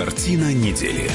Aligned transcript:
Картина 0.00 0.54
недели. 0.54 1.10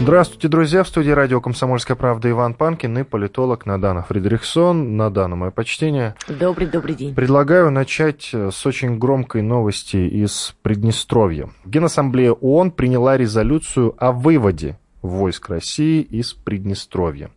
Здравствуйте, 0.00 0.48
друзья. 0.48 0.82
В 0.82 0.88
студии 0.88 1.12
радио 1.12 1.40
«Комсомольская 1.40 1.96
правда» 1.96 2.28
Иван 2.30 2.54
Панкин 2.54 2.98
и 2.98 3.02
политолог 3.04 3.64
Надана 3.64 4.02
Фредериксон. 4.02 4.96
Надана, 4.96 5.36
мое 5.36 5.52
почтение. 5.52 6.16
Добрый, 6.26 6.66
добрый 6.66 6.96
день. 6.96 7.14
Предлагаю 7.14 7.70
начать 7.70 8.30
с 8.34 8.66
очень 8.66 8.98
громкой 8.98 9.42
новости 9.42 9.98
из 9.98 10.56
Приднестровья. 10.62 11.48
Генассамблея 11.64 12.32
ООН 12.32 12.72
приняла 12.72 13.16
резолюцию 13.16 13.94
о 13.96 14.10
выводе 14.10 14.80
войск 15.00 15.50
России 15.50 16.02
из 16.02 16.32
Приднестровья. 16.32 17.30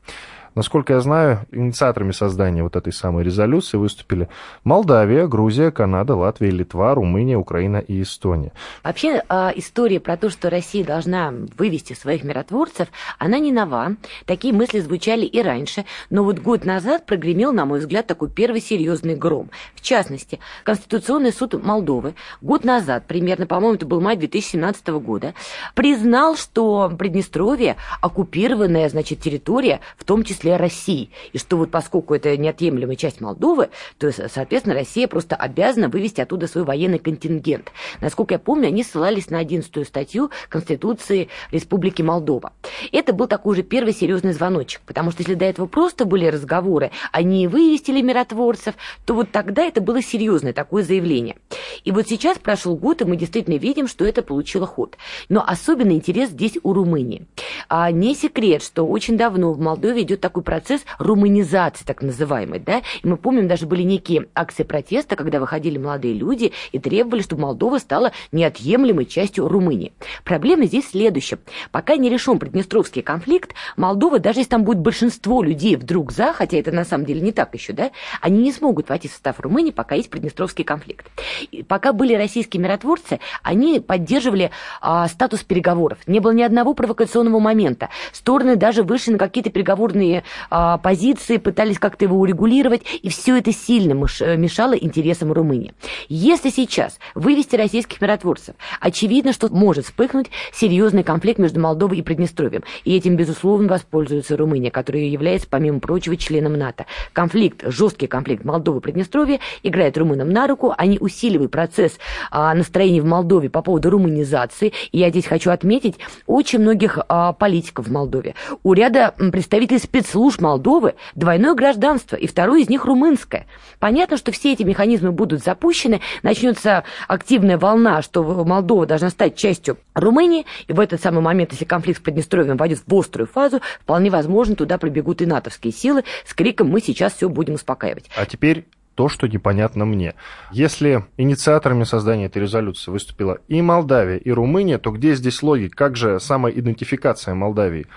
Насколько 0.53 0.93
я 0.93 0.99
знаю, 0.99 1.45
инициаторами 1.51 2.11
создания 2.11 2.61
вот 2.61 2.75
этой 2.75 2.91
самой 2.91 3.23
резолюции 3.23 3.77
выступили 3.77 4.27
Молдавия, 4.65 5.25
Грузия, 5.25 5.71
Канада, 5.71 6.15
Латвия, 6.15 6.49
Литва, 6.49 6.93
Румыния, 6.93 7.37
Украина 7.37 7.77
и 7.77 8.01
Эстония. 8.01 8.51
Вообще 8.83 9.23
а, 9.29 9.53
история 9.55 10.01
про 10.01 10.17
то, 10.17 10.29
что 10.29 10.49
Россия 10.49 10.83
должна 10.83 11.33
вывести 11.57 11.93
своих 11.93 12.25
миротворцев, 12.25 12.89
она 13.17 13.39
не 13.39 13.53
нова. 13.53 13.95
Такие 14.25 14.53
мысли 14.53 14.81
звучали 14.81 15.25
и 15.25 15.41
раньше, 15.41 15.85
но 16.09 16.25
вот 16.25 16.39
год 16.39 16.65
назад 16.65 17.05
прогремел, 17.05 17.53
на 17.53 17.65
мой 17.65 17.79
взгляд, 17.79 18.07
такой 18.07 18.29
первый 18.29 18.59
серьезный 18.59 19.15
гром. 19.15 19.49
В 19.73 19.79
частности, 19.79 20.39
Конституционный 20.65 21.31
суд 21.31 21.53
Молдовы 21.63 22.13
год 22.41 22.65
назад, 22.65 23.05
примерно, 23.07 23.45
по-моему, 23.45 23.75
это 23.75 23.85
был 23.85 24.01
май 24.01 24.17
2017 24.17 24.87
года, 24.87 25.33
признал, 25.75 26.35
что 26.35 26.91
Приднестровье 26.99 27.77
оккупированная, 28.01 28.89
значит, 28.89 29.21
территория, 29.21 29.79
в 29.97 30.03
том 30.03 30.23
числе 30.23 30.40
числе 30.41 30.57
России. 30.57 31.09
И 31.33 31.37
что 31.37 31.57
вот 31.57 31.71
поскольку 31.71 32.15
это 32.15 32.35
неотъемлемая 32.35 32.95
часть 32.95 33.21
Молдовы, 33.21 33.69
то, 33.97 34.11
соответственно, 34.11 34.75
Россия 34.75 35.07
просто 35.07 35.35
обязана 35.35 35.87
вывести 35.87 36.21
оттуда 36.21 36.47
свой 36.47 36.63
военный 36.63 36.97
контингент. 36.97 37.71
Насколько 38.01 38.35
я 38.35 38.39
помню, 38.39 38.67
они 38.67 38.83
ссылались 38.83 39.29
на 39.29 39.37
11 39.39 39.87
статью 39.87 40.31
Конституции 40.49 41.29
Республики 41.51 42.01
Молдова. 42.01 42.53
Это 42.91 43.13
был 43.13 43.27
такой 43.27 43.53
уже 43.53 43.63
первый 43.63 43.93
серьезный 43.93 44.33
звоночек, 44.33 44.81
потому 44.85 45.11
что 45.11 45.21
если 45.21 45.35
до 45.35 45.45
этого 45.45 45.67
просто 45.67 46.05
были 46.05 46.25
разговоры, 46.25 46.91
они 47.11 47.47
вывести 47.47 47.91
ли 47.91 48.01
миротворцев, 48.01 48.75
то 49.05 49.13
вот 49.13 49.31
тогда 49.31 49.63
это 49.63 49.81
было 49.81 50.01
серьезное 50.01 50.53
такое 50.53 50.83
заявление. 50.83 51.37
И 51.83 51.91
вот 51.91 52.07
сейчас 52.07 52.37
прошел 52.39 52.75
год, 52.75 53.01
и 53.01 53.05
мы 53.05 53.15
действительно 53.15 53.57
видим, 53.57 53.87
что 53.87 54.05
это 54.05 54.21
получило 54.23 54.65
ход. 54.65 54.97
Но 55.29 55.43
особенный 55.45 55.95
интерес 55.95 56.29
здесь 56.29 56.57
у 56.63 56.73
Румынии. 56.73 57.27
А 57.69 57.91
не 57.91 58.15
секрет, 58.15 58.63
что 58.63 58.83
очень 58.83 59.17
давно 59.17 59.53
в 59.53 59.59
Молдове 59.59 60.01
идет 60.01 60.21
такой 60.21 60.30
процесс 60.39 60.85
румынизации, 60.99 61.83
так 61.83 62.01
называемый, 62.01 62.59
да, 62.59 62.81
и 63.03 63.07
мы 63.07 63.17
помним, 63.17 63.49
даже 63.49 63.65
были 63.65 63.83
некие 63.83 64.27
акции 64.33 64.63
протеста, 64.63 65.17
когда 65.17 65.41
выходили 65.41 65.77
молодые 65.77 66.13
люди 66.13 66.53
и 66.71 66.79
требовали, 66.79 67.21
чтобы 67.21 67.41
Молдова 67.41 67.77
стала 67.79 68.13
неотъемлемой 68.31 69.05
частью 69.05 69.49
Румынии. 69.49 69.91
Проблема 70.23 70.65
здесь 70.65 70.85
в 70.85 70.91
следующем. 70.91 71.39
Пока 71.71 71.97
не 71.97 72.09
решен 72.09 72.39
Приднестровский 72.39 73.01
конфликт, 73.01 73.53
Молдова, 73.75 74.19
даже 74.19 74.39
если 74.39 74.51
там 74.51 74.63
будет 74.63 74.79
большинство 74.79 75.43
людей 75.43 75.75
вдруг 75.75 76.13
за, 76.13 76.31
хотя 76.31 76.57
это 76.57 76.71
на 76.71 76.85
самом 76.85 77.05
деле 77.05 77.19
не 77.19 77.33
так 77.33 77.53
еще, 77.53 77.73
да, 77.73 77.91
они 78.21 78.41
не 78.43 78.51
смогут 78.53 78.87
войти 78.89 79.07
в 79.07 79.11
состав 79.11 79.39
Румынии, 79.39 79.71
пока 79.71 79.95
есть 79.95 80.09
Приднестровский 80.09 80.63
конфликт. 80.63 81.05
И 81.51 81.63
пока 81.63 81.91
были 81.91 82.13
российские 82.13 82.61
миротворцы, 82.61 83.19
они 83.43 83.79
поддерживали 83.79 84.51
а, 84.79 85.07
статус 85.07 85.43
переговоров. 85.43 85.99
Не 86.07 86.19
было 86.19 86.31
ни 86.31 86.43
одного 86.43 86.73
провокационного 86.73 87.39
момента. 87.39 87.89
Стороны 88.11 88.55
даже 88.55 88.83
вышли 88.83 89.11
на 89.11 89.17
какие-то 89.17 89.49
переговорные 89.49 90.20
а, 90.49 90.77
позиции, 90.77 91.37
пытались 91.37 91.79
как-то 91.79 92.05
его 92.05 92.17
урегулировать, 92.19 92.81
и 93.01 93.09
все 93.09 93.37
это 93.37 93.51
сильно 93.51 93.93
мешало 93.93 94.73
интересам 94.73 95.31
Румынии. 95.31 95.73
Если 96.09 96.49
сейчас 96.49 96.99
вывести 97.15 97.55
российских 97.55 98.01
миротворцев, 98.01 98.55
очевидно, 98.79 99.33
что 99.33 99.49
может 99.49 99.85
вспыхнуть 99.85 100.27
серьезный 100.53 101.03
конфликт 101.03 101.39
между 101.39 101.59
Молдовой 101.59 101.99
и 101.99 102.01
Приднестровьем, 102.01 102.63
и 102.83 102.95
этим, 102.95 103.15
безусловно, 103.15 103.67
воспользуется 103.67 104.37
Румыния, 104.37 104.71
которая 104.71 105.03
является, 105.03 105.47
помимо 105.49 105.79
прочего, 105.79 106.17
членом 106.17 106.53
НАТО. 106.53 106.85
Конфликт, 107.13 107.63
жесткий 107.65 108.07
конфликт 108.07 108.45
Молдовы 108.45 108.79
и 108.79 108.81
Приднестровья 108.81 109.39
играет 109.63 109.97
румынам 109.97 110.29
на 110.29 110.47
руку, 110.47 110.73
они 110.77 110.97
усиливают 110.99 111.51
процесс 111.51 111.97
а, 112.29 112.53
настроений 112.53 113.01
в 113.01 113.05
Молдове 113.05 113.49
по 113.49 113.61
поводу 113.61 113.89
румынизации, 113.89 114.73
и 114.91 114.99
я 114.99 115.09
здесь 115.09 115.25
хочу 115.25 115.51
отметить 115.51 115.95
очень 116.25 116.59
многих 116.59 116.99
а, 117.07 117.33
политиков 117.33 117.87
в 117.87 117.91
Молдове. 117.91 118.35
У 118.63 118.73
ряда 118.73 119.13
представителей 119.31 119.79
спец 119.79 120.10
спецслужб 120.11 120.41
Молдовы 120.41 120.95
двойное 121.15 121.53
гражданство, 121.53 122.15
и 122.15 122.27
второе 122.27 122.61
из 122.61 122.69
них 122.69 122.85
румынское. 122.85 123.47
Понятно, 123.79 124.17
что 124.17 124.31
все 124.31 124.51
эти 124.51 124.63
механизмы 124.63 125.11
будут 125.11 125.43
запущены, 125.43 126.01
начнется 126.21 126.83
активная 127.07 127.57
волна, 127.57 128.01
что 128.01 128.23
Молдова 128.23 128.85
должна 128.85 129.09
стать 129.09 129.35
частью 129.35 129.77
Румынии, 129.93 130.45
и 130.67 130.73
в 130.73 130.79
этот 130.79 131.01
самый 131.01 131.21
момент, 131.21 131.51
если 131.51 131.65
конфликт 131.65 131.99
с 131.99 132.03
Приднестровьем 132.03 132.57
войдет 132.57 132.81
в 132.85 132.93
острую 132.93 133.27
фазу, 133.27 133.61
вполне 133.79 134.09
возможно, 134.09 134.55
туда 134.55 134.77
прибегут 134.77 135.21
и 135.21 135.25
натовские 135.25 135.71
силы 135.71 136.03
с 136.25 136.33
криком 136.33 136.67
«Мы 136.67 136.81
сейчас 136.81 137.13
все 137.13 137.29
будем 137.29 137.53
успокаивать». 137.53 138.09
А 138.17 138.25
теперь 138.25 138.65
то, 138.95 139.07
что 139.07 139.27
непонятно 139.27 139.85
мне. 139.85 140.15
Если 140.51 141.05
инициаторами 141.15 141.85
создания 141.85 142.25
этой 142.25 142.41
резолюции 142.41 142.91
выступила 142.91 143.39
и 143.47 143.61
Молдавия, 143.61 144.17
и 144.17 144.31
Румыния, 144.31 144.77
то 144.77 144.91
где 144.91 145.15
здесь 145.15 145.41
логика? 145.41 145.75
Как 145.75 145.95
же 145.95 146.19
самоидентификация 146.19 147.33
Молдавии? 147.33 147.87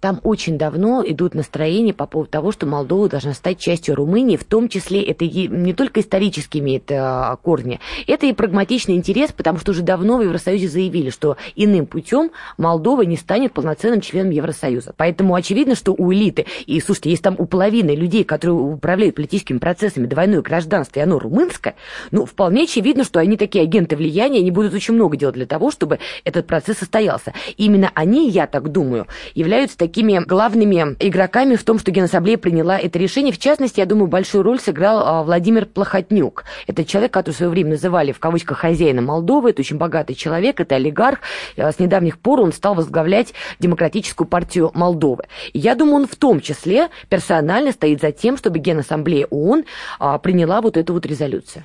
Там 0.00 0.20
очень 0.22 0.58
давно 0.58 1.02
идут 1.06 1.34
настроения 1.34 1.94
по 1.94 2.06
поводу 2.06 2.30
того, 2.30 2.52
что 2.52 2.66
Молдова 2.66 3.08
должна 3.08 3.34
стать 3.34 3.58
частью 3.58 3.94
Румынии, 3.94 4.36
в 4.36 4.44
том 4.44 4.68
числе 4.68 5.02
это 5.02 5.24
не 5.24 5.72
только 5.72 6.00
исторически 6.00 6.58
имеет 6.58 6.90
э, 6.90 7.36
корни, 7.42 7.80
это 8.06 8.26
и 8.26 8.32
прагматичный 8.32 8.96
интерес, 8.96 9.32
потому 9.32 9.58
что 9.58 9.72
уже 9.72 9.82
давно 9.82 10.18
в 10.18 10.22
Евросоюзе 10.22 10.68
заявили, 10.68 11.10
что 11.10 11.36
иным 11.56 11.86
путем 11.86 12.30
Молдова 12.58 13.02
не 13.02 13.16
станет 13.16 13.52
полноценным 13.52 14.00
членом 14.00 14.30
Евросоюза. 14.30 14.94
Поэтому 14.96 15.34
очевидно, 15.34 15.74
что 15.74 15.94
у 15.96 16.12
элиты, 16.12 16.46
и 16.66 16.80
слушайте, 16.80 17.10
есть 17.10 17.22
там 17.22 17.36
у 17.38 17.46
половины 17.46 17.94
людей, 17.94 18.24
которые 18.24 18.56
управляют 18.56 19.16
политическими 19.16 19.58
процессами, 19.58 20.06
двойное 20.06 20.42
гражданство, 20.42 21.00
и 21.00 21.02
оно 21.02 21.18
румынское, 21.18 21.74
ну, 22.10 22.26
вполне 22.26 22.64
очевидно, 22.64 23.04
что 23.04 23.20
они 23.20 23.36
такие 23.36 23.64
агенты 23.64 23.96
влияния, 23.96 24.40
они 24.40 24.50
будут 24.50 24.74
очень 24.74 24.94
много 24.94 25.16
делать 25.16 25.36
для 25.36 25.46
того, 25.46 25.70
чтобы 25.70 25.98
этот 26.24 26.46
процесс 26.46 26.78
состоялся. 26.78 27.32
Именно 27.56 27.90
они, 27.94 28.28
я 28.28 28.46
так 28.46 28.70
думаю, 28.70 29.06
являются 29.34 29.53
такими 29.76 30.18
главными 30.18 30.96
игроками 31.00 31.56
в 31.56 31.64
том, 31.64 31.78
что 31.78 31.90
Генассамблея 31.90 32.38
приняла 32.38 32.78
это 32.78 32.98
решение. 32.98 33.32
В 33.32 33.38
частности, 33.38 33.80
я 33.80 33.86
думаю, 33.86 34.08
большую 34.08 34.42
роль 34.42 34.60
сыграл 34.60 35.02
а, 35.04 35.22
Владимир 35.22 35.66
Плохотнюк. 35.66 36.44
Это 36.66 36.84
человек, 36.84 37.12
который 37.12 37.34
в 37.34 37.36
свое 37.36 37.50
время 37.50 37.70
называли 37.70 38.12
в 38.12 38.18
кавычках 38.18 38.58
хозяином 38.58 39.06
Молдовы. 39.06 39.50
Это 39.50 39.62
очень 39.62 39.76
богатый 39.76 40.14
человек, 40.14 40.60
это 40.60 40.74
олигарх. 40.76 41.20
А, 41.56 41.72
с 41.72 41.78
недавних 41.78 42.18
пор 42.18 42.40
он 42.40 42.52
стал 42.52 42.74
возглавлять 42.74 43.34
Демократическую 43.58 44.26
партию 44.26 44.70
Молдовы. 44.74 45.24
И 45.52 45.58
я 45.58 45.74
думаю, 45.74 45.96
он 45.96 46.06
в 46.06 46.16
том 46.16 46.40
числе 46.40 46.88
персонально 47.08 47.72
стоит 47.72 48.00
за 48.00 48.12
тем, 48.12 48.36
чтобы 48.36 48.58
Генассамблея 48.58 49.26
ООН 49.30 49.64
а, 49.98 50.18
приняла 50.18 50.60
вот 50.60 50.76
эту 50.76 50.92
вот 50.92 51.06
резолюцию. 51.06 51.64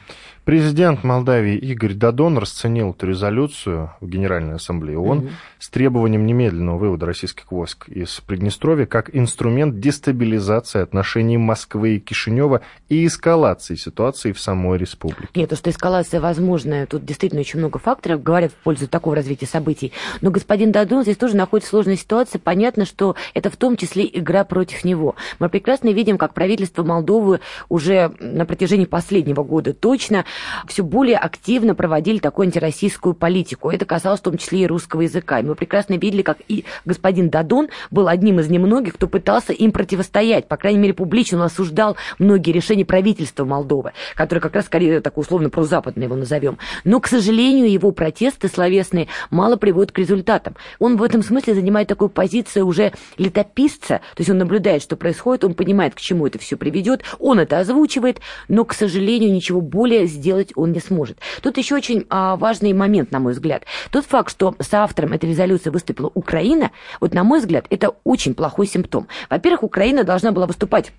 Президент 0.50 1.04
Молдавии 1.04 1.56
Игорь 1.58 1.94
Дадон 1.94 2.40
расценил 2.40 2.90
эту 2.90 3.06
резолюцию 3.06 3.92
в 4.02 4.10
Генеральной 4.10 4.56
Ассамблее 4.56 4.98
ООН 4.98 5.18
угу. 5.20 5.30
с 5.60 5.70
требованием 5.70 6.26
немедленного 6.26 6.80
вывода 6.80 7.06
российских 7.06 7.52
войск 7.52 7.88
из 7.88 8.20
Приднестровья 8.22 8.88
как 8.88 9.16
инструмент 9.16 9.80
дестабилизации 9.80 10.82
отношений 10.82 11.38
Москвы 11.38 11.98
и 11.98 12.00
Кишинева 12.00 12.62
и 12.88 13.06
эскалации 13.06 13.76
ситуации 13.76 14.32
в 14.32 14.40
самой 14.40 14.80
республике. 14.80 15.30
Нет, 15.36 15.52
то, 15.52 15.56
что 15.56 15.70
эскалация 15.70 16.20
возможная, 16.20 16.88
тут 16.88 17.06
действительно 17.06 17.42
очень 17.42 17.60
много 17.60 17.78
факторов 17.78 18.24
говорят 18.24 18.52
в 18.52 18.56
пользу 18.56 18.88
такого 18.88 19.16
развития 19.16 19.46
событий. 19.46 19.94
Но 20.22 20.32
господин 20.32 20.72
Дадон 20.72 21.04
здесь 21.04 21.18
тоже 21.18 21.36
находится 21.36 21.68
в 21.68 21.74
сложной 21.74 21.96
ситуации. 21.96 22.40
Понятно, 22.40 22.86
что 22.86 23.16
это 23.36 23.52
в 23.52 23.56
том 23.56 23.78
числе 23.78 24.10
игра 24.12 24.44
против 24.46 24.84
него. 24.84 25.14
Мы 25.38 25.48
прекрасно 25.48 25.90
видим, 25.90 26.18
как 26.18 26.34
правительство 26.34 26.82
Молдовы 26.82 27.40
уже 27.70 28.14
на 28.20 28.48
протяжении 28.48 28.86
последнего 28.86 29.44
года 29.44 29.74
точно 29.74 30.26
все 30.68 30.84
более 30.84 31.18
активно 31.18 31.76
проводили 31.76 32.20
такую 32.20 32.48
антироссийскую 32.48 33.14
политику. 33.14 33.70
Это 33.70 33.86
касалось 33.86 34.20
в 34.20 34.24
том 34.24 34.38
числе 34.38 34.62
и 34.62 34.68
русского 34.68 35.02
языка. 35.02 35.40
И 35.40 35.44
мы 35.44 35.56
прекрасно 35.56 35.96
видели, 35.96 36.22
как 36.22 36.38
и 36.48 36.66
господин 36.86 37.30
Дадон 37.30 37.70
был 37.92 38.08
одним 38.08 38.40
из 38.40 38.50
немногих, 38.50 38.96
кто 38.96 39.08
пытался 39.08 39.54
им 39.54 39.72
противостоять. 39.72 40.48
По 40.48 40.58
крайней 40.58 40.80
мере, 40.80 40.94
публично 40.94 41.40
он 41.40 41.44
осуждал 41.44 41.98
многие 42.18 42.52
решения 42.52 42.86
правительства 42.86 43.46
Молдовы, 43.46 43.94
которые 44.16 44.42
как 44.42 44.56
раз 44.56 44.66
скорее 44.66 45.02
так 45.02 45.18
условно 45.18 45.50
прозападные 45.50 46.06
его 46.06 46.16
назовем. 46.16 46.58
Но, 46.84 47.00
к 47.00 47.08
сожалению, 47.08 47.72
его 47.72 47.92
протесты 47.92 48.48
словесные 48.48 49.08
мало 49.30 49.56
приводят 49.56 49.92
к 49.92 49.98
результатам. 49.98 50.56
Он 50.80 50.98
в 50.98 51.04
этом 51.04 51.24
смысле 51.24 51.56
занимает 51.56 51.88
такую 51.88 52.10
позицию 52.10 52.66
уже 52.66 52.94
летописца, 53.18 54.02
то 54.16 54.20
есть 54.20 54.30
он 54.30 54.38
наблюдает, 54.38 54.82
что 54.82 54.96
происходит, 54.96 55.44
он 55.44 55.54
понимает, 55.54 55.96
к 55.96 56.00
чему 56.00 56.28
это 56.28 56.40
все 56.40 56.58
приведет, 56.58 57.04
он 57.20 57.40
это 57.40 57.60
озвучивает, 57.60 58.20
но, 58.48 58.66
к 58.66 58.74
сожалению, 58.74 59.32
ничего 59.32 59.62
более 59.62 60.06
сделать 60.20 60.52
он 60.56 60.72
не 60.72 60.80
сможет. 60.80 61.18
Тут 61.42 61.58
еще 61.58 61.76
очень 61.76 62.06
а, 62.10 62.36
важный 62.36 62.74
момент, 62.74 63.12
на 63.12 63.20
мой 63.20 63.34
взгляд. 63.34 63.64
Тот 63.92 64.06
факт, 64.06 64.30
что 64.30 64.56
соавтором 64.60 65.14
этой 65.14 65.30
резолюции 65.30 65.70
выступила 65.70 66.12
Украина, 66.14 66.72
вот 67.00 67.14
на 67.14 67.24
мой 67.24 67.40
взгляд, 67.40 67.66
это 67.70 67.96
очень 68.04 68.36
плохой 68.36 68.68
симптом. 68.68 69.08
Во-первых, 69.30 69.64
Украина 69.64 70.04
должна 70.04 70.32
была 70.32 70.46
выступать 70.46 70.92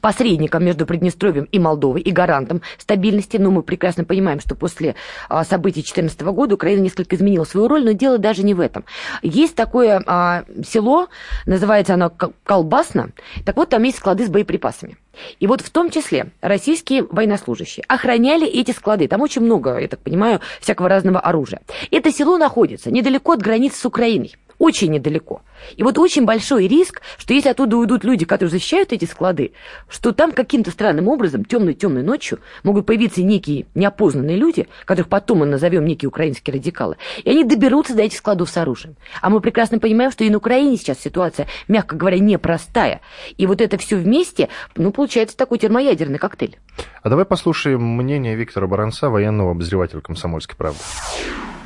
посредником 0.00 0.64
между 0.64 0.86
Приднестровьем 0.86 1.48
и 1.52 1.58
Молдовой 1.58 2.00
и 2.00 2.10
гарантом 2.10 2.62
стабильности. 2.78 3.36
Но 3.36 3.50
мы 3.50 3.62
прекрасно 3.62 4.04
понимаем, 4.04 4.40
что 4.40 4.54
после 4.54 4.94
а, 5.28 5.44
событий 5.44 5.80
2014 5.80 6.20
года 6.22 6.54
Украина 6.54 6.82
несколько 6.82 7.16
изменила 7.16 7.44
свою 7.44 7.68
роль, 7.68 7.84
но 7.84 7.92
дело 7.92 8.18
даже 8.18 8.42
не 8.42 8.54
в 8.54 8.60
этом. 8.60 8.84
Есть 9.22 9.54
такое 9.54 10.02
а, 10.06 10.44
село, 10.64 11.08
называется 11.46 11.94
оно 11.94 12.10
Колбасно. 12.44 13.10
Так 13.44 13.56
вот, 13.56 13.70
там 13.70 13.82
есть 13.82 13.98
склады 13.98 14.26
с 14.26 14.28
боеприпасами. 14.28 14.96
И 15.40 15.46
вот 15.46 15.60
в 15.60 15.70
том 15.70 15.90
числе 15.90 16.28
российские 16.40 17.02
военнослужащие 17.02 17.84
охраняли 17.88 18.46
эти 18.46 18.70
склады. 18.72 19.08
Там 19.08 19.22
очень 19.22 19.42
много, 19.42 19.78
я 19.78 19.88
так 19.88 20.00
понимаю, 20.00 20.40
всякого 20.60 20.88
разного 20.88 21.20
оружия. 21.20 21.60
Это 21.90 22.12
село 22.12 22.38
находится 22.38 22.90
недалеко 22.90 23.32
от 23.32 23.42
границы 23.42 23.80
с 23.80 23.84
Украиной 23.84 24.36
очень 24.58 24.90
недалеко. 24.92 25.42
И 25.76 25.82
вот 25.82 25.98
очень 25.98 26.24
большой 26.24 26.68
риск, 26.68 27.02
что 27.18 27.34
если 27.34 27.48
оттуда 27.50 27.76
уйдут 27.76 28.04
люди, 28.04 28.24
которые 28.24 28.50
защищают 28.50 28.92
эти 28.92 29.04
склады, 29.04 29.52
что 29.88 30.12
там 30.12 30.32
каким-то 30.32 30.70
странным 30.70 31.08
образом 31.08 31.44
темной-темной 31.44 32.02
ночью 32.02 32.40
могут 32.62 32.86
появиться 32.86 33.22
некие 33.22 33.66
неопознанные 33.74 34.36
люди, 34.36 34.68
которых 34.84 35.08
потом 35.08 35.38
мы 35.38 35.46
назовем 35.46 35.84
некие 35.84 36.08
украинские 36.08 36.54
радикалы, 36.54 36.96
и 37.24 37.30
они 37.30 37.44
доберутся 37.44 37.94
до 37.94 38.02
этих 38.02 38.18
складов 38.18 38.50
с 38.50 38.56
оружием. 38.56 38.96
А 39.20 39.30
мы 39.30 39.40
прекрасно 39.40 39.78
понимаем, 39.78 40.10
что 40.10 40.24
и 40.24 40.30
на 40.30 40.38
Украине 40.38 40.76
сейчас 40.76 41.00
ситуация, 41.00 41.46
мягко 41.68 41.96
говоря, 41.96 42.18
непростая. 42.18 43.00
И 43.36 43.46
вот 43.46 43.60
это 43.60 43.78
все 43.78 43.96
вместе, 43.96 44.48
ну, 44.76 44.92
получается 44.92 45.36
такой 45.36 45.58
термоядерный 45.58 46.18
коктейль. 46.18 46.56
А 47.02 47.08
давай 47.08 47.24
послушаем 47.24 47.82
мнение 47.82 48.34
Виктора 48.36 48.66
Баранца, 48.66 49.08
военного 49.08 49.52
обозревателя 49.52 50.00
«Комсомольской 50.00 50.56
правды» 50.56 50.80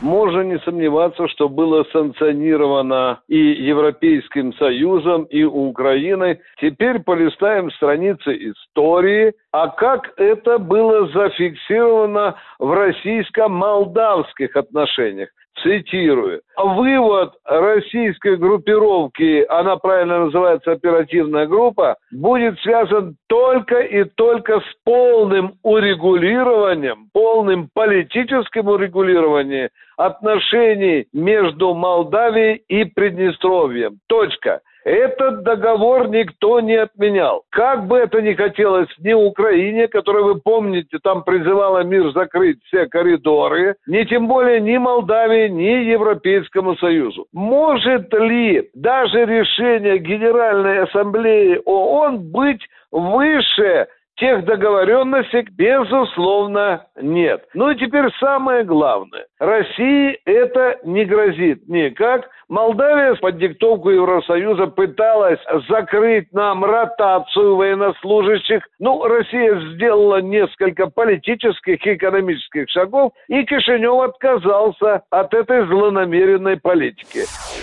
можно 0.00 0.42
не 0.42 0.58
сомневаться, 0.60 1.28
что 1.28 1.48
было 1.48 1.84
санкционировано 1.92 3.20
и 3.28 3.36
Европейским 3.36 4.52
Союзом, 4.54 5.24
и 5.24 5.42
Украиной. 5.44 6.40
Теперь 6.60 7.00
полистаем 7.00 7.70
страницы 7.72 8.36
истории, 8.50 9.34
а 9.52 9.68
как 9.68 10.12
это 10.16 10.58
было 10.58 11.08
зафиксировано 11.08 12.36
в 12.58 12.72
российско-молдавских 12.72 14.56
отношениях 14.56 15.30
цитирую, 15.62 16.40
вывод 16.56 17.34
российской 17.44 18.36
группировки, 18.36 19.44
она 19.48 19.76
правильно 19.76 20.26
называется 20.26 20.72
оперативная 20.72 21.46
группа, 21.46 21.96
будет 22.10 22.58
связан 22.60 23.16
только 23.28 23.80
и 23.80 24.04
только 24.04 24.60
с 24.60 24.74
полным 24.84 25.54
урегулированием, 25.62 27.08
полным 27.12 27.68
политическим 27.74 28.68
урегулированием 28.68 29.68
отношений 29.96 31.06
между 31.12 31.74
Молдавией 31.74 32.62
и 32.68 32.84
Приднестровьем. 32.84 33.98
Точка. 34.08 34.60
Этот 34.84 35.42
договор 35.42 36.08
никто 36.08 36.60
не 36.60 36.76
отменял. 36.76 37.42
Как 37.50 37.86
бы 37.86 37.98
это 37.98 38.22
ни 38.22 38.32
хотелось 38.34 38.88
ни 38.98 39.12
Украине, 39.12 39.88
которая, 39.88 40.22
вы 40.22 40.36
помните, 40.36 40.98
там 41.02 41.22
призывала 41.22 41.82
мир 41.82 42.10
закрыть 42.12 42.58
все 42.64 42.86
коридоры, 42.86 43.76
ни 43.86 44.04
тем 44.04 44.26
более 44.26 44.60
ни 44.60 44.76
Молдавии, 44.78 45.48
ни 45.48 45.90
Европейскому 45.90 46.76
Союзу. 46.76 47.26
Может 47.32 48.12
ли 48.14 48.70
даже 48.74 49.24
решение 49.24 49.98
Генеральной 49.98 50.84
Ассамблеи 50.84 51.60
ООН 51.64 52.30
быть 52.30 52.62
выше 52.90 53.86
тех 54.20 54.44
договоренностей, 54.44 55.46
безусловно, 55.50 56.86
нет. 57.00 57.44
Ну 57.54 57.70
и 57.70 57.76
теперь 57.76 58.10
самое 58.20 58.62
главное. 58.64 59.26
России 59.38 60.18
это 60.26 60.78
не 60.84 61.04
грозит 61.04 61.66
никак. 61.66 62.28
Молдавия 62.48 63.14
под 63.14 63.38
диктовку 63.38 63.90
Евросоюза 63.90 64.66
пыталась 64.66 65.38
закрыть 65.68 66.32
нам 66.32 66.64
ротацию 66.64 67.56
военнослужащих. 67.56 68.62
Ну, 68.78 69.04
Россия 69.04 69.58
сделала 69.74 70.20
несколько 70.20 70.88
политических 70.88 71.84
и 71.86 71.94
экономических 71.94 72.68
шагов, 72.68 73.12
и 73.28 73.44
Кишинев 73.44 74.02
отказался 74.02 75.02
от 75.10 75.32
этой 75.32 75.66
злонамеренной 75.66 76.58
политики. 76.58 77.20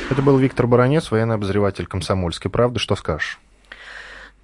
Это 0.09 0.21
был 0.21 0.37
Виктор 0.37 0.67
Баранец, 0.67 1.11
военный 1.11 1.35
обозреватель 1.35 1.85
«Комсомольской 1.85 2.49
правды». 2.49 2.79
Что 2.79 2.95
скажешь? 2.95 3.39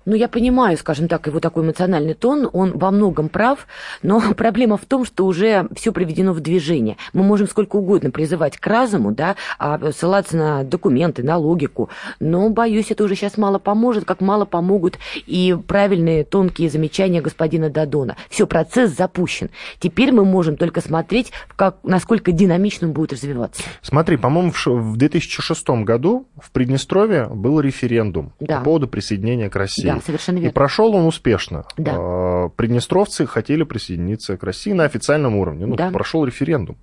Ну, 0.06 0.16
я 0.16 0.28
понимаю, 0.28 0.78
скажем 0.78 1.08
так, 1.08 1.28
его 1.28 1.40
такой 1.40 1.64
эмоциональный 1.64 2.14
тон, 2.14 2.50
он 2.52 2.78
во 2.78 2.92
многом 2.92 3.30
прав, 3.30 3.68
но 4.02 4.22
проблема 4.38 4.78
в 4.78 4.86
том, 4.86 5.06
что 5.06 5.26
уже 5.26 5.68
все 5.76 5.92
приведено 5.92 6.34
в 6.34 6.42
движение. 6.42 6.98
Мы 7.14 7.24
можем 7.24 7.48
сколько 7.48 7.78
угодно 7.78 8.12
призывать 8.12 8.58
к 8.58 8.68
разуму, 8.68 9.12
да, 9.12 9.36
а 9.58 9.92
ссылаться 9.92 10.38
на 10.38 10.64
документы, 10.64 11.24
на 11.24 11.38
логику, 11.38 11.90
но, 12.20 12.50
боюсь, 12.50 12.92
это 12.92 13.04
уже 13.04 13.16
сейчас 13.16 13.38
мало 13.38 13.60
поможет, 13.60 14.06
как 14.06 14.22
мало 14.22 14.46
помогут 14.46 14.98
и 15.26 15.58
правильные 15.68 16.24
тонкие 16.24 16.70
замечания 16.70 17.22
господина 17.22 17.70
Дадона. 17.70 18.16
Все, 18.30 18.46
процесс 18.48 18.96
запущен. 18.96 19.50
Теперь 19.80 20.12
мы 20.12 20.26
можем 20.26 20.58
только 20.58 20.82
смотреть, 20.82 21.32
как, 21.56 21.78
насколько 21.84 22.32
динамично 22.32 22.88
он 22.88 22.94
будет 22.94 23.14
развиваться. 23.14 23.64
Смотри, 23.82 24.18
по-моему, 24.18 24.52
в 24.54 24.98
2006 24.98 25.70
году 25.84 26.28
в 26.42 26.52
Приднестровье 26.52 27.28
был 27.28 27.60
референдум 27.60 28.34
да. 28.40 28.58
по 28.58 28.66
поводу 28.66 28.88
присоединения 28.88 29.50
к 29.50 29.56
России. 29.56 29.84
Да, 29.84 29.93
совершенно 30.02 30.38
верно. 30.38 30.50
И 30.50 30.54
прошел 30.54 30.96
он 30.96 31.06
успешно. 31.06 31.66
Да. 31.78 31.94
А, 31.96 32.50
приднестровцы 32.50 33.26
хотели 33.26 33.64
присоединиться 33.64 34.38
к 34.38 34.44
России 34.44 34.72
на 34.72 34.86
официальном 34.86 35.36
уровне. 35.36 35.66
Ну, 35.66 35.76
да. 35.76 35.90
прошел 35.92 36.26
референдум. 36.26 36.78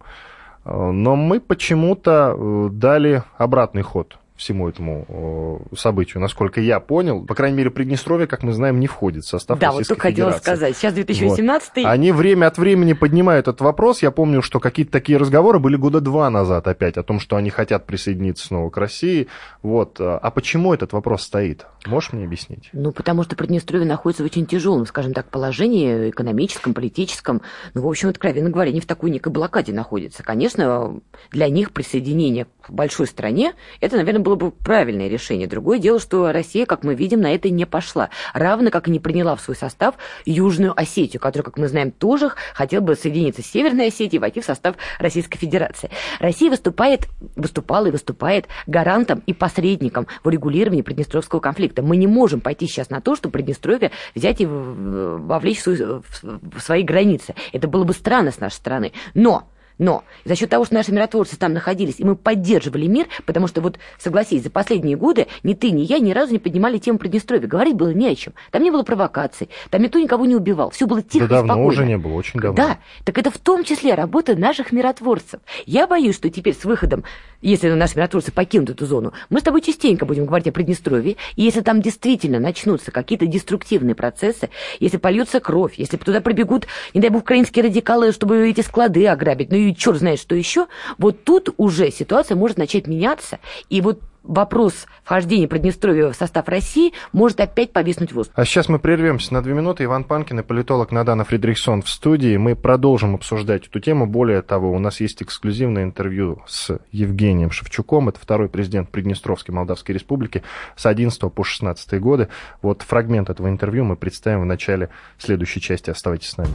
А, 0.64 0.90
но 0.90 1.16
мы 1.16 1.40
почему-то 1.40 2.34
э, 2.36 2.68
дали 2.72 3.22
обратный 3.38 3.82
ход 3.82 4.16
всему 4.40 4.68
этому 4.68 5.60
событию, 5.76 6.20
насколько 6.20 6.60
я 6.60 6.80
понял. 6.80 7.24
По 7.26 7.34
крайней 7.34 7.58
мере, 7.58 7.70
Приднестровье, 7.70 8.26
как 8.26 8.42
мы 8.42 8.52
знаем, 8.52 8.80
не 8.80 8.86
входит 8.86 9.24
в 9.24 9.28
состав 9.28 9.58
да, 9.58 9.68
Российской 9.68 9.92
вот 9.92 9.96
только 9.98 10.08
Федерации. 10.08 10.38
хотела 10.38 10.56
сказать. 10.56 10.76
Сейчас 10.76 10.94
2018 10.94 11.70
вот. 11.76 11.84
Они 11.84 12.10
время 12.10 12.46
от 12.46 12.56
времени 12.58 12.94
поднимают 12.94 13.48
этот 13.48 13.60
вопрос. 13.60 14.02
Я 14.02 14.10
помню, 14.10 14.40
что 14.40 14.58
какие-то 14.58 14.90
такие 14.92 15.18
разговоры 15.18 15.58
были 15.58 15.76
года 15.76 16.00
два 16.00 16.30
назад 16.30 16.66
опять 16.66 16.96
о 16.96 17.02
том, 17.02 17.20
что 17.20 17.36
они 17.36 17.50
хотят 17.50 17.86
присоединиться 17.86 18.46
снова 18.46 18.70
к 18.70 18.76
России. 18.78 19.28
Вот. 19.62 20.00
А 20.00 20.30
почему 20.30 20.72
этот 20.72 20.94
вопрос 20.94 21.22
стоит? 21.22 21.66
Можешь 21.86 22.12
мне 22.12 22.24
объяснить? 22.24 22.68
Ну, 22.72 22.92
потому 22.92 23.22
что 23.22 23.36
Приднестровье 23.36 23.86
находится 23.86 24.22
в 24.22 24.26
очень 24.26 24.44
тяжелом, 24.44 24.84
скажем 24.86 25.14
так, 25.14 25.30
положении 25.30 26.10
экономическом, 26.10 26.74
политическом. 26.74 27.40
Ну, 27.72 27.82
в 27.82 27.88
общем, 27.88 28.10
откровенно 28.10 28.50
говоря, 28.50 28.70
не 28.70 28.80
в 28.80 28.86
такой 28.86 29.10
некой 29.10 29.32
блокаде 29.32 29.72
находится. 29.72 30.22
Конечно, 30.22 31.00
для 31.30 31.48
них 31.48 31.72
присоединение 31.72 32.46
к 32.60 32.70
большой 32.70 33.06
стране, 33.06 33.54
это, 33.80 33.96
наверное, 33.96 34.20
было 34.20 34.34
бы 34.34 34.50
правильное 34.50 35.08
решение. 35.08 35.48
Другое 35.48 35.78
дело, 35.78 35.98
что 36.00 36.30
Россия, 36.32 36.66
как 36.66 36.84
мы 36.84 36.94
видим, 36.94 37.22
на 37.22 37.34
это 37.34 37.48
не 37.48 37.64
пошла. 37.64 38.10
Равно 38.34 38.70
как 38.70 38.88
и 38.88 38.90
не 38.90 39.00
приняла 39.00 39.34
в 39.34 39.40
свой 39.40 39.56
состав 39.56 39.94
Южную 40.26 40.78
Осетию, 40.78 41.20
которая, 41.20 41.44
как 41.44 41.56
мы 41.56 41.68
знаем, 41.68 41.92
тоже 41.92 42.32
хотела 42.54 42.82
бы 42.82 42.94
соединиться 42.94 43.42
с 43.42 43.46
Северной 43.46 43.88
Осетией 43.88 44.16
и 44.16 44.18
войти 44.18 44.40
в 44.42 44.44
состав 44.44 44.76
Российской 44.99 45.38
Федерации. 45.38 45.90
Россия 46.18 46.50
выступает, 46.50 47.08
выступала 47.37 47.87
и 47.87 47.90
выступает 47.90 48.46
гарантом 48.66 49.22
и 49.26 49.32
посредником 49.32 50.06
в 50.22 50.26
урегулировании 50.26 50.82
Приднестровского 50.82 51.40
конфликта. 51.40 51.69
Мы 51.76 51.96
не 51.96 52.06
можем 52.06 52.40
пойти 52.40 52.66
сейчас 52.66 52.90
на 52.90 53.00
то, 53.00 53.16
что 53.16 53.30
Приднестровье 53.30 53.90
взять 54.14 54.40
и 54.40 54.46
вовлечь 54.46 55.64
в 55.64 56.60
свои 56.60 56.82
границы. 56.82 57.34
Это 57.52 57.68
было 57.68 57.84
бы 57.84 57.92
странно 57.92 58.30
с 58.30 58.40
нашей 58.40 58.54
стороны. 58.54 58.92
Но 59.14 59.48
но 59.80 60.04
за 60.26 60.37
счет 60.37 60.50
того, 60.50 60.66
что 60.66 60.75
наши 60.75 60.92
миротворцы 60.92 61.37
там 61.37 61.54
находились, 61.54 61.96
и 61.99 62.04
мы 62.04 62.14
поддерживали 62.14 62.87
мир, 62.87 63.06
потому 63.25 63.49
что 63.49 63.62
вот, 63.62 63.78
согласись, 63.99 64.44
за 64.44 64.50
последние 64.50 64.96
годы 64.96 65.26
ни 65.42 65.54
ты, 65.54 65.70
ни 65.70 65.80
я 65.80 65.99
ни 65.99 66.12
разу 66.12 66.34
не 66.34 66.38
поднимали 66.38 66.78
тему 66.78 66.99
Приднестровья. 66.99 67.49
Говорить 67.49 67.75
было 67.75 67.88
не 67.88 68.08
о 68.08 68.14
чем. 68.14 68.34
Там 68.50 68.62
не 68.62 68.70
было 68.70 68.82
провокаций, 68.82 69.49
там 69.70 69.82
никто 69.82 69.99
никого 69.99 70.26
не 70.26 70.37
убивал. 70.37 70.70
Все 70.70 70.87
было 70.87 71.02
тихо 71.02 71.26
да 71.26 71.37
и 71.37 71.38
спокойно. 71.38 71.49
давно 71.49 71.66
уже 71.66 71.87
не 71.87 71.96
было, 71.96 72.12
очень 72.12 72.40
давно. 72.40 72.56
Да, 72.56 72.78
так 73.04 73.16
это 73.16 73.30
в 73.30 73.38
том 73.38 73.64
числе 73.64 73.94
работа 73.94 74.37
наших 74.37 74.70
миротворцев. 74.70 75.40
Я 75.64 75.87
боюсь, 75.87 76.14
что 76.14 76.28
теперь 76.28 76.54
с 76.54 76.64
выходом, 76.64 77.04
если 77.40 77.70
наши 77.70 77.96
миротворцы 77.96 78.32
покинут 78.32 78.68
эту 78.68 78.84
зону, 78.84 79.14
мы 79.30 79.40
с 79.40 79.42
тобой 79.42 79.62
частенько 79.62 80.04
будем 80.04 80.26
говорить 80.26 80.49
о 80.49 80.52
Приднестровье, 80.52 81.16
и 81.37 81.42
если 81.42 81.62
там 81.62 81.80
действительно 81.80 82.38
начнутся 82.38 82.90
какие-то 82.90 83.25
деструктивные 83.25 83.94
процессы, 83.94 84.50
если 84.78 84.99
польется 84.99 85.40
кровь, 85.40 85.75
если 85.78 85.96
туда 85.96 86.20
прибегут, 86.20 86.66
не 86.92 87.00
дай 87.00 87.08
бог, 87.08 87.22
украинские 87.22 87.64
радикалы, 87.64 88.12
чтобы 88.12 88.50
эти 88.50 88.60
склады 88.60 89.06
ограбить, 89.06 89.50
ну 89.50 89.56
и 89.56 89.69
черт 89.74 89.98
знает 89.98 90.20
что 90.20 90.34
еще, 90.34 90.66
вот 90.98 91.24
тут 91.24 91.50
уже 91.56 91.90
ситуация 91.90 92.36
может 92.36 92.58
начать 92.58 92.86
меняться, 92.86 93.38
и 93.68 93.80
вот 93.80 94.00
вопрос 94.22 94.86
вхождения 95.02 95.48
Приднестровья 95.48 96.10
в 96.10 96.16
состав 96.16 96.48
России 96.48 96.92
может 97.12 97.40
опять 97.40 97.72
повиснуть 97.72 98.12
в 98.12 98.14
воздухе. 98.16 98.40
А 98.40 98.44
сейчас 98.44 98.68
мы 98.68 98.78
прервемся 98.78 99.32
на 99.34 99.42
две 99.42 99.54
минуты. 99.54 99.84
Иван 99.84 100.04
Панкин 100.04 100.40
и 100.40 100.42
политолог 100.42 100.92
Надана 100.92 101.24
Фридрихсон 101.24 101.82
в 101.82 101.88
студии. 101.88 102.36
Мы 102.36 102.56
продолжим 102.56 103.14
обсуждать 103.14 103.66
эту 103.66 103.80
тему. 103.80 104.06
Более 104.06 104.42
того, 104.42 104.72
у 104.72 104.78
нас 104.78 105.00
есть 105.00 105.22
эксклюзивное 105.22 105.84
интервью 105.84 106.42
с 106.46 106.78
Евгением 106.92 107.50
Шевчуком. 107.50 108.08
Это 108.08 108.20
второй 108.20 108.48
президент 108.48 108.90
Приднестровской 108.90 109.54
Молдавской 109.54 109.94
Республики 109.94 110.42
с 110.76 110.86
11 110.86 111.20
по 111.32 111.44
16 111.44 112.00
годы. 112.00 112.28
Вот 112.62 112.82
фрагмент 112.82 113.30
этого 113.30 113.48
интервью 113.48 113.84
мы 113.84 113.96
представим 113.96 114.42
в 114.42 114.46
начале 114.46 114.90
следующей 115.18 115.60
части. 115.60 115.90
Оставайтесь 115.90 116.30
с 116.30 116.36
нами. 116.36 116.54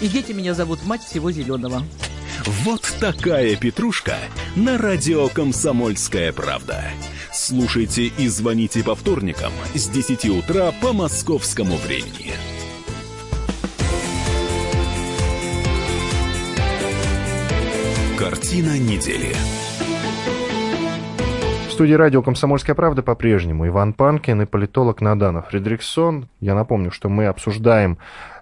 И 0.00 0.06
дети 0.06 0.32
меня 0.32 0.54
зовут 0.54 0.86
мать 0.86 1.02
всего 1.02 1.32
зеленого. 1.32 1.82
Вот 2.62 2.82
такая 3.00 3.56
петрушка 3.56 4.14
на 4.54 4.78
радио 4.78 5.28
«Комсомольская 5.28 6.32
правда». 6.32 6.84
Слушайте 7.32 8.04
и 8.04 8.28
звоните 8.28 8.84
по 8.84 8.94
вторникам 8.94 9.52
с 9.74 9.88
10 9.88 10.26
утра 10.26 10.72
по 10.80 10.92
московскому 10.92 11.76
времени. 11.76 12.32
Картина 18.16 18.78
недели. 18.78 19.34
В 21.68 21.72
студии 21.72 21.94
радио 21.94 22.22
«Комсомольская 22.22 22.74
правда» 22.74 23.02
по-прежнему 23.02 23.66
Иван 23.68 23.92
Панкин 23.92 24.42
и 24.42 24.46
политолог 24.46 25.00
Надана 25.00 25.42
Фредериксон. 25.42 26.28
Я 26.40 26.54
напомню, 26.54 26.90
что 26.90 27.08
мы 27.08 27.26
обсуждаем 27.26 27.98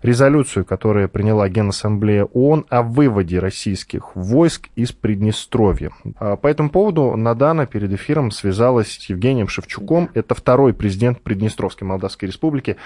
резолюцию, 0.06 0.64
которую 0.64 1.08
приняла 1.08 1.48
Генассамблея 1.48 2.24
ООН 2.24 2.66
о 2.70 2.82
выводе 2.82 3.38
российских 3.38 4.14
войск 4.14 4.68
из 4.76 4.92
Приднестровья. 4.92 5.90
А 6.18 6.36
по 6.36 6.46
этому 6.46 6.70
поводу 6.70 7.14
Надана 7.16 7.66
перед 7.66 7.92
эфиром 7.92 8.30
связалась 8.30 8.92
с 8.92 9.10
Евгением 9.10 9.48
Шевчуком. 9.48 10.08
Это 10.14 10.34
второй 10.34 10.72
президент 10.72 11.20
Приднестровской 11.20 11.86
Молдавской 11.86 12.28
Республики 12.28 12.76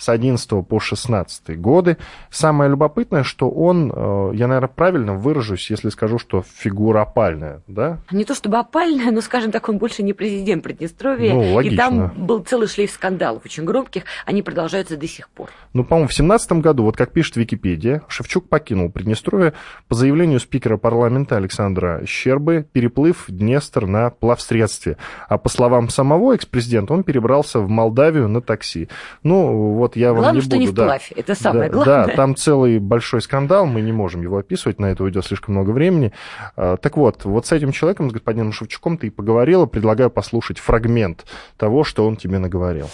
с 0.00 0.08
11 0.08 0.66
по 0.66 0.80
16 0.80 1.60
годы. 1.60 1.98
Самое 2.30 2.70
любопытное, 2.70 3.22
что 3.22 3.50
он, 3.50 3.92
э, 3.94 4.30
я, 4.34 4.48
наверное, 4.48 4.68
правильно 4.68 5.14
выражусь, 5.14 5.70
если 5.70 5.90
скажу, 5.90 6.18
что 6.18 6.42
фигура 6.42 7.02
опальная, 7.02 7.62
да? 7.68 7.98
Не 8.10 8.24
то 8.24 8.34
чтобы 8.34 8.58
опальная, 8.58 9.10
но, 9.10 9.20
скажем 9.20 9.52
так, 9.52 9.68
он 9.68 9.78
больше 9.78 10.02
не 10.02 10.14
президент 10.14 10.64
Приднестровья. 10.64 11.34
Ну, 11.34 11.54
логично. 11.54 11.74
И 11.74 11.76
там 11.76 12.12
был 12.16 12.40
целый 12.40 12.66
шлейф 12.66 12.90
скандалов, 12.90 13.44
очень 13.44 13.64
громких, 13.64 14.04
они 14.24 14.42
продолжаются 14.42 14.96
до 14.96 15.06
сих 15.06 15.28
пор. 15.28 15.50
Ну, 15.74 15.84
по-моему, 15.84 16.08
в 16.08 16.14
17 16.14 16.52
году, 16.52 16.84
вот 16.84 16.96
как 16.96 17.12
пишет 17.12 17.36
Википедия, 17.36 18.02
Шевчук 18.08 18.48
покинул 18.48 18.90
Приднестровье 18.90 19.52
по 19.88 19.94
заявлению 19.94 20.40
спикера 20.40 20.78
парламента 20.78 21.36
Александра 21.36 22.02
Щербы, 22.06 22.66
переплыв 22.72 23.26
Днестр 23.28 23.86
на 23.86 24.10
плавсредстве. 24.10 24.96
А 25.28 25.36
по 25.36 25.48
словам 25.48 25.90
самого 25.90 26.34
экс-президента, 26.34 26.94
он 26.94 27.02
перебрался 27.02 27.60
в 27.60 27.68
Молдавию 27.68 28.28
на 28.28 28.40
такси. 28.40 28.88
Ну, 29.22 29.74
вот 29.74 29.89
вот 29.90 29.96
я 29.96 30.12
вам 30.12 30.22
Главное, 30.22 30.40
не 30.42 30.48
буду... 30.48 30.56
не 30.56 30.66
вплавь, 30.68 31.12
да, 31.14 31.20
это 31.20 31.34
самое 31.34 31.68
да, 31.68 31.74
главное. 31.74 32.06
Да, 32.06 32.12
там 32.14 32.36
целый 32.36 32.78
большой 32.78 33.20
скандал, 33.22 33.66
мы 33.66 33.80
не 33.80 33.92
можем 33.92 34.22
его 34.22 34.38
описывать, 34.38 34.78
на 34.78 34.86
это 34.86 35.02
уйдет 35.02 35.24
слишком 35.24 35.54
много 35.54 35.70
времени. 35.70 36.12
А, 36.56 36.76
так 36.76 36.96
вот, 36.96 37.24
вот 37.24 37.46
с 37.46 37.52
этим 37.52 37.72
человеком, 37.72 38.10
с 38.10 38.12
господином 38.12 38.52
Шевчуком, 38.52 38.98
ты 38.98 39.08
и 39.08 39.10
поговорила, 39.10 39.66
предлагаю 39.66 40.10
послушать 40.10 40.58
фрагмент 40.58 41.26
того, 41.56 41.84
что 41.84 42.06
он 42.06 42.16
тебе 42.16 42.38
наговорил. 42.38 42.88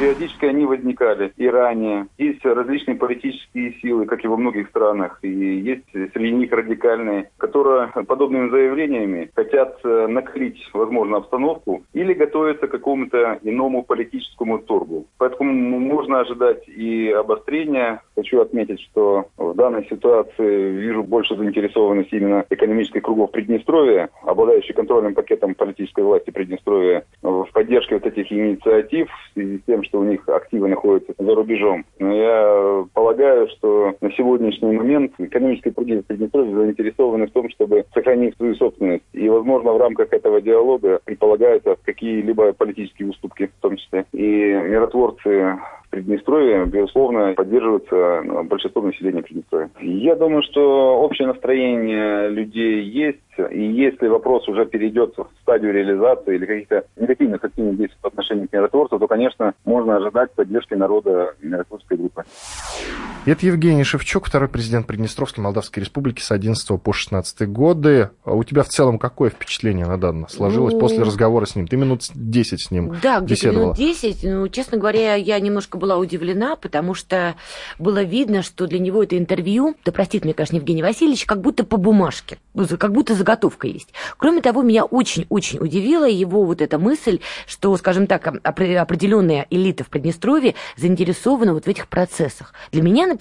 Периодически 0.00 0.46
они 0.46 0.64
возникали 0.64 1.30
и 1.36 1.46
ранее. 1.46 2.06
Есть 2.16 2.42
различные 2.42 2.96
политические 2.96 3.74
силы, 3.82 4.06
как 4.06 4.24
и 4.24 4.28
во 4.28 4.38
многих 4.38 4.68
странах, 4.68 5.18
и 5.20 5.28
есть 5.28 5.84
среди 5.92 6.32
них 6.32 6.50
радикальные, 6.50 7.30
которые 7.36 7.88
подобными 8.08 8.48
заявлениями 8.48 9.30
хотят 9.34 9.78
э, 9.84 10.06
накрыть, 10.06 10.58
возможно, 10.72 11.18
обстановку 11.18 11.82
или 11.92 12.14
готовятся 12.14 12.66
к 12.66 12.70
какому-то 12.70 13.40
иному 13.42 13.82
политическому 13.82 14.60
торгу. 14.60 15.04
Поэтому 15.18 15.52
можно 15.52 16.20
ожидать 16.20 16.66
и 16.66 17.10
обострения. 17.10 18.00
Хочу 18.14 18.40
отметить, 18.40 18.80
что 18.80 19.26
в 19.36 19.54
данной 19.54 19.84
ситуации 19.84 20.70
вижу 20.78 21.02
больше 21.02 21.36
заинтересованности 21.36 22.14
именно 22.14 22.46
экономических 22.48 23.02
кругов 23.02 23.32
Приднестровья, 23.32 24.08
обладающих 24.22 24.74
контрольным 24.74 25.12
пакетом 25.12 25.54
политической 25.54 26.04
власти 26.04 26.30
Приднестровья 26.30 27.04
в 27.20 27.48
поддержке 27.52 27.96
вот 27.96 28.06
этих 28.06 28.32
инициатив 28.32 29.10
в 29.10 29.34
связи 29.34 29.58
с 29.58 29.62
тем, 29.66 29.84
что 29.90 30.00
у 30.00 30.04
них 30.04 30.26
активы 30.28 30.68
находятся 30.68 31.12
за 31.18 31.34
рубежом. 31.34 31.84
Но 31.98 32.14
я 32.14 32.84
полагаю, 32.94 33.48
что 33.48 33.94
на 34.00 34.10
сегодняшний 34.12 34.76
момент 34.76 35.12
экономические 35.18 35.74
круги 35.74 36.00
Приднестровья 36.06 36.54
заинтересованы 36.54 37.26
в 37.26 37.32
том, 37.32 37.50
чтобы 37.50 37.84
сохранить 37.92 38.36
свою 38.36 38.54
собственность. 38.54 39.04
И, 39.12 39.28
возможно, 39.28 39.72
в 39.72 39.78
рамках 39.78 40.12
этого 40.12 40.40
диалога 40.40 41.00
предполагаются 41.04 41.76
какие-либо 41.84 42.52
политические 42.52 43.10
уступки 43.10 43.46
в 43.46 43.60
том 43.60 43.76
числе. 43.76 44.06
И 44.12 44.22
миротворцы 44.22 45.58
Приднестровье, 45.90 46.66
безусловно, 46.66 47.34
поддерживается 47.34 48.22
ну, 48.24 48.44
большинством 48.44 48.86
населения 48.86 49.22
Приднестровья. 49.22 49.70
Я 49.80 50.14
думаю, 50.14 50.42
что 50.44 51.00
общее 51.00 51.26
настроение 51.26 52.28
людей 52.28 52.82
есть, 52.82 53.18
и 53.50 53.62
если 53.62 54.06
вопрос 54.06 54.48
уже 54.48 54.66
перейдет 54.66 55.14
в 55.16 55.26
стадию 55.42 55.72
реализации 55.72 56.36
или 56.36 56.46
каких-то 56.46 56.84
негативных 56.96 57.42
активных 57.42 57.76
действий 57.76 57.98
по 58.00 58.08
отношению 58.08 58.48
к 58.48 58.52
миротворцу, 58.52 59.00
то, 59.00 59.08
конечно, 59.08 59.54
можно 59.64 59.96
ожидать 59.96 60.30
поддержки 60.32 60.74
народа 60.74 61.34
миротворческой 61.42 61.98
группы. 61.98 62.22
Это 63.30 63.46
Евгений 63.46 63.84
Шевчук, 63.84 64.26
второй 64.26 64.48
президент 64.48 64.88
Приднестровской 64.88 65.40
Молдавской 65.40 65.84
Республики 65.84 66.20
с 66.20 66.32
11 66.32 66.82
по 66.82 66.92
16 66.92 67.48
годы. 67.48 68.10
А 68.24 68.32
у 68.32 68.42
тебя 68.42 68.64
в 68.64 68.68
целом 68.68 68.98
какое 68.98 69.30
впечатление 69.30 69.86
на 69.86 69.96
данное 69.98 70.26
сложилось 70.28 70.74
ну, 70.74 70.80
после 70.80 71.04
разговора 71.04 71.46
с 71.46 71.54
ним? 71.54 71.68
Ты 71.68 71.76
минут 71.76 72.02
10 72.12 72.60
с 72.60 72.72
ним 72.72 72.96
Да, 73.00 73.20
где-то 73.20 73.52
минут 73.52 73.76
10. 73.76 74.24
Ну, 74.24 74.48
честно 74.48 74.78
говоря, 74.78 75.14
я 75.14 75.38
немножко 75.38 75.78
была 75.78 75.96
удивлена, 75.96 76.56
потому 76.56 76.94
что 76.94 77.36
было 77.78 78.02
видно, 78.02 78.42
что 78.42 78.66
для 78.66 78.80
него 78.80 79.04
это 79.04 79.16
интервью, 79.16 79.76
да 79.84 79.92
простит 79.92 80.24
мне, 80.24 80.34
конечно, 80.34 80.56
Евгений 80.56 80.82
Васильевич, 80.82 81.24
как 81.24 81.40
будто 81.40 81.62
по 81.62 81.76
бумажке, 81.76 82.38
как 82.80 82.90
будто 82.90 83.14
заготовка 83.14 83.68
есть. 83.68 83.94
Кроме 84.16 84.42
того, 84.42 84.62
меня 84.62 84.84
очень-очень 84.84 85.60
удивила 85.60 86.08
его 86.08 86.44
вот 86.44 86.60
эта 86.60 86.80
мысль, 86.80 87.20
что, 87.46 87.76
скажем 87.76 88.08
так, 88.08 88.26
определенная 88.42 89.46
элита 89.50 89.84
в 89.84 89.88
Приднестровье 89.88 90.56
заинтересована 90.76 91.54
вот 91.54 91.66
в 91.66 91.68
этих 91.68 91.86
процессах. 91.86 92.54
Для 92.72 92.82
меня, 92.82 93.06
например, 93.06 93.19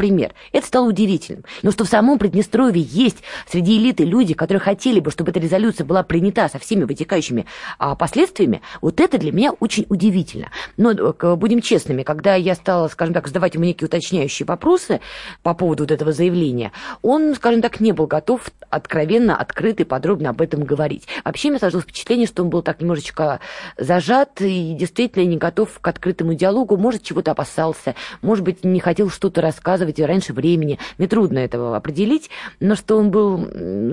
это 0.52 0.66
стало 0.66 0.88
удивительным. 0.88 1.44
Но 1.62 1.72
что 1.72 1.84
в 1.84 1.90
самом 1.90 2.20
Приднестровье 2.20 2.82
есть 2.82 3.18
среди 3.48 3.78
элиты 3.78 4.04
люди, 4.06 4.34
которые 4.34 4.62
хотели 4.62 5.00
бы, 5.00 5.12
чтобы 5.12 5.32
эта 5.32 5.40
резолюция 5.40 5.86
была 5.86 6.04
принята 6.04 6.48
со 6.48 6.60
всеми 6.60 6.84
вытекающими 6.84 7.46
а, 7.78 7.96
последствиями, 7.96 8.62
вот 8.82 9.00
это 9.00 9.18
для 9.18 9.32
меня 9.32 9.52
очень 9.60 9.86
удивительно. 9.90 10.52
Но 10.78 10.94
будем 11.36 11.62
честными, 11.62 12.04
когда 12.04 12.36
я 12.36 12.56
стала, 12.56 12.88
скажем 12.88 13.14
так, 13.14 13.28
задавать 13.28 13.56
ему 13.56 13.66
некие 13.66 13.88
уточняющие 13.88 14.46
вопросы 14.46 15.02
по 15.44 15.54
поводу 15.54 15.84
вот 15.84 15.92
этого 15.92 16.12
заявления, 16.12 16.72
он, 17.02 17.36
скажем 17.36 17.62
так, 17.62 17.80
не 17.80 17.92
был 17.92 18.08
готов 18.08 18.50
откровенно, 18.70 19.36
открыто 19.36 19.84
и 19.84 19.86
подробно 19.86 20.30
об 20.30 20.42
этом 20.42 20.64
говорить. 20.64 21.08
Вообще, 21.26 21.50
мне 21.50 21.60
сложилось 21.60 21.86
впечатление, 21.86 22.28
что 22.28 22.44
он 22.44 22.50
был 22.50 22.62
так 22.62 22.82
немножечко 22.82 23.40
зажат 23.78 24.42
и 24.42 24.74
действительно 24.74 25.26
не 25.26 25.38
готов 25.38 25.80
к 25.80 25.88
открытому 25.88 26.34
диалогу, 26.34 26.78
может, 26.78 27.04
чего-то 27.04 27.32
опасался, 27.32 27.96
может 28.22 28.44
быть, 28.44 28.64
не 28.64 28.80
хотел 28.80 29.10
что-то 29.10 29.42
рассказывать 29.42 29.79
раньше 30.06 30.34
времени. 30.34 30.80
Мне 30.98 31.08
трудно 31.08 31.40
этого 31.40 31.76
определить, 31.76 32.30
но 32.60 32.76
что 32.76 32.98
он 32.98 33.12
был 33.12 33.48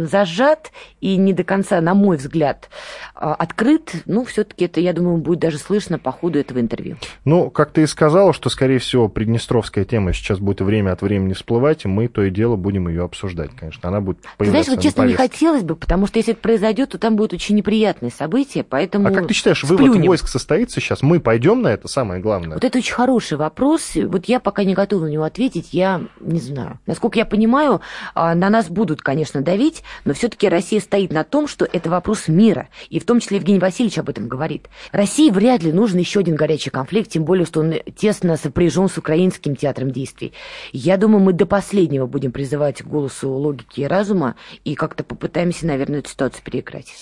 зажат 0.07 0.73
и 1.01 1.17
не 1.17 1.33
до 1.33 1.45
конца, 1.45 1.81
на 1.81 1.95
мой 1.95 2.17
взгляд, 2.17 2.69
а, 3.15 3.35
открыт, 3.35 3.93
ну, 4.07 4.25
все-таки 4.25 4.65
это, 4.67 4.81
я 4.81 4.93
думаю, 4.93 5.19
будет 5.19 5.41
даже 5.41 5.59
слышно 5.59 5.99
по 5.99 6.13
ходу 6.13 6.39
этого 6.39 6.61
интервью. 6.61 6.97
Ну, 7.25 7.51
как 7.51 7.73
ты 7.73 7.83
и 7.83 7.87
сказала, 7.87 8.33
что, 8.33 8.51
скорее 8.51 8.79
всего, 8.79 9.09
приднестровская 9.09 9.85
тема 9.85 10.13
сейчас 10.13 10.39
будет 10.39 10.61
время 10.61 10.93
от 10.93 11.03
времени 11.03 11.33
всплывать, 11.33 11.85
и 11.85 11.89
мы 11.89 12.09
то 12.09 12.23
и 12.23 12.31
дело 12.31 12.57
будем 12.57 12.89
ее 12.89 13.05
обсуждать, 13.05 13.51
конечно. 13.57 13.89
Она 13.89 14.01
будет 14.01 14.19
появляться 14.37 14.45
Ты 14.45 14.51
знаешь, 14.51 14.69
вот 14.69 14.83
честно, 14.83 15.03
не 15.03 15.15
хотелось 15.15 15.63
бы, 15.63 15.77
потому 15.77 16.07
что 16.07 16.19
если 16.19 16.33
это 16.33 16.43
произойдет, 16.43 16.91
то 16.91 16.99
там 16.99 17.17
будет 17.17 17.33
очень 17.33 17.55
неприятные 17.55 18.11
события, 18.11 18.63
поэтому 18.63 19.09
А 19.09 19.11
как 19.11 19.29
ты 19.29 19.35
считаешь, 19.35 19.61
сплюнем. 19.61 19.93
вывод 19.93 20.07
войск 20.07 20.29
состоится 20.29 20.81
сейчас? 20.81 21.03
Мы 21.03 21.21
пойдем 21.21 21.63
на 21.63 21.69
это, 21.69 21.89
самое 21.89 22.21
главное? 22.21 22.55
Вот 22.55 22.65
это 22.65 22.79
очень 22.79 22.95
хороший 22.95 23.39
вопрос. 23.39 23.93
Вот 23.95 24.27
я 24.27 24.41
пока 24.41 24.65
не 24.65 24.75
готова 24.75 25.05
на 25.05 25.09
него 25.09 25.25
ответить, 25.25 25.69
я 25.77 26.01
не 26.21 26.41
знаю. 26.41 26.81
Насколько 26.87 27.19
я 27.19 27.27
понимаю, 27.27 27.83
а, 28.15 28.35
на 28.35 28.49
нас 28.49 28.71
будут, 28.71 29.03
конечно, 29.03 29.43
давить, 29.43 29.83
но 30.07 30.15
все-таки 30.15 30.49
Россия 30.49 30.81
стоит 30.81 31.13
на 31.13 31.23
том, 31.23 31.47
что 31.47 31.69
это 31.71 31.91
вопрос 31.91 32.29
мира. 32.29 32.69
И 32.89 32.99
в 32.99 33.05
том 33.05 33.21
числе 33.21 33.37
Евгений 33.37 33.59
Васильевич 33.59 33.99
об 33.99 34.09
этом 34.09 34.27
говорит. 34.27 34.71
России 34.93 35.29
вряд 35.29 35.63
ли 35.63 35.73
нужен 35.73 35.99
еще 35.99 36.21
один 36.21 36.35
горячий 36.35 36.71
конфликт, 36.71 37.11
тем 37.11 37.25
более, 37.25 37.45
что 37.45 37.61
он 37.61 37.75
тесно 37.95 38.39
сопряжен 38.39 38.89
с 38.89 38.97
украинским 38.97 39.55
театром 39.55 39.91
действий. 39.91 40.33
Я 40.73 40.97
думаю, 40.97 41.23
мы 41.23 41.35
до 41.35 41.45
последнего 41.45 42.07
будем 42.07 42.33
призывать 42.33 42.83
к 42.83 42.87
голосу 42.87 43.29
логики 43.29 43.83
и 43.83 43.87
разума 43.87 44.35
и 44.65 44.75
как-то 44.75 45.05
попытаемся, 45.05 45.67
наверное, 45.67 45.99
эту 45.99 46.09
ситуацию 46.09 46.43
переиграть. 46.43 46.95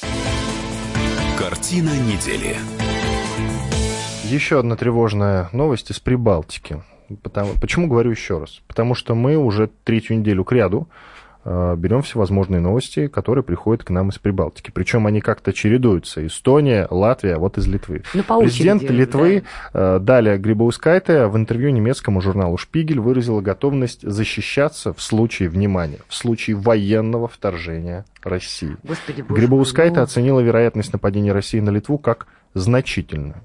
Картина 1.39 1.91
недели. 1.91 2.57
Еще 4.25 4.59
одна 4.59 4.75
тревожная 4.75 5.49
новость 5.53 5.93
из 5.93 6.01
Прибалтики. 6.01 6.83
Потому, 7.23 7.53
почему 7.61 7.87
говорю 7.89 8.11
еще 8.11 8.39
раз? 8.39 8.63
Потому 8.67 8.95
что 8.95 9.15
мы 9.15 9.37
уже 9.37 9.71
третью 9.85 10.19
неделю 10.19 10.45
к 10.45 10.53
ряду 10.53 10.89
э, 11.45 11.75
берем 11.77 12.03
всевозможные 12.03 12.61
новости, 12.61 13.09
которые 13.09 13.45
приходят 13.45 13.85
к 13.85 13.91
нам 13.91 14.09
из 14.09 14.19
Прибалтики. 14.19 14.71
Причем 14.71 15.07
они 15.07 15.21
как-то 15.21 15.53
чередуются. 15.53 16.27
Эстония, 16.27 16.87
Латвия, 16.91 17.37
вот 17.37 17.59
из 17.59 17.67
Литвы. 17.67 18.03
Ну, 18.15 18.23
по 18.23 18.41
Президент 18.41 18.83
очереди, 18.83 18.99
Литвы 18.99 19.43
да. 19.73 19.99
Даля 19.99 20.39
Грибаускайте 20.39 21.27
в 21.27 21.37
интервью 21.37 21.71
немецкому 21.71 22.21
журналу 22.21 22.57
«Шпигель» 22.57 23.01
выразила 23.01 23.41
готовность 23.41 24.01
защищаться 24.03 24.93
в 24.93 25.03
случае, 25.03 25.51
внимания, 25.51 25.99
в 26.09 26.15
случае 26.15 26.57
военного 26.57 27.29
вторжения 27.29 28.07
России. 28.23 28.77
Господи, 28.83 29.23
боже 29.23 29.41
Грибаускайте 29.41 29.91
мой, 29.91 29.99
ну. 29.99 30.05
оценила 30.05 30.41
вероятность 30.41 30.93
нападения 30.93 31.33
России 31.33 31.61
на 31.61 31.71
Литву 31.71 31.99
как 31.99 32.27
значительную. 32.55 33.43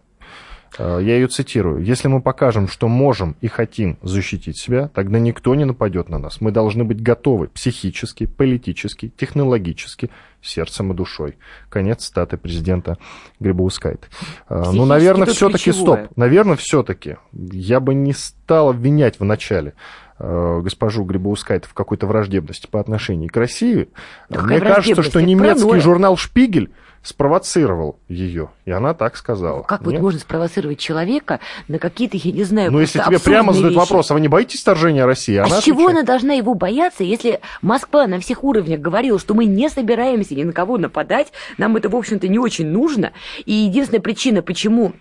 Э, 0.78 1.00
Я 1.02 1.16
ее 1.16 1.28
цитирую. 1.28 1.84
«Если 1.84 2.08
мы 2.08 2.22
покажем, 2.22 2.68
что 2.68 2.88
можем 2.88 3.36
и 3.42 3.48
хотим 3.48 3.98
защитить 4.02 4.58
себя, 4.58 4.90
тогда 4.90 5.20
никто 5.20 5.56
не 5.56 5.66
нападет 5.66 6.10
на 6.10 6.20
нас. 6.20 6.42
Мы 6.42 6.52
должны 6.52 6.84
быть 6.84 7.02
готовы 7.02 7.48
психически, 7.48 8.26
политически, 8.26 9.12
технологически, 9.16 10.10
сердцем 10.42 10.92
и 10.92 10.96
душой». 10.96 11.38
Конец 11.70 12.06
статы 12.06 12.38
президента 12.38 12.98
Грибаускайт. 13.40 14.10
Ну, 14.50 14.62
Психически 14.62 14.90
наверное, 14.90 15.28
все-таки 15.28 15.72
стоп. 15.72 16.00
Наверное, 16.16 16.56
все-таки. 16.56 17.18
Я 17.34 17.80
бы 17.80 17.94
не 17.94 18.14
стал 18.14 18.70
обвинять 18.70 19.20
в 19.20 19.24
начале 19.24 19.70
э, 19.70 19.74
госпожу 20.20 21.04
Грибаускайт 21.04 21.66
в 21.66 21.74
какой-то 21.74 22.06
враждебности 22.08 22.68
по 22.68 22.80
отношению 22.80 23.30
к 23.30 23.38
России. 23.38 23.90
Да 24.30 24.42
Мне 24.42 24.60
кажется, 24.60 25.02
что 25.04 25.22
немецкий 25.22 25.62
паранойя. 25.64 25.82
журнал 25.82 26.18
«Шпигель» 26.18 26.72
спровоцировал 27.02 27.98
ее, 28.10 28.50
и 28.66 28.72
она 28.72 28.94
так 28.94 29.16
сказала. 29.16 29.64
Как 29.64 29.84
вот 29.84 29.94
Нет? 29.94 30.02
можно 30.02 30.20
спровоцировать 30.20 30.80
человека 30.80 31.40
на 31.70 31.80
какие-то, 31.80 32.18
я 32.18 32.34
не 32.34 32.44
знаю, 32.44 32.72
Ну, 32.72 32.82
если 32.82 33.00
тебе 33.00 33.20
прямо 33.20 33.54
задают 33.54 33.76
вещи? 33.76 33.80
вопрос, 33.80 34.12
а 34.12 34.16
вы 34.16 34.20
не 34.20 34.28
боитесь 34.28 34.62
вторжения 34.62 35.06
России? 35.06 35.38
А 35.38 35.46
Она 35.46 35.62
с 35.62 35.64
чего 35.64 35.76
отвечает, 35.86 35.98
она 35.98 36.04
должна 36.06 36.34
его 36.34 36.54
бояться, 36.56 37.06
если 37.06 37.40
Москва 37.62 38.06
на 38.06 38.20
всех 38.20 38.44
уровнях 38.44 38.82
говорила, 38.82 39.18
что 39.18 39.34
мы 39.34 39.46
не 39.46 39.70
собираемся 39.70 40.36
ни 40.36 40.44
на 40.44 40.52
кого 40.52 40.78
нападать, 40.78 41.32
нам 41.58 41.78
это, 41.78 41.88
в 41.88 41.96
общем-то, 41.96 42.28
не 42.28 42.38
очень 42.38 42.68
нужно, 42.68 43.14
и 43.46 43.54
единственная 43.54 44.02
причина, 44.02 44.42
почему 44.42 44.94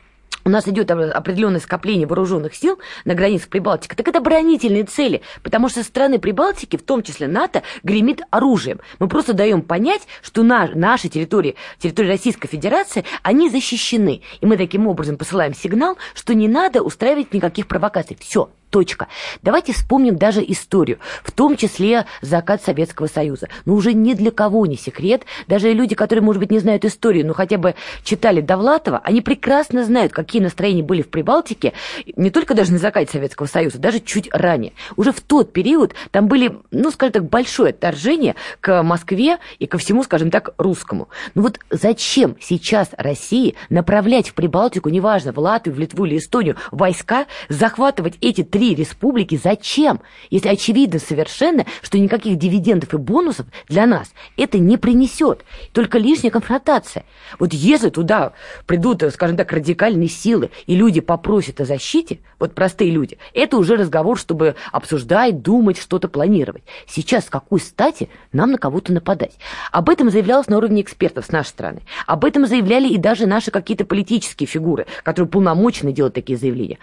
у 0.48 0.50
нас 0.50 0.66
идет 0.66 0.90
определенное 0.90 1.60
скопление 1.60 2.06
вооруженных 2.06 2.54
сил 2.54 2.78
на 3.04 3.14
границах 3.14 3.50
Прибалтики, 3.50 3.94
так 3.94 4.08
это 4.08 4.18
оборонительные 4.18 4.84
цели, 4.84 5.20
потому 5.42 5.68
что 5.68 5.82
страны 5.82 6.18
Прибалтики, 6.18 6.76
в 6.76 6.82
том 6.82 7.02
числе 7.02 7.28
НАТО, 7.28 7.62
гремит 7.82 8.22
оружием. 8.30 8.80
Мы 8.98 9.08
просто 9.08 9.34
даем 9.34 9.60
понять, 9.60 10.02
что 10.22 10.42
на, 10.42 10.68
наши 10.74 11.10
территории, 11.10 11.54
территории 11.78 12.08
Российской 12.08 12.48
Федерации, 12.48 13.04
они 13.22 13.50
защищены. 13.50 14.22
И 14.40 14.46
мы 14.46 14.56
таким 14.56 14.86
образом 14.86 15.18
посылаем 15.18 15.52
сигнал, 15.54 15.98
что 16.14 16.34
не 16.34 16.48
надо 16.48 16.82
устраивать 16.82 17.34
никаких 17.34 17.68
провокаций. 17.68 18.16
Все, 18.18 18.48
Точка. 18.70 19.08
Давайте 19.42 19.72
вспомним 19.72 20.16
даже 20.16 20.44
историю, 20.46 20.98
в 21.22 21.32
том 21.32 21.56
числе 21.56 22.06
закат 22.20 22.62
Советского 22.62 23.06
Союза. 23.06 23.48
Но 23.64 23.74
уже 23.74 23.94
ни 23.94 24.12
для 24.14 24.30
кого 24.30 24.66
не 24.66 24.76
секрет, 24.76 25.22
даже 25.46 25.72
люди, 25.72 25.94
которые, 25.94 26.22
может 26.22 26.40
быть, 26.40 26.50
не 26.50 26.58
знают 26.58 26.84
историю, 26.84 27.26
но 27.26 27.32
хотя 27.32 27.56
бы 27.56 27.74
читали 28.04 28.40
Довлатова, 28.40 29.00
они 29.04 29.22
прекрасно 29.22 29.84
знают, 29.84 30.12
какие 30.12 30.42
настроения 30.42 30.82
были 30.82 31.02
в 31.02 31.08
Прибалтике, 31.08 31.72
не 32.16 32.30
только 32.30 32.54
даже 32.54 32.72
на 32.72 32.78
закате 32.78 33.12
Советского 33.12 33.46
Союза, 33.46 33.78
даже 33.78 34.00
чуть 34.00 34.28
ранее. 34.32 34.72
Уже 34.96 35.12
в 35.12 35.20
тот 35.20 35.52
период 35.52 35.94
там 36.10 36.28
были, 36.28 36.58
ну, 36.70 36.90
скажем 36.90 37.12
так, 37.12 37.24
большое 37.28 37.70
отторжение 37.70 38.34
к 38.60 38.82
Москве 38.82 39.38
и 39.58 39.66
ко 39.66 39.78
всему, 39.78 40.02
скажем 40.02 40.30
так, 40.30 40.50
русскому. 40.58 41.08
Ну 41.34 41.42
вот 41.42 41.58
зачем 41.70 42.36
сейчас 42.40 42.88
России 42.96 43.54
направлять 43.70 44.28
в 44.28 44.34
Прибалтику, 44.34 44.88
неважно, 44.88 45.32
в 45.32 45.38
Латвию, 45.38 45.74
в 45.74 45.78
Литву 45.78 46.04
или 46.04 46.18
Эстонию, 46.18 46.56
войска, 46.70 47.26
захватывать 47.48 48.18
эти 48.20 48.42
три 48.42 48.57
республики? 48.66 49.40
Зачем? 49.42 50.00
Если 50.30 50.48
очевидно 50.48 50.98
совершенно, 50.98 51.66
что 51.82 51.98
никаких 51.98 52.38
дивидендов 52.38 52.94
и 52.94 52.96
бонусов 52.96 53.46
для 53.68 53.86
нас 53.86 54.12
это 54.36 54.58
не 54.58 54.76
принесет. 54.76 55.44
Только 55.72 55.98
лишняя 55.98 56.30
конфронтация. 56.30 57.04
Вот 57.38 57.52
если 57.52 57.90
туда 57.90 58.32
придут, 58.66 59.02
скажем 59.12 59.36
так, 59.36 59.52
радикальные 59.52 60.08
силы, 60.08 60.50
и 60.66 60.76
люди 60.76 61.00
попросят 61.00 61.60
о 61.60 61.64
защите, 61.64 62.18
вот 62.38 62.54
простые 62.54 62.90
люди, 62.90 63.18
это 63.34 63.56
уже 63.56 63.76
разговор, 63.76 64.18
чтобы 64.18 64.56
обсуждать, 64.72 65.42
думать, 65.42 65.78
что-то 65.78 66.08
планировать. 66.08 66.62
Сейчас 66.86 67.26
с 67.26 67.30
какой 67.30 67.60
стати 67.60 68.08
нам 68.32 68.52
на 68.52 68.58
кого-то 68.58 68.92
нападать? 68.92 69.38
Об 69.72 69.88
этом 69.88 70.10
заявлялось 70.10 70.48
на 70.48 70.58
уровне 70.58 70.82
экспертов 70.82 71.26
с 71.26 71.30
нашей 71.30 71.48
стороны. 71.48 71.82
Об 72.06 72.24
этом 72.24 72.46
заявляли 72.46 72.88
и 72.88 72.96
даже 72.96 73.26
наши 73.26 73.50
какие-то 73.50 73.84
политические 73.84 74.46
фигуры, 74.46 74.86
которые 75.02 75.30
полномочны 75.30 75.92
делать 75.92 76.14
такие 76.14 76.38
заявления. 76.38 76.78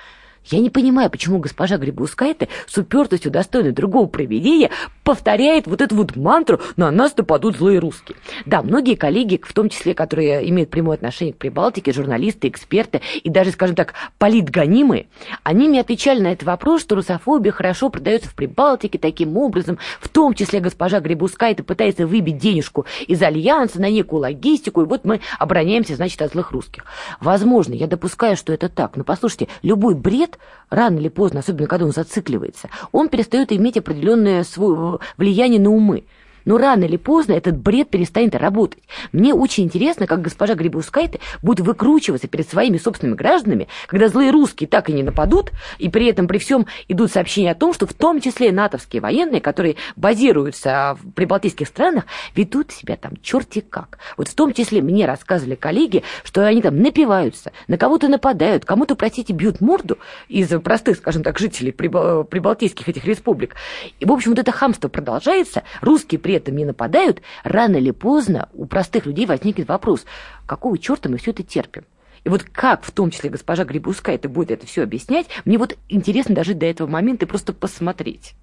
Я 0.46 0.60
не 0.60 0.70
понимаю, 0.70 1.10
почему 1.10 1.40
госпожа 1.40 1.78
Грибускайте 1.78 2.50
с 2.68 2.78
упертостью 2.78 3.32
достойной 3.32 3.72
другого 3.72 4.08
проведения 4.08 4.70
повторяет 5.04 5.66
вот 5.66 5.82
эту 5.82 5.96
вот 5.96 6.16
мантру 6.16 6.60
«на 6.76 6.92
нас 6.92 7.18
нападут 7.18 7.58
злые 7.58 7.80
русские». 7.80 8.18
Да, 8.46 8.62
многие 8.62 8.96
коллеги, 8.96 9.42
в 9.44 9.54
том 9.54 9.70
числе, 9.70 9.96
которые 9.96 10.48
имеют 10.50 10.70
прямое 10.70 10.96
отношение 10.96 11.34
к 11.34 11.38
Прибалтике, 11.38 11.92
журналисты, 11.94 12.48
эксперты 12.48 13.02
и 13.24 13.30
даже, 13.30 13.52
скажем 13.52 13.76
так, 13.76 13.94
политгонимые, 14.20 15.08
они 15.44 15.68
мне 15.68 15.82
отвечали 15.82 16.20
на 16.20 16.32
этот 16.32 16.44
вопрос, 16.44 16.82
что 16.82 16.96
русофобия 16.96 17.52
хорошо 17.52 17.90
продается 17.90 18.30
в 18.30 18.36
Прибалтике 18.36 19.00
таким 19.00 19.38
образом, 19.38 19.80
в 20.00 20.10
том 20.10 20.34
числе 20.36 20.60
госпожа 20.60 21.00
Грибускайте 21.00 21.64
пытается 21.64 22.06
выбить 22.06 22.38
денежку 22.38 22.86
из 23.08 23.22
Альянса 23.22 23.82
на 23.82 23.90
некую 23.90 24.22
логистику, 24.22 24.82
и 24.82 24.86
вот 24.86 25.06
мы 25.06 25.22
обороняемся, 25.40 25.96
значит, 25.96 26.22
от 26.22 26.34
злых 26.34 26.52
русских. 26.52 26.86
Возможно, 27.20 27.74
я 27.74 27.88
допускаю, 27.88 28.38
что 28.38 28.54
это 28.54 28.70
так, 28.70 28.96
но 28.96 29.04
послушайте, 29.04 29.48
любой 29.64 29.96
бред 29.96 30.35
рано 30.70 30.98
или 30.98 31.10
поздно, 31.10 31.40
особенно 31.40 31.68
когда 31.68 31.86
он 31.86 31.92
зацикливается, 31.92 32.70
он 32.92 33.10
перестает 33.10 33.52
иметь 33.52 33.78
определенное 33.78 34.44
свое 34.44 35.00
влияние 35.18 35.60
на 35.60 35.70
умы. 35.70 36.06
Но 36.46 36.58
рано 36.58 36.86
или 36.86 36.98
поздно 36.98 37.34
этот 37.34 37.58
бред 37.58 37.90
перестанет 37.90 38.36
работать. 38.36 38.84
Мне 39.12 39.34
очень 39.34 39.66
интересно, 39.66 40.08
как 40.08 40.22
госпожа 40.22 40.54
Грибускайте 40.56 41.20
будет 41.42 41.66
выкручиваться 41.66 42.28
перед 42.28 42.48
своими 42.48 42.78
собственными 42.78 43.18
гражданами, 43.18 43.68
когда 43.88 44.08
злые 44.08 44.32
русские 44.32 44.68
так 44.68 44.90
и 44.90 44.94
не 44.94 45.04
нападут, 45.04 45.52
и 45.80 45.90
при 45.90 46.08
этом 46.08 46.28
при 46.28 46.38
всем 46.38 46.68
идут 46.88 47.12
сообщения 47.12 47.52
о 47.52 47.56
том, 47.56 47.74
что 47.74 47.88
в 47.88 47.94
том 47.94 48.22
числе 48.22 48.52
натовские 48.52 49.02
военные, 49.02 49.42
которые 49.42 49.76
базируются 49.96 50.98
в 51.02 51.12
прибалтийских 51.12 51.68
странах, 51.68 52.06
ведут 52.36 52.72
себя 52.72 52.96
там 52.96 53.14
черти 53.22 53.62
как. 53.62 53.98
Вот 54.18 54.28
в 54.28 54.36
том 54.36 54.54
числе 54.54 54.82
мне 54.82 55.06
рассказывали 55.06 55.56
коллеги, 55.56 56.04
что 56.24 56.46
они 56.46 56.62
там 56.62 56.80
напиваются, 56.82 57.52
на 57.68 57.78
кого-то 57.78 58.08
нападают, 58.08 58.66
кому-то, 58.66 58.96
простите, 58.96 59.34
бьют 59.34 59.62
морду 59.62 59.98
из 60.28 60.48
простых, 60.62 60.98
скажем 60.98 61.24
так, 61.24 61.40
жителей 61.40 61.72
прибал- 61.72 62.24
прибалтийских 62.24 62.88
этих 62.88 63.06
республик. 63.06 63.56
И, 64.00 64.06
в 64.06 64.12
общем, 64.12 64.32
вот 64.32 64.40
это 64.40 64.52
хамство 64.52 64.88
продолжается, 64.88 65.64
русские 65.82 66.20
при 66.20 66.35
этом 66.36 66.56
не 66.56 66.66
нападают, 66.66 67.22
рано 67.44 67.78
или 67.78 67.92
поздно 67.92 68.50
у 68.54 68.66
простых 68.66 69.06
людей 69.06 69.26
возникнет 69.26 69.68
вопрос, 69.68 70.06
какого 70.46 70.78
черта 70.78 71.10
мы 71.10 71.18
все 71.18 71.32
это 71.32 71.44
терпим? 71.44 71.84
И 72.26 72.30
вот 72.30 72.44
как, 72.44 72.84
в 72.84 72.92
том 72.92 73.12
числе, 73.12 73.30
госпожа 73.30 73.66
Грибуская 73.66 74.16
это 74.16 74.28
будет 74.28 74.50
это 74.50 74.66
все 74.66 74.82
объяснять, 74.82 75.28
мне 75.46 75.60
вот 75.60 75.78
интересно 75.90 76.34
дожить 76.34 76.58
до 76.58 76.66
этого 76.66 76.88
момента 76.88 77.26
и 77.26 77.28
просто 77.28 77.54
посмотреть. 77.54 78.34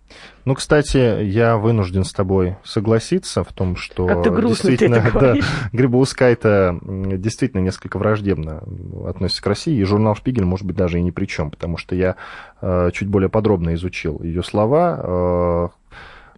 Ну, 0.45 0.55
кстати, 0.55 1.25
я 1.25 1.57
вынужден 1.57 2.05
с 2.05 2.13
тобой 2.13 2.57
согласиться 2.63 3.43
в 3.43 3.53
том, 3.53 3.75
что 3.75 4.07
действительно, 4.23 4.97
это 4.97 5.19
да. 5.21 5.35
Грибоускай-то 5.73 6.79
м, 6.81 7.21
действительно 7.21 7.61
несколько 7.61 7.99
враждебно 7.99 8.63
относится 9.05 9.43
к 9.43 9.47
России, 9.47 9.77
и 9.77 9.83
журнал 9.83 10.15
«Шпигель» 10.15 10.45
может 10.45 10.65
быть 10.65 10.77
даже 10.77 11.01
и 11.01 11.03
ни 11.03 11.11
при 11.11 11.27
чем, 11.27 11.51
потому 11.51 11.77
что 11.77 11.97
я 11.97 12.15
э, 12.61 12.91
чуть 12.93 13.09
более 13.09 13.31
подробно 13.31 13.75
изучил 13.75 14.23
ее 14.23 14.45
слова. 14.45 15.73
Э, 15.75 15.82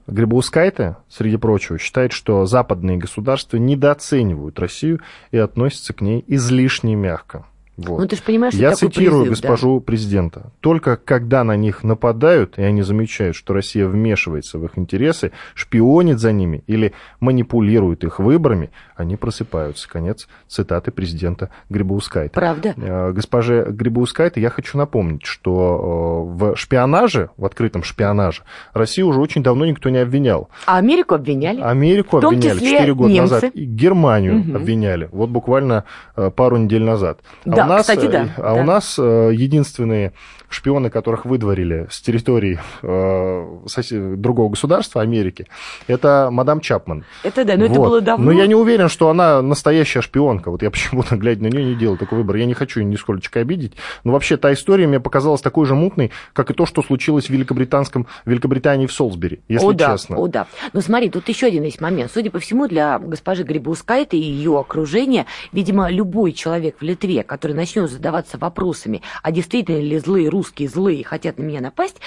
Грибоускайте, 0.06 0.96
среди 1.08 1.36
прочего, 1.36 1.78
считает, 1.78 2.12
что 2.12 2.44
западные 2.44 2.98
государства 2.98 3.56
недооценивают 3.56 4.58
Россию 4.58 5.00
и 5.30 5.38
относятся 5.38 5.94
к 5.94 6.02
ней 6.02 6.22
излишне 6.26 6.94
мягко. 6.94 7.46
Вот. 7.76 7.98
Ну, 8.00 8.06
ты 8.06 8.14
же 8.16 8.22
понимаешь, 8.22 8.54
Я 8.54 8.72
цитирую 8.76 9.24
призыв, 9.24 9.42
да. 9.42 9.48
госпожу 9.48 9.80
президента. 9.80 10.52
Только 10.60 10.96
когда 10.96 11.42
на 11.42 11.56
них 11.56 11.82
нападают, 11.82 12.56
и 12.56 12.62
они 12.62 12.82
замечают, 12.82 13.34
что 13.34 13.52
Россия 13.52 13.88
вмешивается 13.88 14.58
в 14.60 14.64
их 14.64 14.78
интересы, 14.78 15.32
шпионит 15.54 16.20
за 16.20 16.30
ними 16.30 16.62
или 16.68 16.92
манипулирует 17.18 18.04
их 18.04 18.20
выборами, 18.20 18.70
они 18.94 19.16
просыпаются. 19.16 19.88
Конец 19.88 20.28
цитаты 20.46 20.92
президента 20.92 21.50
Грибоускайта. 21.68 22.32
Правда? 22.34 22.74
Э, 22.76 23.10
Госпоже 23.12 23.66
Грибоускайте 23.70 24.40
я 24.40 24.50
хочу 24.50 24.78
напомнить, 24.78 25.24
что 25.24 26.28
э, 26.30 26.52
в 26.52 26.56
шпионаже, 26.56 27.30
в 27.36 27.44
открытом 27.44 27.82
шпионаже, 27.82 28.42
Россию 28.72 29.08
уже 29.08 29.20
очень 29.20 29.42
давно 29.42 29.66
никто 29.66 29.90
не 29.90 29.98
обвинял. 29.98 30.48
А 30.66 30.76
Америку 30.78 31.16
обвиняли? 31.16 31.60
Америку 31.60 32.18
обвиняли 32.18 32.54
числе 32.58 32.70
4 32.78 32.94
года 32.94 33.12
немцы. 33.12 33.34
назад. 33.34 33.50
И 33.54 33.64
Германию 33.64 34.34
Мгм. 34.36 34.56
обвиняли. 34.56 35.08
Вот 35.10 35.30
буквально 35.30 35.84
э, 36.16 36.30
пару 36.30 36.56
недель 36.56 36.84
назад. 36.84 37.18
А 37.44 37.63
Да, 37.66 37.74
у 37.74 37.76
нас, 37.76 37.80
кстати, 37.82 38.06
да. 38.06 38.28
А 38.36 38.54
да. 38.54 38.54
у 38.54 38.64
нас 38.64 38.96
э, 38.98 39.30
единственные 39.34 40.12
шпионы, 40.48 40.88
которых 40.88 41.24
выдворили 41.24 41.86
с 41.90 42.00
территории 42.00 42.60
э, 42.82 43.58
сосед... 43.66 44.20
другого 44.20 44.50
государства, 44.50 45.02
Америки, 45.02 45.46
это 45.86 46.28
мадам 46.30 46.60
Чапман. 46.60 47.04
Это 47.22 47.44
да, 47.44 47.56
но 47.56 47.64
это 47.64 47.74
Вот. 47.74 47.88
было 47.88 48.00
давно. 48.00 48.26
Но 48.26 48.32
я 48.32 48.46
не 48.46 48.54
уверен, 48.54 48.88
что 48.88 49.08
она 49.10 49.42
настоящая 49.42 50.00
шпионка. 50.00 50.50
Вот 50.50 50.62
я 50.62 50.70
почему-то, 50.70 51.16
глядя 51.16 51.42
на 51.42 51.48
нее, 51.48 51.64
не 51.64 51.74
делал 51.74 51.96
такой 51.96 52.18
выбор. 52.18 52.36
Я 52.36 52.46
не 52.46 52.54
хочу 52.54 52.80
ее 52.80 52.86
нисколько 52.86 53.40
обидеть. 53.40 53.72
Но 54.04 54.12
вообще 54.12 54.36
та 54.36 54.52
история 54.52 54.86
мне 54.86 55.00
показалась 55.00 55.40
такой 55.40 55.66
же 55.66 55.74
мутной, 55.74 56.12
как 56.32 56.50
и 56.50 56.54
то, 56.54 56.66
что 56.66 56.82
случилось 56.82 57.26
в 57.26 57.30
Великобританском, 57.30 58.06
Великобритании 58.24 58.86
в 58.86 58.92
Солсбери, 58.92 59.40
если 59.48 59.66
о, 59.66 59.72
да, 59.72 59.92
честно. 59.92 60.16
О, 60.16 60.28
да. 60.28 60.46
Но 60.72 60.80
смотри, 60.80 61.10
тут 61.10 61.28
еще 61.28 61.46
один 61.46 61.64
есть 61.64 61.80
момент. 61.80 62.10
Судя 62.12 62.30
по 62.30 62.38
всему, 62.38 62.68
для 62.68 62.98
госпожи 62.98 63.42
Грибаускайте 63.42 64.16
и 64.16 64.22
ее 64.22 64.58
окружения, 64.58 65.26
видимо, 65.52 65.90
любой 65.90 66.32
человек 66.32 66.76
в 66.80 66.82
Литве, 66.82 67.22
который 67.22 67.53
начнет 67.54 67.90
задаваться 67.90 68.38
вопросами, 68.38 69.02
а 69.22 69.32
действительно 69.32 69.80
ли 69.80 69.98
злые 69.98 70.28
русские 70.28 70.68
злые 70.68 71.04
хотят 71.04 71.38
на 71.38 71.42
меня 71.42 71.60
напасть, 71.60 72.00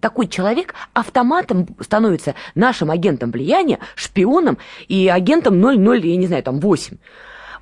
такой 0.00 0.26
человек 0.26 0.74
автоматом 0.92 1.68
становится 1.80 2.34
нашим 2.54 2.90
агентом 2.90 3.30
влияния, 3.30 3.78
шпионом 3.94 4.58
и 4.88 5.08
агентом 5.08 5.60
00, 5.60 6.06
я 6.06 6.16
не 6.16 6.26
знаю, 6.26 6.42
там 6.42 6.60
8. 6.60 6.96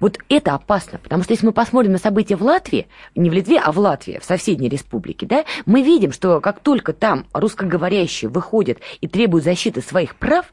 Вот 0.01 0.19
это 0.31 0.55
опасно, 0.55 0.99
потому 0.99 1.23
что 1.23 1.35
если 1.35 1.45
мы 1.45 1.53
посмотрим 1.53 1.93
на 1.93 1.99
события 1.99 2.35
в 2.35 2.43
Латвии, 2.43 2.89
не 3.15 3.29
в 3.29 3.35
Литве, 3.35 3.59
а 3.59 3.71
в 3.71 3.79
Латвии, 3.79 4.19
в 4.19 4.25
соседней 4.25 4.71
республике, 4.71 5.27
да, 5.27 5.45
мы 5.67 5.83
видим, 5.83 6.11
что 6.11 6.41
как 6.41 6.61
только 6.61 6.95
там 6.95 7.27
русскоговорящие 7.35 8.31
выходят 8.31 8.79
и 9.03 9.09
требуют 9.09 9.45
защиты 9.45 9.83
своих 9.83 10.17
прав, 10.17 10.47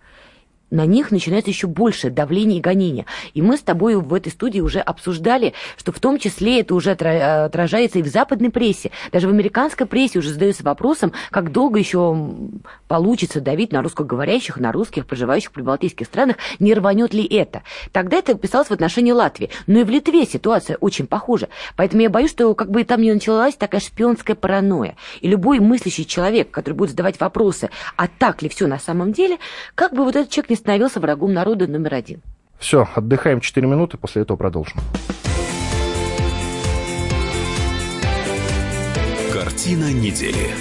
на 0.70 0.86
них 0.86 1.12
начинается 1.12 1.50
еще 1.50 1.68
больше 1.68 2.10
давление 2.10 2.60
и 2.60 2.62
гонения. 2.62 3.06
И 3.34 3.42
мы 3.42 3.58
с 3.58 3.62
тобой 3.62 3.96
в 3.96 4.14
этой 4.14 4.32
студии 4.32 4.60
уже 4.60 4.80
обсуждали, 4.80 5.54
что 5.78 5.92
в 5.92 6.00
том 6.00 6.20
числе 6.20 6.62
это 6.62 6.76
уже 6.76 6.92
отражается 6.92 8.00
и 8.00 8.02
в 8.02 8.08
западной 8.08 8.50
прессе. 8.50 8.92
Даже 9.12 9.28
в 9.28 9.32
американской 9.32 9.86
прессе 9.86 10.20
уже 10.20 10.32
задается 10.32 10.64
вопросом, 10.64 11.14
как 11.32 11.52
долго 11.52 11.80
еще 11.80 12.18
получится 12.88 13.42
давить 13.42 13.72
на 13.72 13.82
русскоговорящих, 13.82 14.58
на 14.58 14.72
русских, 14.72 15.06
проживающих 15.06 15.50
в 15.50 15.54
прибалтийских 15.54 16.08
странах, 16.08 16.38
не 16.60 16.74
рванет 16.74 17.14
ли 17.14 17.26
это. 17.26 17.64
Тогда 17.92 18.18
это 18.18 18.34
писалось 18.36 18.68
в 18.68 18.74
отношении 18.74 19.12
Латвии. 19.12 19.50
Но 19.68 19.80
и 19.80 19.84
в 19.84 19.90
Литве 19.90 20.26
ситуация 20.26 20.78
очень 20.78 21.08
похожа. 21.08 21.50
Поэтому 21.76 22.02
я 22.02 22.10
боюсь, 22.10 22.32
что 22.32 22.54
как 22.56 22.72
бы 22.72 22.84
там 22.84 23.02
не 23.02 23.14
началась 23.14 23.56
такая 23.56 23.82
шпионская 23.82 24.36
паранойя. 24.36 24.96
И 25.22 25.28
любой 25.28 25.60
мыслящий 25.60 26.06
человек, 26.06 26.52
который 26.52 26.74
будет 26.74 26.92
задавать 26.92 27.20
вопросы, 27.20 27.70
а 27.96 28.08
так 28.08 28.42
ли 28.42 28.50
все 28.50 28.68
на 28.68 28.80
самом 28.80 29.14
деле, 29.14 29.38
как 29.76 29.94
бы 29.94 30.04
вот 30.04 30.16
этот 30.16 30.30
человек 30.30 30.50
не 30.50 30.57
становился 30.58 31.00
врагом 31.00 31.34
народа 31.34 31.68
номер 31.68 31.94
один. 31.94 32.22
Все, 32.60 32.88
отдыхаем 32.96 33.40
4 33.40 33.68
минуты, 33.68 33.98
после 33.98 34.24
этого 34.24 34.38
продолжим. 34.38 34.78
Картина 39.32 39.94
недели. 39.94 40.52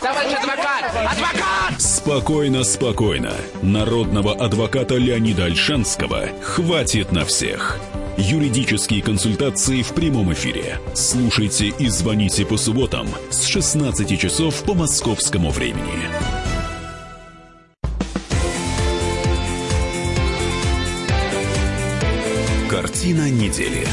Товарищ 0.00 0.32
адвокат! 0.34 0.84
Адвокат! 0.94 1.80
Спокойно, 1.80 2.62
спокойно. 2.62 3.32
Народного 3.62 4.34
адвоката 4.34 4.94
Леонида 4.96 5.46
Альшанского 5.46 6.28
хватит 6.42 7.10
на 7.12 7.24
всех. 7.24 7.78
Юридические 8.16 9.02
консультации 9.02 9.82
в 9.82 9.92
прямом 9.92 10.32
эфире. 10.32 10.78
Слушайте 10.94 11.66
и 11.66 11.88
звоните 11.88 12.46
по 12.46 12.56
субботам 12.56 13.08
с 13.30 13.44
16 13.46 14.18
часов 14.18 14.62
по 14.62 14.74
московскому 14.74 15.50
времени. 15.50 16.08
Картина 23.06 23.30
недели. 23.30 23.86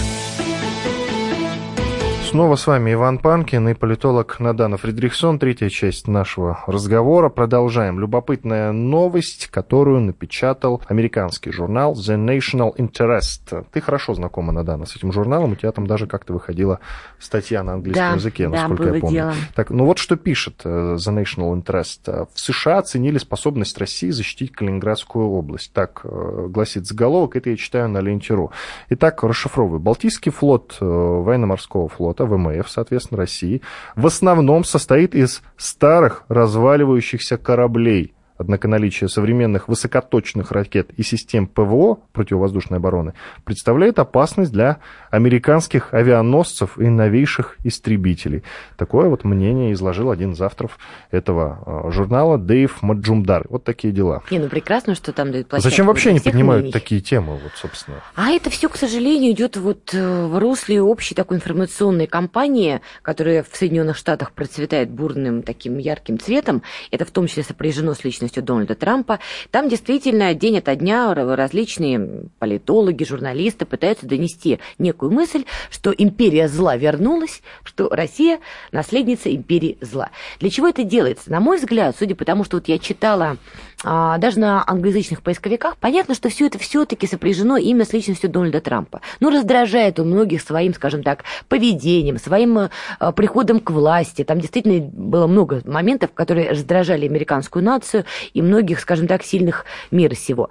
Снова 2.33 2.55
с 2.55 2.65
вами 2.65 2.93
Иван 2.93 3.19
Панкин 3.19 3.69
и 3.69 3.73
политолог 3.75 4.39
Надана 4.39 4.77
Фридрихсон. 4.77 5.37
Третья 5.37 5.69
часть 5.69 6.07
нашего 6.07 6.63
разговора. 6.65 7.29
Продолжаем. 7.29 7.99
Любопытная 7.99 8.71
новость, 8.71 9.49
которую 9.51 10.01
напечатал 10.01 10.81
американский 10.87 11.51
журнал 11.51 11.93
The 11.93 12.17
National 12.17 12.75
Interest. 12.75 13.67
Ты 13.71 13.81
хорошо 13.81 14.15
знакома, 14.15 14.51
Надана, 14.51 14.87
с 14.87 14.95
этим 14.95 15.11
журналом. 15.11 15.51
У 15.51 15.55
тебя 15.55 15.71
там 15.71 15.85
даже 15.85 16.07
как-то 16.07 16.33
выходила 16.33 16.79
статья 17.19 17.61
на 17.61 17.73
английском 17.73 18.09
Да, 18.09 18.15
языке, 18.15 18.49
да, 18.49 18.67
насколько 18.67 18.83
было 18.83 18.95
я 18.95 19.01
помню. 19.01 19.15
дело. 19.15 19.33
Так, 19.53 19.69
ну 19.69 19.85
вот 19.85 19.99
что 19.99 20.15
пишет 20.15 20.61
э, 20.63 20.95
The 20.97 21.23
National 21.23 21.53
Interest. 21.55 22.27
В 22.33 22.39
США 22.39 22.79
оценили 22.79 23.19
способность 23.19 23.77
России 23.77 24.09
защитить 24.09 24.53
Калининградскую 24.53 25.29
область. 25.29 25.71
Так 25.71 26.01
э, 26.03 26.47
гласит 26.49 26.87
заголовок. 26.87 27.35
Это 27.35 27.51
я 27.51 27.57
читаю 27.57 27.89
на 27.89 27.99
ленте.ру. 27.99 28.49
Итак, 28.89 29.21
расшифровываю. 29.21 29.79
Балтийский 29.79 30.31
флот 30.31 30.77
э, 30.81 30.83
военно-морского 30.83 31.89
флота 31.89 32.22
ВМФ, 32.25 32.69
соответственно, 32.69 33.19
России, 33.19 33.61
в 33.95 34.07
основном 34.07 34.63
состоит 34.63 35.15
из 35.15 35.41
старых 35.57 36.23
разваливающихся 36.27 37.37
кораблей. 37.37 38.13
Однако 38.43 38.67
наличие 38.67 39.07
современных 39.07 39.69
высокоточных 39.69 40.51
ракет 40.51 40.89
и 40.97 41.03
систем 41.03 41.47
ПВО 41.47 41.99
противовоздушной 42.11 42.79
обороны 42.79 43.13
представляет 43.45 43.99
опасность 43.99 44.51
для 44.51 44.79
американских 45.11 45.93
авианосцев 45.93 46.77
и 46.77 46.89
новейших 46.89 47.55
истребителей. 47.63 48.43
Такое 48.75 49.07
вот 49.07 49.23
мнение 49.23 49.71
изложил 49.71 50.11
один 50.11 50.33
из 50.33 50.41
авторов 50.41 50.77
этого 51.09 51.85
э, 51.87 51.91
журнала 51.91 52.37
Дэйв 52.37 52.81
Маджумдар. 52.81 53.45
Вот 53.47 53.63
такие 53.63 53.93
дела. 53.93 54.23
Не, 54.29 54.39
ну 54.39 54.49
прекрасно, 54.49 54.93
что 54.93 55.13
там 55.13 55.31
дают 55.31 55.47
площадку 55.47 55.69
Зачем 55.69 55.85
вообще 55.85 56.11
не 56.11 56.19
поднимают 56.19 56.63
мнений. 56.63 56.73
такие 56.73 56.99
темы, 56.99 57.35
вот, 57.41 57.53
собственно? 57.55 58.01
А 58.15 58.31
это 58.31 58.49
все, 58.49 58.67
к 58.67 58.75
сожалению, 58.75 59.31
идет 59.31 59.55
вот 59.55 59.93
э, 59.93 60.25
в 60.25 60.37
русле 60.37 60.81
общей 60.81 61.15
такой 61.15 61.37
информационной 61.37 62.07
кампании, 62.07 62.81
которая 63.03 63.43
в 63.43 63.55
Соединенных 63.55 63.95
Штатах 63.95 64.33
процветает 64.33 64.89
бурным 64.89 65.43
таким 65.43 65.77
ярким 65.77 66.19
цветом. 66.19 66.61
Это 66.91 67.05
в 67.05 67.11
том 67.11 67.27
числе 67.27 67.43
сопряжено 67.43 67.93
с 67.93 68.03
личностью 68.03 68.32
Дональда 68.41 68.75
Трампа. 68.75 69.19
Там 69.51 69.69
действительно 69.69 70.33
день 70.33 70.57
ото 70.57 70.75
дня 70.75 71.13
различные 71.13 72.25
политологи, 72.39 73.03
журналисты 73.03 73.65
пытаются 73.65 74.05
донести 74.05 74.59
некую 74.77 75.11
мысль, 75.11 75.45
что 75.69 75.91
империя 75.91 76.47
зла 76.47 76.75
вернулась, 76.75 77.41
что 77.63 77.89
Россия 77.89 78.39
наследница 78.71 79.33
империи 79.33 79.77
зла. 79.81 80.09
Для 80.39 80.49
чего 80.49 80.67
это 80.67 80.83
делается? 80.83 81.31
На 81.31 81.39
мой 81.39 81.57
взгляд, 81.57 81.95
судя 81.97 82.15
по 82.15 82.25
тому, 82.25 82.43
что 82.43 82.57
вот 82.57 82.67
я 82.67 82.79
читала 82.79 83.37
а, 83.83 84.17
даже 84.17 84.39
на 84.39 84.63
англоязычных 84.65 85.21
поисковиках, 85.21 85.77
понятно, 85.77 86.15
что 86.15 86.29
все 86.29 86.47
это 86.47 86.57
все-таки 86.57 87.05
сопряжено 87.05 87.57
именно 87.57 87.85
с 87.85 87.91
личностью 87.91 88.29
Дональда 88.29 88.61
Трампа. 88.61 89.01
Ну, 89.19 89.29
раздражает 89.29 89.99
он 89.99 90.09
многих 90.09 90.41
своим, 90.41 90.73
скажем 90.73 91.03
так, 91.03 91.23
поведением, 91.49 92.17
своим 92.17 92.57
э, 92.57 92.69
приходом 93.15 93.59
к 93.59 93.71
власти. 93.71 94.23
Там 94.23 94.39
действительно 94.39 94.79
было 94.79 95.27
много 95.27 95.61
моментов, 95.65 96.11
которые 96.13 96.51
раздражали 96.51 97.05
американскую 97.05 97.63
нацию 97.63 98.05
и 98.33 98.41
многих, 98.41 98.79
скажем 98.79 99.07
так, 99.07 99.23
сильных 99.23 99.65
мира 99.91 100.15
сего. 100.15 100.49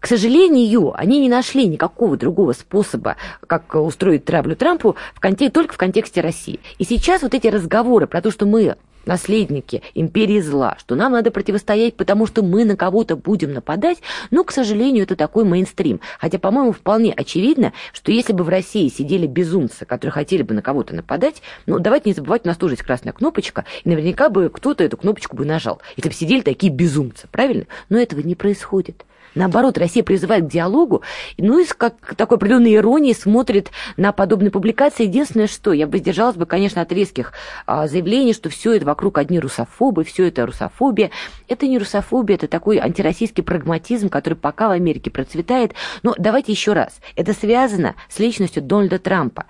К 0.00 0.06
сожалению, 0.06 0.92
они 0.96 1.20
не 1.20 1.28
нашли 1.28 1.66
никакого 1.66 2.16
другого 2.16 2.52
способа, 2.52 3.16
как 3.46 3.74
устроить 3.74 4.24
травлю 4.24 4.56
Трампу 4.56 4.96
в 5.14 5.20
конте- 5.20 5.50
только 5.50 5.74
в 5.74 5.78
контексте 5.78 6.20
России. 6.20 6.60
И 6.78 6.84
сейчас 6.84 7.22
вот 7.22 7.34
эти 7.34 7.46
разговоры 7.46 8.06
про 8.06 8.20
то, 8.20 8.30
что 8.30 8.46
мы 8.46 8.76
наследники 9.06 9.82
империи 9.94 10.40
зла, 10.40 10.76
что 10.78 10.94
нам 10.94 11.12
надо 11.12 11.30
противостоять, 11.30 11.96
потому 11.96 12.26
что 12.26 12.42
мы 12.42 12.64
на 12.64 12.76
кого-то 12.76 13.16
будем 13.16 13.52
нападать, 13.52 13.98
но, 14.30 14.44
к 14.44 14.52
сожалению, 14.52 15.04
это 15.04 15.16
такой 15.16 15.44
мейнстрим. 15.44 16.00
Хотя, 16.18 16.38
по-моему, 16.38 16.72
вполне 16.72 17.12
очевидно, 17.12 17.72
что 17.92 18.12
если 18.12 18.32
бы 18.32 18.44
в 18.44 18.48
России 18.48 18.88
сидели 18.88 19.26
безумцы, 19.26 19.84
которые 19.84 20.12
хотели 20.12 20.42
бы 20.42 20.54
на 20.54 20.62
кого-то 20.62 20.94
нападать, 20.94 21.42
ну, 21.66 21.78
давайте 21.78 22.10
не 22.10 22.14
забывать, 22.14 22.44
у 22.44 22.48
нас 22.48 22.56
тоже 22.56 22.74
есть 22.74 22.82
красная 22.82 23.12
кнопочка, 23.12 23.64
и 23.84 23.88
наверняка 23.88 24.28
бы 24.28 24.50
кто-то 24.50 24.84
эту 24.84 24.96
кнопочку 24.96 25.36
бы 25.36 25.44
нажал, 25.44 25.80
если 25.96 26.08
бы 26.08 26.14
сидели 26.14 26.40
такие 26.40 26.72
безумцы, 26.72 27.28
правильно? 27.30 27.66
Но 27.88 27.98
этого 27.98 28.20
не 28.20 28.34
происходит. 28.34 29.04
Наоборот, 29.34 29.78
Россия 29.78 30.02
призывает 30.02 30.44
к 30.44 30.48
диалогу, 30.48 31.02
ну 31.38 31.58
и 31.58 31.66
как 31.66 32.14
такой 32.16 32.36
определенной 32.36 32.74
иронией 32.74 33.14
смотрит 33.14 33.70
на 33.96 34.12
подобные 34.12 34.50
публикации. 34.50 35.04
Единственное, 35.04 35.46
что 35.46 35.72
я 35.72 35.86
бы 35.86 35.98
сдержалась 35.98 36.36
бы, 36.36 36.46
конечно, 36.46 36.82
от 36.82 36.92
резких 36.92 37.32
а, 37.66 37.88
заявлений, 37.88 38.34
что 38.34 38.50
все 38.50 38.74
это 38.74 38.84
вокруг 38.84 39.18
одни 39.18 39.38
русофобы, 39.38 40.04
все 40.04 40.28
это 40.28 40.44
русофобия. 40.44 41.10
Это 41.48 41.66
не 41.66 41.78
русофобия, 41.78 42.36
это 42.36 42.48
такой 42.48 42.78
антироссийский 42.78 43.42
прагматизм, 43.42 44.08
который 44.08 44.34
пока 44.34 44.68
в 44.68 44.72
Америке 44.72 45.10
процветает. 45.10 45.72
Но 46.02 46.14
давайте 46.18 46.52
еще 46.52 46.72
раз. 46.72 47.00
Это 47.16 47.32
связано 47.32 47.94
с 48.08 48.18
личностью 48.18 48.62
Дональда 48.62 48.98
Трампа. 48.98 49.46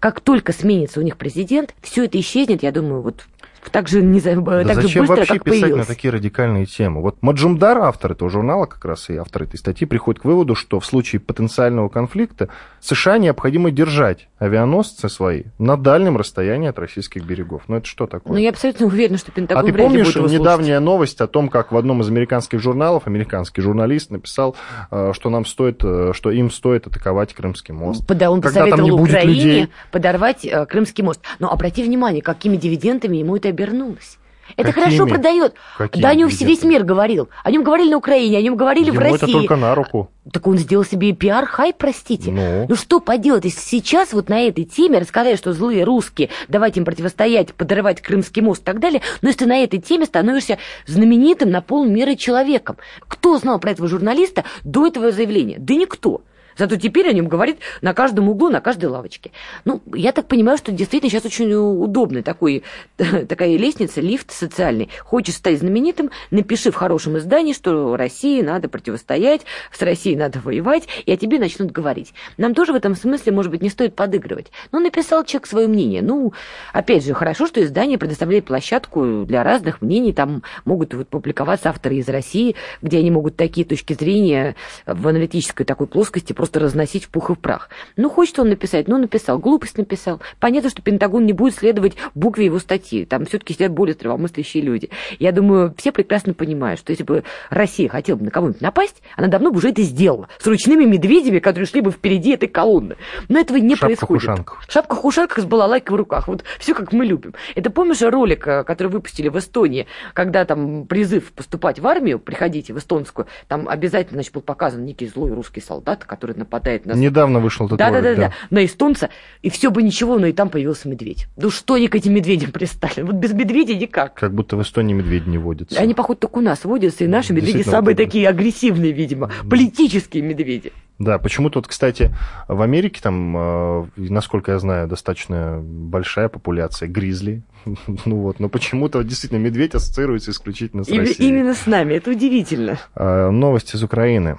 Как 0.00 0.20
только 0.20 0.52
сменится 0.52 1.00
у 1.00 1.02
них 1.02 1.16
президент, 1.16 1.74
все 1.82 2.04
это 2.04 2.18
исчезнет, 2.18 2.62
я 2.62 2.72
думаю, 2.72 3.02
вот 3.02 3.26
так 3.70 3.88
же, 3.88 4.02
не, 4.02 4.20
да 4.20 4.64
так 4.64 4.74
зачем 4.76 4.88
же 4.88 5.00
быстро, 5.00 5.16
вообще 5.16 5.34
как 5.34 5.44
писать 5.44 5.60
появилась. 5.60 5.88
на 5.88 5.94
такие 5.94 6.12
радикальные 6.12 6.66
темы? 6.66 7.02
Вот 7.02 7.22
Маджумдар, 7.22 7.78
автор 7.78 8.12
этого 8.12 8.30
журнала 8.30 8.66
как 8.66 8.84
раз 8.84 9.10
и 9.10 9.16
автор 9.16 9.44
этой 9.44 9.58
статьи, 9.58 9.86
приходит 9.86 10.22
к 10.22 10.24
выводу, 10.24 10.54
что 10.54 10.80
в 10.80 10.86
случае 10.86 11.20
потенциального 11.20 11.88
конфликта 11.88 12.48
США 12.80 13.18
необходимо 13.18 13.70
держать 13.70 14.28
авианосцы 14.38 15.08
свои 15.08 15.44
на 15.58 15.76
дальнем 15.76 16.16
расстоянии 16.16 16.68
от 16.68 16.78
российских 16.78 17.24
берегов. 17.24 17.62
Ну 17.68 17.76
это 17.76 17.86
что 17.86 18.06
такое? 18.06 18.32
Но 18.32 18.38
я 18.38 18.50
абсолютно 18.50 18.86
уверена, 18.86 19.18
что 19.18 19.32
Пентагон 19.32 19.64
А 19.64 19.66
ты 19.66 19.76
помнишь 19.76 20.14
недавняя 20.14 20.80
новость 20.80 21.20
о 21.20 21.26
том, 21.26 21.48
как 21.48 21.72
в 21.72 21.76
одном 21.76 22.02
из 22.02 22.08
американских 22.08 22.60
журналов 22.60 23.06
американский 23.06 23.60
журналист 23.60 24.10
написал, 24.10 24.56
э, 24.90 25.12
что 25.14 25.30
нам 25.30 25.44
стоит, 25.44 25.82
э, 25.82 26.12
что 26.14 26.30
им 26.30 26.50
стоит 26.50 26.86
атаковать 26.86 27.34
Крымский 27.34 27.74
мост. 27.74 28.06
Пода- 28.06 28.30
Он 28.30 28.40
Когда 28.40 28.66
там 28.66 28.82
не 28.82 28.90
будет 28.90 29.08
Украине 29.08 29.34
людей. 29.34 29.68
подорвать 29.90 30.44
э, 30.44 30.66
Крымский 30.66 31.02
мост. 31.02 31.20
Но 31.38 31.50
обрати 31.50 31.82
внимание, 31.82 32.22
какими 32.22 32.56
дивидендами 32.56 33.16
ему 33.16 33.36
это 33.36 33.47
обернулось. 33.48 34.18
Это 34.56 34.72
Какими? 34.72 34.84
хорошо 34.84 35.06
продает. 35.06 35.54
Какими 35.76 36.02
да 36.02 36.08
о 36.08 36.14
нем 36.14 36.28
весь 36.28 36.62
мир 36.62 36.82
говорил. 36.84 37.28
О 37.44 37.50
нем 37.50 37.62
говорили 37.62 37.90
на 37.90 37.98
Украине, 37.98 38.38
о 38.38 38.42
нем 38.42 38.56
говорили 38.56 38.90
в 38.90 38.94
Ему 38.94 39.00
это 39.02 39.20
России. 39.20 39.32
только 39.32 39.56
на 39.56 39.74
руку. 39.74 40.10
Так 40.32 40.46
он 40.46 40.58
сделал 40.58 40.84
себе 40.84 41.12
пиар-хайп, 41.12 41.76
простите. 41.76 42.30
Ну. 42.30 42.66
Ну 42.68 42.76
что 42.76 43.00
поделать, 43.00 43.44
если 43.44 43.60
сейчас 43.60 44.12
вот 44.12 44.28
на 44.28 44.40
этой 44.40 44.64
теме 44.64 44.98
рассказали, 44.98 45.36
что 45.36 45.52
злые 45.52 45.84
русские, 45.84 46.30
давайте 46.48 46.80
им 46.80 46.86
противостоять, 46.86 47.54
подрывать 47.54 48.00
Крымский 48.00 48.42
мост 48.42 48.62
и 48.62 48.64
так 48.64 48.80
далее, 48.80 49.02
но 49.22 49.28
если 49.28 49.40
ты 49.40 49.46
на 49.46 49.62
этой 49.62 49.80
теме 49.80 50.06
становишься 50.06 50.58
знаменитым 50.86 51.50
на 51.50 51.60
полмира 51.62 52.14
человеком. 52.14 52.76
Кто 53.06 53.36
знал 53.38 53.58
про 53.58 53.72
этого 53.72 53.88
журналиста 53.88 54.44
до 54.64 54.86
этого 54.86 55.12
заявления? 55.12 55.56
Да 55.58 55.74
никто. 55.74 56.22
Зато 56.58 56.76
теперь 56.76 57.08
о 57.08 57.12
нем 57.12 57.28
говорит 57.28 57.58
на 57.82 57.94
каждом 57.94 58.28
углу, 58.28 58.50
на 58.50 58.60
каждой 58.60 58.86
лавочке. 58.86 59.30
Ну, 59.64 59.80
я 59.94 60.12
так 60.12 60.26
понимаю, 60.26 60.58
что 60.58 60.72
действительно 60.72 61.10
сейчас 61.10 61.24
очень 61.24 61.54
удобный 61.54 62.22
такой, 62.22 62.64
такая 62.96 63.56
лестница, 63.56 64.00
лифт 64.00 64.32
социальный. 64.32 64.88
Хочешь 65.04 65.36
стать 65.36 65.60
знаменитым, 65.60 66.10
напиши 66.30 66.72
в 66.72 66.74
хорошем 66.74 67.16
издании, 67.18 67.52
что 67.52 67.96
России 67.96 68.42
надо 68.42 68.68
противостоять, 68.68 69.42
с 69.72 69.80
Россией 69.82 70.16
надо 70.16 70.40
воевать, 70.40 70.88
и 71.06 71.12
о 71.12 71.16
тебе 71.16 71.38
начнут 71.38 71.70
говорить. 71.70 72.12
Нам 72.36 72.54
тоже 72.54 72.72
в 72.72 72.76
этом 72.76 72.96
смысле, 72.96 73.32
может 73.32 73.52
быть, 73.52 73.62
не 73.62 73.70
стоит 73.70 73.94
подыгрывать. 73.94 74.50
Ну, 74.72 74.80
написал 74.80 75.24
человек 75.24 75.46
свое 75.46 75.68
мнение. 75.68 76.02
Ну, 76.02 76.32
опять 76.72 77.04
же, 77.04 77.14
хорошо, 77.14 77.46
что 77.46 77.62
издание 77.62 77.98
предоставляет 77.98 78.46
площадку 78.46 79.24
для 79.24 79.44
разных 79.44 79.80
мнений. 79.80 80.12
Там 80.12 80.42
могут 80.64 80.92
вот 80.94 81.08
публиковаться 81.08 81.70
авторы 81.70 81.96
из 81.96 82.08
России, 82.08 82.56
где 82.82 82.98
они 82.98 83.12
могут 83.12 83.36
такие 83.36 83.64
точки 83.64 83.92
зрения 83.92 84.56
в 84.86 85.06
аналитической 85.06 85.64
такой 85.64 85.86
плоскости 85.86 86.32
просто 86.32 86.47
разносить 86.56 87.04
в 87.04 87.10
пух 87.10 87.30
и 87.30 87.34
в 87.34 87.38
прах. 87.38 87.68
Ну, 87.96 88.10
хочет 88.10 88.38
он 88.38 88.48
написать, 88.48 88.88
ну, 88.88 88.98
написал. 88.98 89.38
Глупость 89.38 89.78
написал. 89.78 90.20
Понятно, 90.40 90.70
что 90.70 90.82
Пентагон 90.82 91.26
не 91.26 91.32
будет 91.32 91.54
следовать 91.54 91.96
букве 92.14 92.46
его 92.46 92.58
статьи. 92.58 93.04
Там 93.04 93.24
все-таки 93.26 93.54
сидят 93.54 93.72
более 93.72 93.94
здравомыслящие 93.94 94.62
люди. 94.62 94.90
Я 95.18 95.32
думаю, 95.32 95.74
все 95.76 95.92
прекрасно 95.92 96.34
понимают, 96.34 96.80
что 96.80 96.92
если 96.92 97.04
бы 97.04 97.24
Россия 97.50 97.88
хотела 97.88 98.16
бы 98.16 98.24
на 98.24 98.30
кого-нибудь 98.30 98.60
напасть, 98.60 99.02
она 99.16 99.28
давно 99.28 99.50
бы 99.50 99.58
уже 99.58 99.70
это 99.70 99.82
сделала. 99.82 100.28
С 100.38 100.46
ручными 100.46 100.84
медведями, 100.84 101.38
которые 101.38 101.66
шли 101.66 101.80
бы 101.80 101.90
впереди 101.90 102.30
этой 102.32 102.48
колонны. 102.48 102.96
Но 103.28 103.38
этого 103.38 103.58
не 103.58 103.76
происходит. 103.76 104.22
Шапка-ушанка. 104.22 104.54
Шапка-ушанка 104.68 105.40
с 105.40 105.44
балалайкой 105.44 105.94
в 105.94 105.98
руках. 105.98 106.28
Вот 106.28 106.44
все 106.58 106.74
как 106.74 106.92
мы 106.92 107.04
любим. 107.04 107.34
Это 107.54 107.70
помнишь 107.70 108.02
ролик, 108.02 108.46
э, 108.46 108.64
который 108.64 108.88
выпустили 108.88 109.28
в 109.28 109.38
Эстонии, 109.38 109.86
когда 110.14 110.44
там 110.44 110.86
призыв 110.86 111.32
поступать 111.32 111.78
в 111.78 111.86
армию, 111.86 112.18
приходите 112.18 112.72
в 112.72 112.78
эстонскую, 112.78 113.26
там 113.48 113.68
обязательно 113.68 114.16
значит, 114.16 114.32
был 114.32 114.42
показан 114.42 114.84
некий 114.84 115.06
злой 115.06 115.32
русский 115.32 115.60
солдат, 115.60 116.04
который 116.04 116.36
нападает 116.38 116.86
на... 116.86 116.92
Недавно 116.92 117.40
вышел 117.40 117.66
этот 117.66 117.78
Да, 117.78 117.90
да, 117.90 118.00
ролик, 118.00 118.16
да, 118.16 118.28
да, 118.28 118.32
на 118.50 118.64
эстонца, 118.64 119.10
и 119.42 119.50
все 119.50 119.70
бы 119.70 119.82
ничего, 119.82 120.18
но 120.18 120.26
и 120.26 120.32
там 120.32 120.48
появился 120.48 120.88
медведь. 120.88 121.26
Ну 121.36 121.50
что 121.50 121.74
они 121.74 121.88
к 121.88 121.94
этим 121.94 122.14
медведям 122.14 122.52
пристали? 122.52 123.02
Вот 123.02 123.16
без 123.16 123.32
медведя 123.32 123.74
никак. 123.74 124.14
Как 124.14 124.32
будто 124.34 124.56
в 124.56 124.62
Эстонии 124.62 124.94
медведь 124.94 125.26
не 125.26 125.38
водится. 125.38 125.78
Они, 125.80 125.94
походу, 125.94 126.20
только 126.20 126.38
у 126.38 126.42
нас 126.42 126.64
водятся, 126.64 127.04
и 127.04 127.06
наши 127.06 127.32
медведи 127.32 127.62
самые 127.62 127.94
вот 127.94 128.02
такие 128.02 128.28
агрессивные, 128.28 128.92
видимо, 128.92 129.30
политические 129.48 130.22
медведи. 130.22 130.72
Да, 130.98 131.18
почему-то, 131.18 131.60
вот, 131.60 131.68
кстати, 131.68 132.12
в 132.48 132.60
Америке 132.60 133.00
там, 133.00 133.36
э, 133.36 133.84
насколько 133.96 134.50
я 134.52 134.58
знаю, 134.58 134.88
достаточно 134.88 135.60
большая 135.62 136.28
популяция 136.28 136.88
гризли. 136.88 137.42
Ну 138.04 138.16
вот, 138.16 138.40
но 138.40 138.48
почему-то 138.48 139.02
действительно 139.02 139.38
медведь 139.38 139.74
ассоциируется 139.74 140.30
исключительно 140.30 140.84
с 140.84 140.88
И- 140.88 140.98
Россией. 140.98 141.28
именно 141.28 141.54
с 141.54 141.66
нами, 141.66 141.94
это 141.94 142.10
удивительно. 142.10 142.78
А, 142.94 143.30
Новость 143.30 143.74
из 143.74 143.82
Украины. 143.82 144.38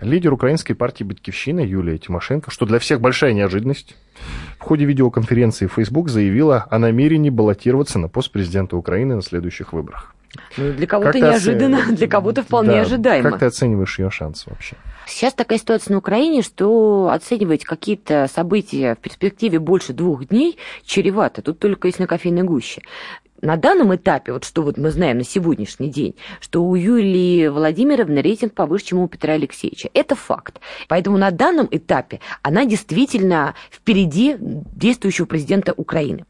Лидер 0.00 0.32
украинской 0.32 0.74
партии 0.74 1.02
«Батькивщина» 1.02 1.60
Юлия 1.60 1.98
Тимошенко, 1.98 2.50
что 2.52 2.66
для 2.66 2.78
всех 2.78 3.00
большая 3.00 3.32
неожиданность, 3.32 3.96
в 4.58 4.62
ходе 4.62 4.84
видеоконференции 4.84 5.66
в 5.66 5.72
Facebook 5.72 6.08
заявила 6.08 6.66
о 6.70 6.78
намерении 6.78 7.30
баллотироваться 7.30 7.98
на 7.98 8.08
пост 8.08 8.30
президента 8.30 8.76
Украины 8.76 9.16
на 9.16 9.22
следующих 9.22 9.72
выборах. 9.72 10.14
Ну, 10.56 10.72
для 10.72 10.86
кого-то 10.86 11.12
Как 11.12 11.20
ты 11.20 11.26
оце- 11.26 11.30
неожиданно, 11.30 11.96
для 11.96 12.06
кого-то 12.06 12.42
вполне 12.42 12.72
Да, 12.72 12.80
ожидаемо. 12.82 13.30
Как 13.30 13.40
ты 13.40 13.46
оцениваешь 13.46 13.98
ее 13.98 14.10
шансы 14.10 14.48
вообще? 14.50 14.76
Сейчас 15.06 15.32
такая 15.34 15.58
ситуация 15.58 15.92
на 15.92 15.98
Украине, 15.98 16.42
что 16.42 17.10
оценивать 17.10 17.64
какие-то 17.64 18.28
события 18.32 18.94
в 18.94 18.98
перспективе 18.98 19.58
больше 19.58 19.94
двух 19.94 20.26
дней 20.26 20.58
чревато. 20.84 21.40
Тут 21.42 21.58
только 21.58 21.88
если 21.88 22.02
на 22.02 22.06
кофейной 22.08 22.42
гуще. 22.42 22.82
На 23.40 23.56
данном 23.56 23.94
этапе, 23.94 24.32
вот 24.32 24.44
что 24.44 24.62
вот 24.62 24.78
мы 24.78 24.90
знаем 24.90 25.18
на 25.18 25.24
сегодняшний 25.24 25.90
день, 25.90 26.16
что 26.40 26.64
у 26.64 26.74
Юлии 26.74 27.46
Владимировны 27.48 28.18
рейтинг 28.18 28.52
повыше, 28.52 28.86
чем 28.86 28.98
у 28.98 29.08
Петра 29.08 29.34
Алексеевича. 29.34 29.90
Это 29.94 30.16
факт. 30.16 30.60
Поэтому 30.88 31.18
на 31.18 31.30
данном 31.30 31.68
этапе 31.70 32.20
она 32.42 32.64
действительно 32.64 33.54
впереди 33.70 34.36
действующего 34.38 35.26
президента 35.26 35.72
Украины. 35.76 36.24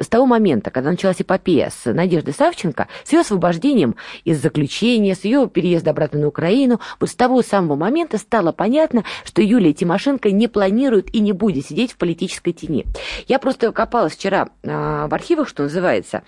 С 0.00 0.08
того 0.08 0.24
момента, 0.24 0.70
когда 0.70 0.90
началась 0.90 1.20
эпопея 1.20 1.70
с 1.70 1.92
Надеждой 1.92 2.32
Савченко, 2.32 2.88
с 3.04 3.12
ее 3.12 3.20
освобождением 3.20 3.96
из 4.24 4.40
заключения, 4.40 5.14
с 5.14 5.24
ее 5.24 5.46
переездом 5.46 5.90
обратно 5.90 6.20
на 6.20 6.28
Украину, 6.28 6.80
вот 6.98 7.10
с 7.10 7.14
того 7.14 7.42
самого 7.42 7.76
момента 7.76 8.16
стало 8.16 8.52
понятно, 8.52 9.04
что 9.24 9.42
Юлия 9.42 9.74
Тимошенко 9.74 10.30
не 10.30 10.48
планирует 10.48 11.14
и 11.14 11.20
не 11.20 11.32
будет 11.32 11.66
сидеть 11.66 11.92
в 11.92 11.96
политической 11.98 12.52
тени. 12.52 12.86
Я 13.28 13.38
просто 13.38 13.72
копалась 13.72 14.14
вчера 14.14 14.48
а, 14.64 15.06
в 15.06 15.12
архивах, 15.12 15.48
что 15.48 15.64
называется, 15.64 16.22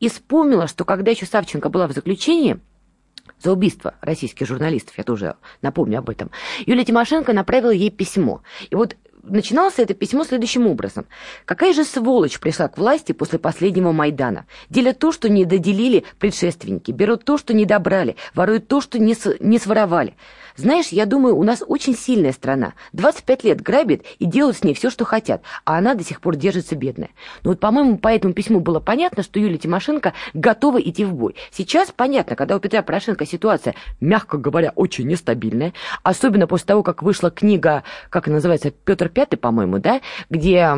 и 0.00 0.10
вспомнила, 0.10 0.66
что 0.66 0.84
когда 0.84 1.10
еще 1.10 1.24
Савченко 1.24 1.70
была 1.70 1.86
в 1.86 1.92
заключении, 1.92 2.60
за 3.42 3.52
убийство 3.52 3.94
российских 4.00 4.46
журналистов, 4.46 4.96
я 4.96 5.04
тоже 5.04 5.36
напомню 5.60 5.98
об 5.98 6.08
этом, 6.08 6.30
Юлия 6.66 6.84
Тимошенко 6.84 7.32
направила 7.32 7.70
ей 7.70 7.90
письмо. 7.90 8.42
И 8.70 8.74
вот 8.74 8.96
начиналось 9.26 9.78
это 9.78 9.94
письмо 9.94 10.24
следующим 10.24 10.66
образом. 10.66 11.06
«Какая 11.44 11.72
же 11.72 11.84
сволочь 11.84 12.38
пришла 12.38 12.68
к 12.68 12.78
власти 12.78 13.12
после 13.12 13.38
последнего 13.38 13.92
Майдана? 13.92 14.46
Делят 14.70 14.98
то, 14.98 15.12
что 15.12 15.28
не 15.28 15.44
доделили 15.44 16.04
предшественники, 16.18 16.90
берут 16.90 17.24
то, 17.24 17.38
что 17.38 17.54
не 17.54 17.64
добрали, 17.64 18.16
воруют 18.34 18.68
то, 18.68 18.80
что 18.80 18.98
не, 18.98 19.16
не 19.40 19.58
своровали. 19.58 20.14
Знаешь, 20.56 20.88
я 20.88 21.04
думаю, 21.04 21.36
у 21.36 21.42
нас 21.42 21.64
очень 21.66 21.96
сильная 21.96 22.32
страна. 22.32 22.74
25 22.92 23.44
лет 23.44 23.60
грабит 23.60 24.04
и 24.20 24.24
делают 24.24 24.56
с 24.56 24.62
ней 24.62 24.74
все, 24.74 24.88
что 24.88 25.04
хотят, 25.04 25.42
а 25.64 25.78
она 25.78 25.94
до 25.94 26.04
сих 26.04 26.20
пор 26.20 26.36
держится 26.36 26.76
бедная. 26.76 27.10
Но 27.42 27.50
вот, 27.50 27.60
по-моему, 27.60 27.98
по 27.98 28.08
этому 28.08 28.34
письму 28.34 28.60
было 28.60 28.78
понятно, 28.78 29.24
что 29.24 29.40
Юлия 29.40 29.58
Тимошенко 29.58 30.12
готова 30.32 30.80
идти 30.80 31.04
в 31.04 31.14
бой. 31.14 31.34
Сейчас 31.50 31.90
понятно, 31.90 32.36
когда 32.36 32.56
у 32.56 32.60
Петра 32.60 32.82
Порошенко 32.82 33.26
ситуация, 33.26 33.74
мягко 34.00 34.38
говоря, 34.38 34.72
очень 34.76 35.08
нестабильная, 35.08 35.72
особенно 36.04 36.46
после 36.46 36.66
того, 36.66 36.84
как 36.84 37.02
вышла 37.02 37.30
книга, 37.30 37.82
как 38.10 38.28
она 38.28 38.36
называется, 38.36 38.70
Петр 38.70 39.08
Пятый, 39.08 39.36
по-моему, 39.36 39.78
да, 39.80 40.00
где, 40.30 40.68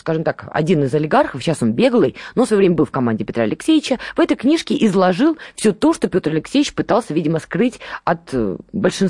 скажем 0.00 0.24
так, 0.24 0.48
один 0.50 0.82
из 0.82 0.94
олигархов, 0.94 1.42
сейчас 1.42 1.62
он 1.62 1.72
беглый, 1.72 2.16
но 2.34 2.44
в 2.44 2.48
свое 2.48 2.58
время 2.58 2.74
был 2.74 2.86
в 2.86 2.90
команде 2.90 3.24
Петра 3.24 3.44
Алексеевича, 3.44 3.98
в 4.16 4.20
этой 4.20 4.36
книжке 4.36 4.76
изложил 4.84 5.38
все 5.54 5.72
то, 5.72 5.92
что 5.92 6.08
Петр 6.08 6.30
Алексеевич 6.30 6.74
пытался, 6.74 7.14
видимо, 7.14 7.38
скрыть 7.38 7.78
от 8.04 8.30
э, 8.32 8.56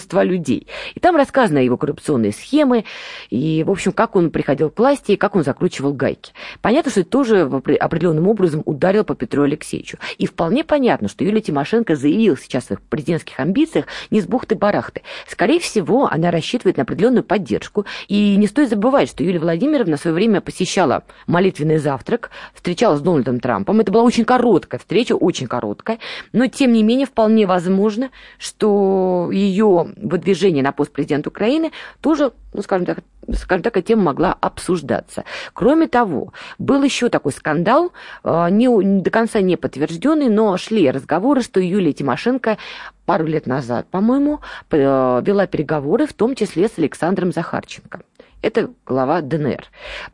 большинства 0.03 0.25
людей. 0.25 0.67
И 0.95 1.01
там 1.01 1.17
рассказаны 1.17 1.59
его 1.59 1.77
коррупционные 1.77 2.33
схемы, 2.33 2.85
и, 3.31 3.65
в 3.65 3.71
общем, 3.71 3.93
как 3.93 4.17
он 4.17 4.31
приходил 4.31 4.71
к 4.71 4.79
власти, 4.79 5.13
и 5.13 5.17
как 5.17 5.37
он 5.37 5.45
закручивал 5.45 5.93
гайки. 5.93 6.33
Понятно, 6.61 6.91
что 6.91 7.01
это 7.01 7.11
тоже 7.11 7.47
в 7.47 7.55
опре- 7.55 7.77
определенным 7.77 8.29
образом 8.29 8.63
ударил 8.65 9.05
по 9.05 9.15
Петру 9.15 9.45
Алексеевичу. 9.45 9.99
И 10.19 10.27
вполне 10.27 10.65
понятно, 10.65 11.09
что 11.09 11.25
Юлия 11.25 11.41
Тимошенко 11.41 11.95
заявила 11.95 12.37
сейчас 12.37 12.65
о 12.65 12.67
своих 12.67 12.83
президентских 12.83 13.39
амбициях 13.39 13.87
не 14.11 14.21
с 14.21 14.27
бухты-барахты. 14.27 15.03
Скорее 15.29 15.61
всего, 15.61 16.09
она 16.11 16.31
рассчитывает 16.31 16.77
на 16.77 16.83
определенную 16.83 17.25
поддержку. 17.25 17.87
И 18.09 18.37
не 18.37 18.47
стоит 18.47 18.71
забывать, 18.71 19.09
что 19.09 19.23
Юлия 19.23 19.41
Владимировна 19.41 19.97
в 19.97 20.01
свое 20.01 20.15
время 20.15 20.41
посещала 20.41 21.05
молитвенный 21.27 21.79
завтрак, 21.79 22.31
встречалась 22.55 23.01
с 23.01 23.03
Дональдом 23.03 23.41
Трампом. 23.41 23.81
Это 23.81 23.93
была 23.93 24.03
очень 24.03 24.25
короткая 24.25 24.79
встреча, 24.79 25.15
очень 25.15 25.47
короткая. 25.47 25.99
Но, 26.33 26.47
тем 26.47 26.73
не 26.73 26.83
менее, 26.83 27.07
вполне 27.07 27.47
возможно, 27.47 28.11
что 28.39 29.31
ее 29.33 29.92
выдвижение 29.97 30.63
на 30.63 30.73
пост 30.73 30.93
президента 30.93 31.29
Украины 31.29 31.73
тоже, 32.01 32.33
ну, 32.53 32.63
скажем 32.63 32.87
так, 32.87 32.99
скажем 33.35 33.63
так, 33.63 33.77
эта 33.77 33.89
тема 33.89 34.03
могла 34.03 34.37
обсуждаться. 34.41 35.25
Кроме 35.53 35.87
того, 35.87 36.33
был 36.59 36.83
еще 36.83 37.09
такой 37.09 37.33
скандал, 37.33 37.93
э, 38.25 38.49
не, 38.51 39.01
до 39.01 39.11
конца 39.11 39.41
не 39.41 39.57
подтвержденный, 39.57 40.29
но 40.29 40.57
шли 40.57 40.91
разговоры, 40.91 41.43
что 41.43 41.61
Юлия 41.61 41.93
Тимошенко 41.93 42.59
пару 43.05 43.27
лет 43.27 43.47
назад, 43.47 43.87
по-моему, 43.91 44.41
э, 44.71 44.77
вела 44.77 45.47
переговоры, 45.47 46.07
в 46.07 46.13
том 46.13 46.35
числе 46.35 46.69
с 46.69 46.79
Александром 46.79 47.33
Захарченко. 47.33 48.01
Это 48.43 48.71
глава 48.85 49.21
ДНР. 49.21 49.65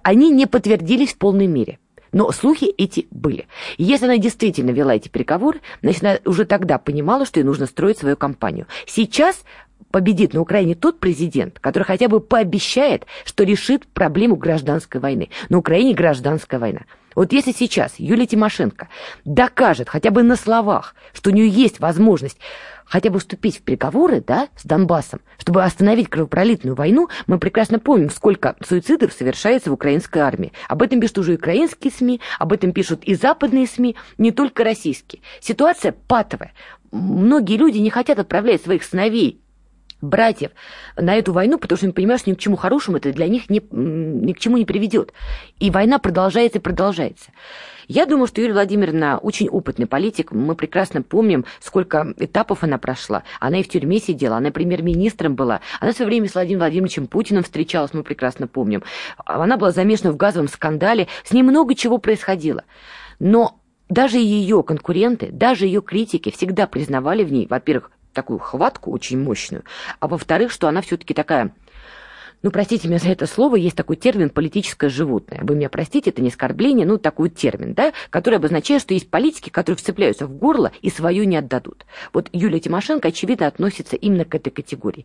Они 0.02 0.30
не 0.30 0.46
подтвердились 0.46 1.14
в 1.14 1.18
полной 1.18 1.46
мере. 1.46 1.78
Но 2.12 2.30
слухи 2.32 2.64
эти 2.64 3.06
были. 3.10 3.46
Если 3.76 4.06
она 4.06 4.18
действительно 4.18 4.70
вела 4.70 4.94
эти 4.94 5.08
переговоры, 5.08 5.60
значит, 5.82 6.02
она 6.02 6.18
уже 6.24 6.44
тогда 6.44 6.78
понимала, 6.78 7.26
что 7.26 7.40
ей 7.40 7.44
нужно 7.44 7.66
строить 7.66 7.98
свою 7.98 8.16
кампанию. 8.16 8.66
Сейчас 8.86 9.44
победит 9.90 10.35
на 10.35 10.40
Украине 10.40 10.74
тот 10.74 11.01
президент, 11.01 11.59
который 11.61 11.85
хотя 11.85 12.09
бы 12.09 12.20
пообещает, 12.20 13.07
что 13.24 13.44
решит 13.44 13.87
проблему 13.87 14.37
гражданской 14.37 15.01
войны. 15.01 15.31
На 15.48 15.59
Украине 15.59 15.94
гражданская 15.94 16.61
война. 16.61 16.81
Вот 17.14 17.33
если 17.33 17.51
сейчас 17.51 17.94
Юлия 17.98 18.27
Тимошенко 18.27 18.88
докажет 19.24 19.88
хотя 19.88 20.11
бы 20.11 20.22
на 20.22 20.37
словах, 20.37 20.94
что 21.12 21.31
у 21.31 21.33
нее 21.33 21.48
есть 21.48 21.81
возможность 21.81 22.38
хотя 22.85 23.11
бы 23.11 23.18
вступить 23.18 23.59
в 23.59 23.62
переговоры 23.62 24.22
да, 24.24 24.48
с 24.57 24.64
Донбассом, 24.64 25.20
чтобы 25.37 25.64
остановить 25.64 26.09
кровопролитную 26.09 26.77
войну, 26.77 27.09
мы 27.27 27.40
прекрасно 27.40 27.81
помним, 27.81 28.11
сколько 28.11 28.55
суицидов 28.64 29.12
совершается 29.12 29.70
в 29.70 29.74
украинской 29.74 30.18
армии. 30.18 30.53
Об 30.68 30.81
этом 30.81 31.01
пишут 31.01 31.18
уже 31.18 31.35
украинские 31.35 31.92
СМИ, 31.92 32.20
об 32.38 32.53
этом 32.53 32.72
пишут 32.72 33.03
и 33.03 33.16
западные 33.16 33.66
СМИ, 33.66 33.96
не 34.16 34.31
только 34.31 34.62
российские. 34.62 35.20
Ситуация 35.40 35.92
патовая. 35.92 36.53
Многие 36.92 37.57
люди 37.57 37.79
не 37.79 37.90
хотят 37.90 38.20
отправлять 38.20 38.62
своих 38.62 38.85
сыновей 38.85 39.42
братьев 40.00 40.50
на 40.96 41.14
эту 41.16 41.32
войну, 41.32 41.58
потому 41.58 41.76
что 41.76 41.87
они 41.87 41.92
понимают, 41.92 42.20
что 42.20 42.30
ни 42.30 42.34
к 42.34 42.38
чему 42.38 42.56
хорошему 42.56 42.98
это 42.98 43.12
для 43.12 43.26
них 43.26 43.50
ни, 43.50 43.62
ни 43.72 44.32
к 44.32 44.38
чему 44.38 44.56
не 44.56 44.64
приведет. 44.64 45.12
И 45.58 45.70
война 45.70 45.98
продолжается 45.98 46.58
и 46.58 46.62
продолжается. 46.62 47.30
Я 47.88 48.04
думаю, 48.04 48.26
что 48.26 48.42
Юлия 48.42 48.52
Владимировна 48.52 49.18
очень 49.18 49.48
опытный 49.48 49.87
политик. 49.87 50.30
Мы 50.30 50.54
прекрасно 50.54 51.00
помним, 51.00 51.46
сколько 51.58 52.12
этапов 52.18 52.62
она 52.62 52.76
прошла. 52.76 53.22
Она 53.40 53.61
и 53.61 53.62
в 53.62 53.68
тюрьме 53.68 53.98
сидела, 53.98 54.37
она 54.37 54.50
премьер-министром 54.50 55.34
была. 55.34 55.62
Она 55.80 55.92
в 55.92 55.96
свое 55.96 56.11
время 56.11 56.28
с 56.28 56.34
Владимиром 56.34 56.61
Владимировичем 56.61 57.06
Путиным 57.06 57.42
встречалась, 57.42 57.94
мы 57.94 58.02
прекрасно 58.02 58.46
помним. 58.46 58.82
Она 59.24 59.56
была 59.56 59.70
замешана 59.70 60.12
в 60.12 60.18
газовом 60.18 60.48
скандале. 60.48 61.08
С 61.24 61.32
ней 61.32 61.42
много 61.42 61.74
чего 61.74 61.96
происходило. 61.96 62.64
Но 63.20 63.58
даже 63.88 64.18
ее 64.18 64.62
конкуренты, 64.62 65.30
даже 65.32 65.64
ее 65.64 65.80
критики 65.80 66.30
всегда 66.30 66.66
признавали 66.66 67.24
в 67.24 67.32
ней, 67.32 67.46
во-первых, 67.48 67.90
такую 68.18 68.40
хватку 68.40 68.90
очень 68.90 69.20
мощную, 69.22 69.62
а 70.00 70.09
во-вторых, 70.09 70.50
что 70.50 70.66
она 70.66 70.81
все-таки 70.81 71.14
такая 71.14 71.52
ну, 72.42 72.52
простите 72.52 72.87
меня 72.87 72.98
за 72.98 73.09
это 73.09 73.26
слово, 73.26 73.57
есть 73.57 73.76
такой 73.76 73.96
термин 73.96 74.31
«политическое 74.31 74.88
животное». 74.88 75.40
Вы 75.42 75.57
меня 75.57 75.68
простите, 75.68 76.11
это 76.11 76.22
не 76.22 76.28
оскорбление, 76.28 76.87
ну, 76.87 76.96
такой 76.96 77.31
термин, 77.31 77.74
да, 77.74 77.92
который 78.11 78.37
обозначает, 78.37 78.81
что 78.81 78.94
есть 78.94 79.11
политики, 79.11 79.50
которые 79.50 79.76
вцепляются 79.76 80.26
в 80.26 80.37
горло 80.37 80.70
и 80.81 80.88
свою 80.88 81.24
не 81.24 81.37
отдадут. 81.37 81.85
Вот 82.12 82.28
Юлия 82.33 82.61
Тимошенко, 82.61 83.09
очевидно, 83.09 83.48
относится 83.48 83.96
именно 83.96 84.24
к 84.24 84.37
этой 84.37 84.50
категории. 84.50 85.04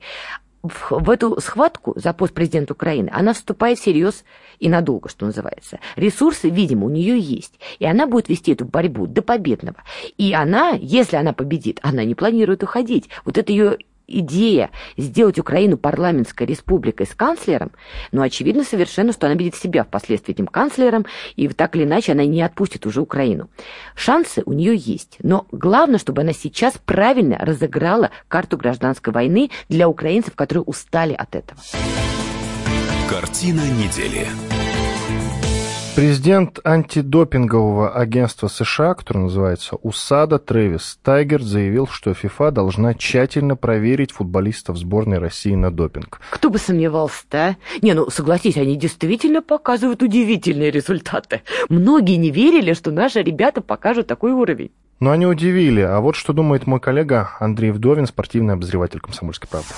В, 0.63 0.91
в 0.91 1.09
эту 1.09 1.41
схватку 1.41 1.93
за 1.97 2.13
пост 2.13 2.33
президента 2.33 2.71
Украины 2.71 3.09
она 3.11 3.33
вступает 3.33 3.77
всерьез 3.77 4.23
и 4.59 4.69
надолго, 4.69 5.09
что 5.09 5.25
называется. 5.25 5.79
Ресурсы, 5.97 6.49
видимо, 6.49 6.85
у 6.85 6.89
нее 6.89 7.19
есть. 7.19 7.59
И 7.79 7.85
она 7.85 8.07
будет 8.07 8.29
вести 8.29 8.53
эту 8.53 8.63
борьбу 8.63 9.05
до 9.05 9.21
победного. 9.21 9.83
И 10.17 10.33
она, 10.33 10.69
если 10.69 11.17
она 11.17 11.33
победит, 11.33 11.79
она 11.83 12.05
не 12.05 12.15
планирует 12.15 12.63
уходить. 12.63 13.09
Вот 13.25 13.37
это 13.37 13.51
ее 13.51 13.77
идея 14.07 14.69
сделать 14.97 15.39
Украину 15.39 15.77
парламентской 15.77 16.45
республикой 16.45 17.05
с 17.05 17.15
канцлером, 17.15 17.71
но 18.11 18.21
очевидно 18.21 18.63
совершенно, 18.63 19.13
что 19.13 19.27
она 19.27 19.35
видит 19.35 19.55
себя 19.55 19.83
впоследствии 19.83 20.33
этим 20.33 20.47
канцлером, 20.47 21.05
и 21.35 21.47
так 21.49 21.75
или 21.75 21.83
иначе 21.83 22.11
она 22.13 22.25
не 22.25 22.41
отпустит 22.41 22.85
уже 22.85 23.01
Украину. 23.01 23.49
Шансы 23.95 24.43
у 24.45 24.53
нее 24.53 24.75
есть, 24.75 25.17
но 25.21 25.47
главное, 25.51 25.99
чтобы 25.99 26.21
она 26.21 26.33
сейчас 26.33 26.75
правильно 26.85 27.37
разыграла 27.37 28.11
карту 28.27 28.57
гражданской 28.57 29.13
войны 29.13 29.49
для 29.69 29.87
украинцев, 29.87 30.35
которые 30.35 30.63
устали 30.63 31.13
от 31.13 31.35
этого. 31.35 31.59
Картина 33.09 33.61
недели. 33.61 34.27
Президент 35.95 36.59
антидопингового 36.63 37.93
агентства 37.93 38.47
США, 38.47 38.95
которое 38.95 39.25
называется 39.25 39.75
УСАДА, 39.75 40.39
Трэвис 40.39 40.97
Тайгер, 41.03 41.43
заявил, 41.43 41.85
что 41.85 42.15
ФИФА 42.15 42.49
должна 42.49 42.95
тщательно 42.95 43.55
проверить 43.55 44.11
футболистов 44.11 44.77
сборной 44.77 45.19
России 45.19 45.53
на 45.53 45.69
допинг. 45.69 46.19
Кто 46.31 46.49
бы 46.49 46.57
сомневался-то, 46.57 47.37
а? 47.37 47.55
Не, 47.83 47.93
ну, 47.93 48.09
согласись, 48.09 48.57
они 48.57 48.75
действительно 48.75 49.43
показывают 49.43 50.01
удивительные 50.01 50.71
результаты. 50.71 51.43
Многие 51.69 52.15
не 52.15 52.31
верили, 52.31 52.73
что 52.73 52.89
наши 52.89 53.21
ребята 53.21 53.61
покажут 53.61 54.07
такой 54.07 54.31
уровень. 54.31 54.71
Но 54.99 55.11
они 55.11 55.27
удивили. 55.27 55.81
А 55.81 55.99
вот 55.99 56.15
что 56.15 56.33
думает 56.33 56.65
мой 56.65 56.79
коллега 56.79 57.29
Андрей 57.39 57.69
Вдовин, 57.69 58.07
спортивный 58.07 58.55
обозреватель 58.55 58.99
«Комсомольской 58.99 59.47
правды». 59.47 59.69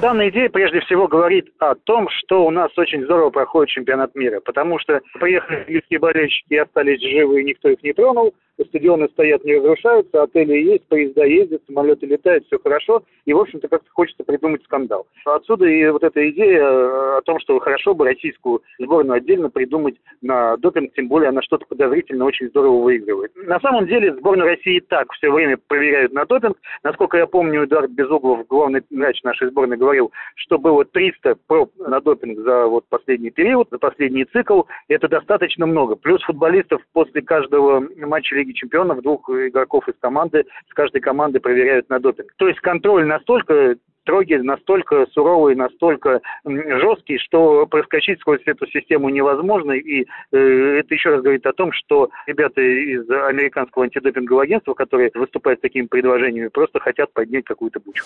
Данная 0.00 0.30
идея 0.30 0.48
прежде 0.48 0.80
всего 0.80 1.08
говорит 1.08 1.52
о 1.58 1.74
том, 1.74 2.08
что 2.08 2.46
у 2.46 2.50
нас 2.50 2.70
очень 2.78 3.04
здорово 3.04 3.28
проходит 3.28 3.68
чемпионат 3.74 4.14
мира, 4.14 4.40
потому 4.40 4.78
что 4.78 5.02
приехали 5.20 5.58
английские 5.58 5.98
болельщики 5.98 6.54
и 6.54 6.56
остались 6.56 7.02
живы, 7.02 7.42
и 7.42 7.44
никто 7.44 7.68
их 7.68 7.82
не 7.82 7.92
тронул, 7.92 8.32
стадионы 8.64 9.08
стоят, 9.08 9.44
не 9.44 9.56
разрушаются, 9.56 10.22
отели 10.22 10.54
есть, 10.54 10.86
поезда 10.88 11.24
ездят, 11.24 11.62
самолеты 11.66 12.06
летают, 12.06 12.46
все 12.46 12.58
хорошо, 12.58 13.02
и, 13.24 13.32
в 13.32 13.38
общем-то, 13.38 13.68
как-то 13.68 13.90
хочется 13.92 14.24
придумать 14.24 14.62
скандал. 14.64 15.06
Отсюда 15.24 15.66
и 15.66 15.88
вот 15.88 16.02
эта 16.02 16.28
идея 16.30 16.62
э, 16.62 17.18
о 17.18 17.22
том, 17.22 17.38
что 17.40 17.58
хорошо 17.60 17.94
бы 17.94 18.04
российскую 18.04 18.62
сборную 18.78 19.18
отдельно 19.18 19.50
придумать 19.50 19.96
на 20.22 20.56
допинг, 20.56 20.92
тем 20.94 21.08
более 21.08 21.28
она 21.28 21.42
что-то 21.42 21.66
подозрительно 21.66 22.24
очень 22.24 22.48
здорово 22.48 22.82
выигрывает. 22.82 23.32
На 23.36 23.60
самом 23.60 23.86
деле 23.86 24.14
сборную 24.14 24.48
России 24.48 24.76
и 24.76 24.80
так 24.80 25.12
все 25.12 25.30
время 25.30 25.58
проверяют 25.68 26.12
на 26.12 26.24
допинг. 26.24 26.56
Насколько 26.82 27.18
я 27.18 27.26
помню, 27.26 27.64
Эдуард 27.64 27.90
Безуглов, 27.90 28.46
главный 28.46 28.82
врач 28.90 29.22
нашей 29.22 29.48
сборной, 29.48 29.76
говорил, 29.90 30.12
что 30.36 30.58
было 30.58 30.84
300 30.84 31.36
проб 31.46 31.72
на 31.78 32.00
допинг 32.00 32.38
за 32.40 32.66
вот 32.66 32.84
последний 32.88 33.30
период, 33.30 33.68
за 33.70 33.78
последний 33.78 34.24
цикл. 34.24 34.62
Это 34.88 35.08
достаточно 35.08 35.66
много. 35.66 35.96
Плюс 35.96 36.22
футболистов 36.22 36.80
после 36.92 37.22
каждого 37.22 37.84
матча 37.96 38.36
Лиги 38.36 38.52
Чемпионов 38.52 39.02
двух 39.02 39.28
игроков 39.28 39.88
из 39.88 39.94
команды, 40.00 40.44
с 40.70 40.74
каждой 40.74 41.00
команды 41.00 41.40
проверяют 41.40 41.88
на 41.90 41.98
допинг. 41.98 42.32
То 42.36 42.48
есть 42.48 42.60
контроль 42.60 43.04
настолько 43.04 43.76
строгий, 44.02 44.38
настолько 44.38 45.06
суровый, 45.12 45.54
настолько 45.54 46.20
жесткий, 46.44 47.18
что 47.18 47.66
проскочить 47.66 48.20
сквозь 48.20 48.40
эту 48.46 48.66
систему 48.66 49.08
невозможно. 49.08 49.72
И 49.72 50.06
э, 50.32 50.36
это 50.36 50.94
еще 50.94 51.10
раз 51.10 51.22
говорит 51.22 51.46
о 51.46 51.52
том, 51.52 51.72
что 51.72 52.10
ребята 52.26 52.60
из 52.60 53.08
американского 53.08 53.84
антидопингового 53.84 54.44
агентства, 54.44 54.74
которые 54.74 55.10
выступают 55.14 55.60
с 55.60 55.62
такими 55.62 55.86
предложениями, 55.86 56.48
просто 56.48 56.80
хотят 56.80 57.12
поднять 57.12 57.44
какую-то 57.44 57.80
бучу. 57.80 58.04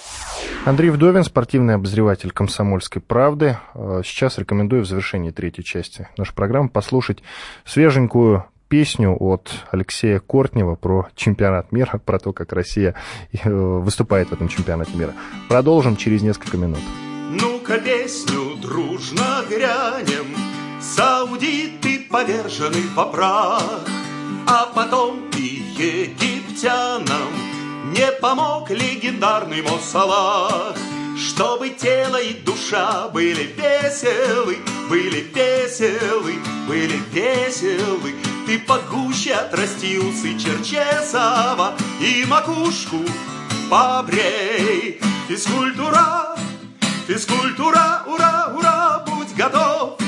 Андрей 0.64 0.90
Вдовин, 0.90 1.24
спортивный 1.24 1.74
обозреватель 1.74 2.30
«Комсомольской 2.30 3.02
правды». 3.02 3.56
Э, 3.74 4.00
сейчас 4.04 4.38
рекомендую 4.38 4.82
в 4.82 4.86
завершении 4.86 5.30
третьей 5.30 5.64
части 5.64 6.08
нашей 6.16 6.34
программы 6.34 6.68
послушать 6.68 7.22
свеженькую 7.64 8.44
песню 8.74 9.16
от 9.20 9.52
Алексея 9.70 10.18
Кортнева 10.18 10.74
про 10.74 11.06
чемпионат 11.14 11.70
мира, 11.70 12.00
про 12.04 12.18
то, 12.18 12.32
как 12.32 12.52
Россия 12.52 12.96
э, 13.32 13.48
выступает 13.48 14.30
в 14.30 14.32
этом 14.32 14.48
чемпионате 14.48 14.96
мира. 14.96 15.14
Продолжим 15.48 15.96
через 15.96 16.22
несколько 16.22 16.56
минут. 16.56 16.80
Ну-ка 17.30 17.78
песню 17.78 18.56
дружно 18.60 19.44
грянем, 19.48 20.26
Саудиты 20.80 22.00
повержены 22.10 22.80
в 22.96 23.12
прах, 23.12 23.86
А 24.48 24.66
потом 24.74 25.20
и 25.38 25.62
египтянам 25.78 27.30
Не 27.92 28.10
помог 28.20 28.70
легендарный 28.70 29.62
Мосалах. 29.62 30.76
Чтобы 31.16 31.70
тело 31.70 32.20
и 32.20 32.34
душа 32.42 33.08
были 33.10 33.54
веселы, 33.56 34.56
были 34.90 35.20
веселы, 35.32 36.34
были 36.66 36.98
веселы. 37.12 38.33
Ты 38.46 38.58
погуще 38.58 39.32
отрасти 39.32 39.98
усы 39.98 40.38
Черчесова 40.38 41.74
и 41.98 42.26
макушку 42.26 42.98
побрей. 43.70 45.00
Физкультура, 45.28 46.36
физкультура, 47.06 48.02
ура, 48.06 48.52
ура, 48.54 49.04
будь 49.06 49.34
готов 49.34 49.98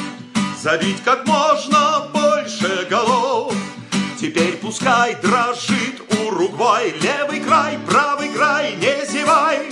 Забить 0.62 1.03
как 1.03 1.27
можно 1.27 2.09
больше 2.12 2.87
голов. 2.90 3.55
Теперь 4.20 4.57
пускай 4.59 5.14
дрожит 5.14 6.03
Уругвай, 6.20 6.92
левый 7.01 7.40
край, 7.40 7.79
правый 7.87 8.29
край, 8.29 8.77
не 8.77 9.07
зевай. 9.07 9.70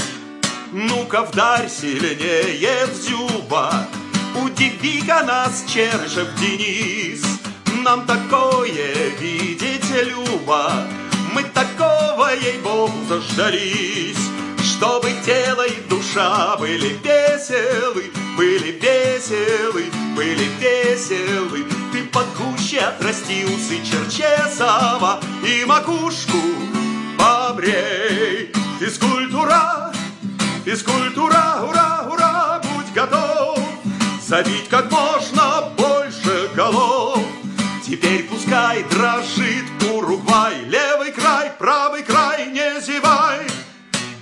Ну-ка 0.72 1.22
вдарь 1.22 1.68
сильнее 1.68 2.86
в 2.86 2.94
зюба, 2.94 3.86
Удиви-ка 4.42 5.22
нас, 5.22 5.64
Чержев 5.68 6.28
Денис. 6.36 7.43
Нам 7.84 8.06
такое 8.06 9.10
видеть 9.20 9.84
любо, 9.90 10.72
Мы 11.34 11.42
такого, 11.42 12.30
ей-богу, 12.34 12.94
заждались, 13.06 14.30
Чтобы 14.62 15.12
тело 15.22 15.66
и 15.66 15.82
душа 15.86 16.56
были 16.56 16.98
веселы, 17.04 18.10
Были 18.38 18.70
веселы, 18.80 19.84
были 20.16 20.48
веселы. 20.58 21.66
Ты 21.92 22.04
погуще 22.04 22.78
отрасти 22.78 23.44
усы 23.44 23.84
Черчесова 23.84 25.20
И 25.46 25.66
макушку 25.66 26.38
побрей. 27.18 28.50
Физкультура 28.80 29.92
Физкультура, 30.64 31.58
ура, 31.68 32.08
ура, 32.10 32.62
будь 32.62 32.94
готов 32.94 33.58
Забить 34.26 34.70
как 34.70 34.90
можно 34.90 35.43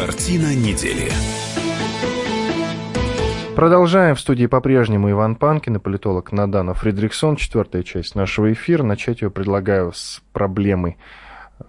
Картина 0.00 0.54
недели. 0.54 1.10
Продолжаем. 3.54 4.14
В 4.14 4.20
студии 4.20 4.46
по-прежнему 4.46 5.10
Иван 5.10 5.36
Панкин 5.36 5.76
и 5.76 5.78
политолог 5.78 6.32
Надана 6.32 6.72
Фридриксон. 6.72 7.36
Четвертая 7.36 7.82
часть 7.82 8.14
нашего 8.14 8.50
эфира. 8.50 8.82
Начать 8.82 9.20
ее 9.20 9.30
предлагаю 9.30 9.92
с 9.92 10.22
проблемы, 10.32 10.96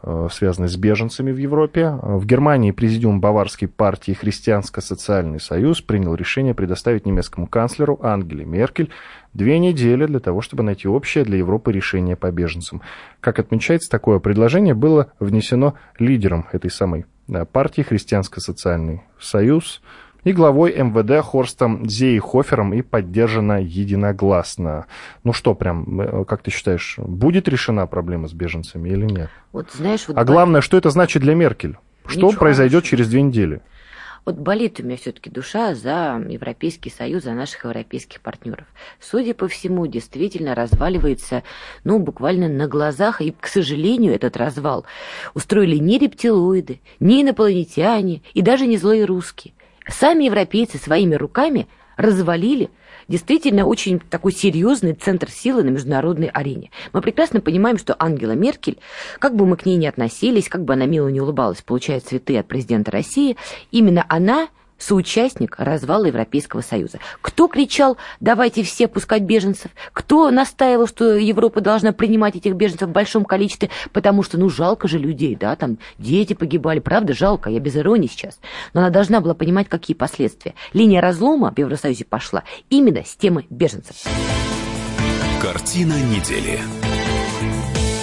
э, 0.01 0.29
связанной 0.31 0.69
с 0.69 0.77
беженцами 0.77 1.33
в 1.33 1.37
Европе. 1.37 1.89
В 2.01 2.25
Германии 2.25 2.71
президиум 2.71 3.19
Баварской 3.19 3.67
партии 3.67 4.13
Христианско-социальный 4.13 5.41
союз 5.41 5.81
принял 5.81 6.15
решение 6.15 6.53
предоставить 6.53 7.05
немецкому 7.05 7.47
канцлеру 7.47 7.99
Ангеле 8.01 8.45
Меркель 8.45 8.91
две 9.33 9.59
недели 9.59 10.05
для 10.05 10.21
того, 10.21 10.39
чтобы 10.39 10.63
найти 10.63 10.87
общее 10.87 11.25
для 11.25 11.39
Европы 11.39 11.73
решение 11.73 12.15
по 12.15 12.31
беженцам. 12.31 12.81
Как 13.19 13.39
отмечается, 13.39 13.91
такое 13.91 14.19
предложение 14.19 14.73
было 14.73 15.11
внесено 15.19 15.73
лидером 15.99 16.47
этой 16.53 16.71
самой 16.71 17.05
партии 17.51 17.81
Христианско-социальный 17.81 19.03
союз– 19.19 19.81
и 20.23 20.33
главой 20.33 20.73
МВД 20.75 21.25
Хорстом 21.25 21.87
Зейхофером 21.89 22.73
и 22.73 22.81
поддержана 22.81 23.61
единогласно. 23.61 24.85
Ну 25.23 25.33
что, 25.33 25.55
прям, 25.55 25.99
э, 25.99 26.25
как 26.25 26.43
ты 26.43 26.51
считаешь, 26.51 26.95
будет 26.97 27.47
решена 27.47 27.87
проблема 27.87 28.27
с 28.27 28.33
беженцами 28.33 28.89
или 28.89 29.05
нет? 29.05 29.29
Вот, 29.51 29.71
знаешь, 29.71 30.07
вот 30.07 30.17
а 30.17 30.23
главное, 30.23 30.61
что 30.61 30.77
это 30.77 30.89
значит 30.89 31.21
для 31.21 31.33
Меркель? 31.33 31.77
Что 32.05 32.27
Ничего 32.27 32.39
произойдет 32.39 32.81
хорошего. 32.81 32.89
через 32.89 33.09
две 33.09 33.21
недели? 33.21 33.61
Вот 34.23 34.35
болит 34.35 34.79
у 34.79 34.83
меня 34.83 34.97
все-таки 34.97 35.31
душа 35.31 35.73
за 35.73 36.23
Европейский 36.29 36.91
Союз, 36.91 37.23
за 37.23 37.33
наших 37.33 37.63
европейских 37.63 38.21
партнеров. 38.21 38.67
Судя 38.99 39.33
по 39.33 39.47
всему, 39.47 39.87
действительно 39.87 40.53
разваливается, 40.53 41.41
ну, 41.83 41.97
буквально 41.97 42.47
на 42.47 42.67
глазах, 42.67 43.21
и, 43.21 43.31
к 43.31 43.47
сожалению, 43.47 44.13
этот 44.13 44.37
развал 44.37 44.85
устроили 45.33 45.77
не 45.77 45.97
рептилоиды, 45.97 46.81
не 46.99 47.23
инопланетяне 47.23 48.21
и 48.35 48.43
даже 48.43 48.67
не 48.67 48.77
злые 48.77 49.05
русские. 49.05 49.55
Сами 49.87 50.25
европейцы 50.25 50.77
своими 50.77 51.15
руками 51.15 51.67
развалили 51.97 52.69
действительно 53.11 53.65
очень 53.65 53.99
такой 53.99 54.31
серьезный 54.31 54.93
центр 54.93 55.29
силы 55.29 55.63
на 55.63 55.69
международной 55.69 56.27
арене. 56.27 56.71
Мы 56.93 57.01
прекрасно 57.01 57.41
понимаем, 57.41 57.77
что 57.77 57.95
Ангела 57.99 58.31
Меркель, 58.31 58.79
как 59.19 59.35
бы 59.35 59.45
мы 59.45 59.57
к 59.57 59.65
ней 59.65 59.75
ни 59.75 59.85
относились, 59.85 60.49
как 60.49 60.63
бы 60.63 60.73
она 60.73 60.85
мило 60.85 61.09
не 61.09 61.21
улыбалась, 61.21 61.61
получая 61.61 61.99
цветы 61.99 62.37
от 62.37 62.47
президента 62.47 62.89
России, 62.89 63.37
именно 63.71 64.05
она 64.09 64.47
соучастник 64.81 65.55
развала 65.57 66.05
Европейского 66.05 66.61
Союза. 66.61 66.99
Кто 67.21 67.47
кричал 67.47 67.97
«давайте 68.19 68.63
все 68.63 68.87
пускать 68.87 69.23
беженцев», 69.23 69.71
кто 69.93 70.31
настаивал, 70.31 70.87
что 70.87 71.15
Европа 71.15 71.61
должна 71.61 71.91
принимать 71.91 72.35
этих 72.35 72.53
беженцев 72.55 72.89
в 72.89 72.91
большом 72.91 73.25
количестве, 73.25 73.69
потому 73.93 74.23
что, 74.23 74.37
ну, 74.37 74.49
жалко 74.49 74.87
же 74.87 74.97
людей, 74.97 75.35
да, 75.35 75.55
там 75.55 75.77
дети 75.97 76.33
погибали, 76.33 76.79
правда, 76.79 77.13
жалко, 77.13 77.49
я 77.49 77.59
без 77.59 77.75
иронии 77.75 78.07
сейчас. 78.07 78.39
Но 78.73 78.81
она 78.81 78.89
должна 78.89 79.21
была 79.21 79.33
понимать, 79.33 79.69
какие 79.69 79.95
последствия. 79.95 80.53
Линия 80.73 81.01
разлома 81.01 81.53
в 81.55 81.57
Евросоюзе 81.57 82.05
пошла 82.05 82.43
именно 82.69 83.03
с 83.05 83.15
темы 83.15 83.45
беженцев. 83.49 83.95
Картина 85.41 85.93
недели. 85.93 86.59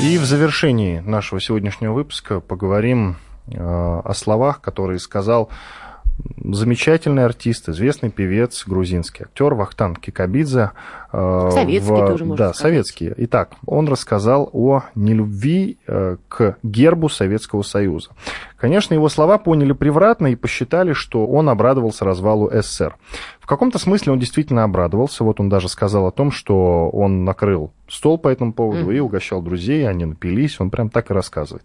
И 0.01 0.17
в 0.19 0.25
завершении 0.25 1.01
нашего 1.01 1.41
сегодняшнего 1.41 1.93
выпуска 1.93 2.41
поговорим 2.41 3.17
э, 3.47 3.57
о 3.59 4.15
словах, 4.15 4.61
которые 4.61 5.01
сказал 5.01 5.51
замечательный 6.43 7.25
артист, 7.25 7.69
известный 7.69 8.11
певец, 8.11 8.65
грузинский 8.67 9.25
актер 9.25 9.55
Вахтан 9.55 9.95
Кикабидзе. 9.97 10.73
э, 11.13 11.51
Советский 11.53 11.91
в- 11.93 12.07
тоже, 12.07 12.25
можно 12.25 12.37
Да, 12.47 12.53
сказать. 12.53 12.57
советский. 12.57 13.13
Итак, 13.17 13.53
он 13.67 13.89
рассказал 13.89 14.51
о 14.53 14.83
нелюбви 14.95 15.79
э, 15.87 16.17
к 16.29 16.57
гербу 16.63 17.09
Советского 17.09 17.63
Союза. 17.63 18.11
Конечно, 18.59 18.93
его 18.95 19.09
слова 19.09 19.39
поняли 19.39 19.73
превратно 19.73 20.27
и 20.27 20.37
посчитали, 20.37 20.93
что 20.93 21.27
он 21.27 21.49
обрадовался 21.49 22.05
развалу 22.05 22.51
СССР. 22.53 22.97
В 23.41 23.47
каком-то 23.47 23.79
смысле 23.79 24.13
он 24.13 24.19
действительно 24.19 24.65
обрадовался. 24.65 25.25
Вот 25.25 25.41
он 25.41 25.49
даже 25.49 25.69
сказал 25.69 26.07
о 26.07 26.11
том, 26.11 26.31
что 26.31 26.91
он 26.91 27.25
накрыл 27.25 27.73
стол 27.89 28.19
по 28.19 28.29
этому 28.29 28.53
поводу 28.53 28.83
Мгм. 28.83 28.93
и 28.93 28.99
угощал 28.99 29.41
друзей, 29.41 29.89
они 29.89 30.05
напились. 30.05 30.61
Он 30.61 30.69
прям 30.71 30.91
так 30.91 31.11
и 31.11 31.15
рассказывает. 31.15 31.65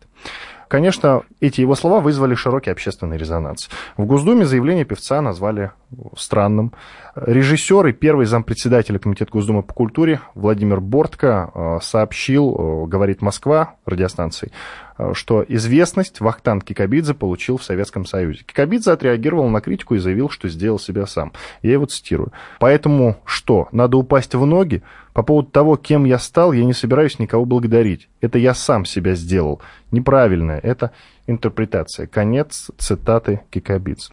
Конечно, 0.73 1.21
эти 1.39 1.61
его 1.61 1.75
слова 1.75 1.99
вызвали 1.99 2.33
широкий 2.33 2.71
общественный 2.71 3.15
резонанс. 3.15 3.69
В 3.95 4.07
Госдуме 4.07 4.43
заявление 4.43 4.85
певца 4.85 5.21
назвали 5.21 5.69
странным. 6.17 6.73
Режиссер 7.15 7.87
и 7.87 7.93
первый 7.93 8.25
зампредседателя 8.25 8.99
Комитета 8.99 9.31
Госдумы 9.31 9.63
по 9.63 9.73
культуре 9.73 10.21
Владимир 10.35 10.79
Бортко 10.79 11.51
э, 11.53 11.79
сообщил, 11.81 12.55
э, 12.57 12.87
говорит 12.87 13.21
Москва, 13.21 13.75
радиостанции, 13.85 14.51
э, 14.97 15.11
что 15.13 15.45
известность 15.47 16.21
Вахтан 16.21 16.61
Кикабидзе 16.61 17.13
получил 17.13 17.57
в 17.57 17.63
Советском 17.63 18.05
Союзе. 18.05 18.43
Кикабидзе 18.45 18.91
отреагировал 18.91 19.47
на 19.49 19.61
критику 19.61 19.95
и 19.95 19.99
заявил, 19.99 20.29
что 20.29 20.47
сделал 20.49 20.79
себя 20.79 21.05
сам. 21.05 21.33
Я 21.61 21.73
его 21.73 21.85
цитирую. 21.85 22.31
Поэтому 22.59 23.17
что, 23.25 23.67
надо 23.71 23.97
упасть 23.97 24.33
в 24.33 24.45
ноги? 24.45 24.81
По 25.13 25.21
поводу 25.21 25.49
того, 25.49 25.77
кем 25.77 26.05
я 26.05 26.17
стал, 26.17 26.51
я 26.53 26.65
не 26.65 26.73
собираюсь 26.73 27.19
никого 27.19 27.45
благодарить. 27.45 28.09
Это 28.21 28.39
я 28.39 28.55
сам 28.55 28.85
себя 28.85 29.13
сделал. 29.13 29.61
Неправильная 29.91 30.57
это 30.57 30.91
интерпретация. 31.27 32.07
Конец 32.07 32.71
цитаты 32.77 33.41
Кикабидзе. 33.51 34.11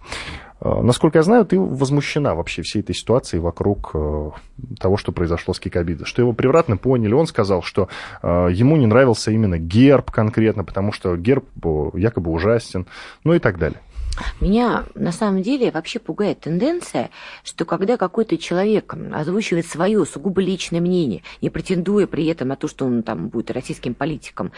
Э, 0.61 0.81
Насколько 0.83 1.19
я 1.19 1.23
знаю, 1.23 1.45
ты 1.45 1.59
возмущена 1.59 2.35
вообще 2.35 2.63
всей 2.63 2.81
этой 2.81 2.95
ситуацией 2.95 3.41
вокруг 3.41 3.91
э, 3.95 4.31
того, 4.79 4.97
что 4.97 5.13
произошло 5.13 5.55
с 5.55 5.61
Кикабидзе. 5.61 6.05
Что 6.05 6.23
его 6.23 6.33
превратно 6.33 6.77
поняли. 6.77 7.13
Он 7.13 7.27
сказал, 7.27 7.63
что 7.63 7.89
э, 8.23 8.49
ему 8.53 8.77
не 8.77 8.87
нравился 8.87 9.31
именно 9.31 9.59
герб 9.59 10.11
конкретно, 10.11 10.65
потому 10.65 10.93
что 10.93 11.17
герб 11.17 11.45
якобы 11.95 12.31
ужасен, 12.31 12.87
ну 13.25 13.35
и 13.35 13.39
так 13.39 13.59
далее. 13.59 13.81
Меня 14.41 14.85
на 14.95 15.13
самом 15.13 15.43
деле 15.43 15.71
вообще 15.71 15.99
пугает 15.99 16.41
тенденция, 16.41 17.11
что 17.45 17.65
когда 17.65 17.97
какой-то 17.97 18.37
человек 18.39 18.95
озвучивает 19.13 19.67
свое 19.67 20.05
сугубо 20.05 20.41
личное 20.41 20.81
мнение, 20.81 21.23
не 21.41 21.51
претендуя 21.51 22.07
при 22.07 22.27
этом 22.27 22.49
на 22.49 22.57
то, 22.57 22.69
что 22.69 22.85
он 22.87 23.03
там 23.03 23.29
будет 23.29 23.51
российским 23.51 23.95
политиком 23.95 24.53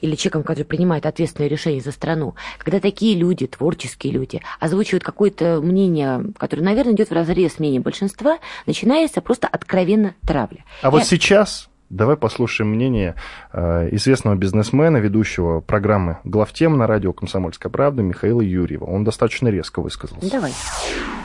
или 0.00 0.14
человеком, 0.14 0.42
который 0.42 0.64
принимает 0.64 1.06
ответственные 1.06 1.48
решения 1.48 1.80
за 1.80 1.92
страну, 1.92 2.34
когда 2.58 2.80
такие 2.80 3.16
люди, 3.16 3.46
творческие 3.46 4.12
люди, 4.12 4.40
озвучивают 4.60 5.04
какое-то 5.04 5.60
мнение, 5.62 6.24
которое, 6.38 6.62
наверное, 6.62 6.94
идет 6.94 7.10
в 7.10 7.12
разрез 7.12 7.54
с 7.54 7.58
мнением 7.58 7.82
большинства, 7.82 8.38
начинается 8.66 9.20
просто 9.20 9.46
откровенно 9.48 10.14
травля. 10.26 10.64
А 10.82 10.90
вот 10.90 10.98
Я- 11.00 11.04
сейчас 11.04 11.68
давай 11.94 12.16
послушаем 12.16 12.70
мнение 12.70 13.14
э, 13.52 13.88
известного 13.92 14.34
бизнесмена, 14.34 14.98
ведущего 14.98 15.60
программы 15.60 16.18
«Главтем» 16.24 16.76
на 16.76 16.86
радио 16.86 17.12
«Комсомольская 17.12 17.70
правда» 17.70 18.02
Михаила 18.02 18.40
Юрьева. 18.40 18.84
Он 18.84 19.04
достаточно 19.04 19.48
резко 19.48 19.80
высказался. 19.80 20.30
Давай. 20.30 20.52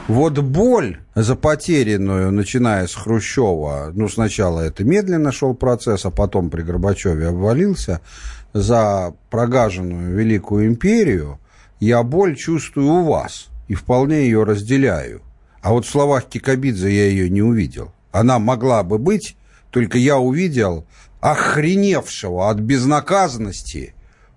Вот 0.07 0.37
боль 0.39 0.99
за 1.15 1.35
потерянную, 1.35 2.31
начиная 2.31 2.87
с 2.87 2.95
Хрущева, 2.95 3.91
ну, 3.93 4.07
сначала 4.07 4.61
это 4.61 4.83
медленно 4.83 5.31
шел 5.31 5.53
процесс, 5.53 6.05
а 6.05 6.11
потом 6.11 6.49
при 6.49 6.61
Горбачеве 6.61 7.27
обвалился, 7.27 8.01
за 8.53 9.13
прогаженную 9.29 10.15
Великую 10.17 10.67
империю, 10.67 11.39
я 11.79 12.03
боль 12.03 12.35
чувствую 12.35 12.87
у 12.87 13.03
вас 13.03 13.49
и 13.67 13.75
вполне 13.75 14.23
ее 14.23 14.43
разделяю. 14.43 15.21
А 15.61 15.71
вот 15.71 15.85
в 15.85 15.89
словах 15.89 16.25
Кикабидзе 16.25 16.89
я 16.89 17.05
ее 17.05 17.29
не 17.29 17.41
увидел. 17.41 17.91
Она 18.11 18.39
могла 18.39 18.81
бы 18.83 18.97
быть, 18.97 19.35
только 19.71 19.97
я 19.97 20.17
увидел 20.17 20.85
охреневшего 21.21 22.49
от 22.49 22.59
безнаказанности 22.59 23.93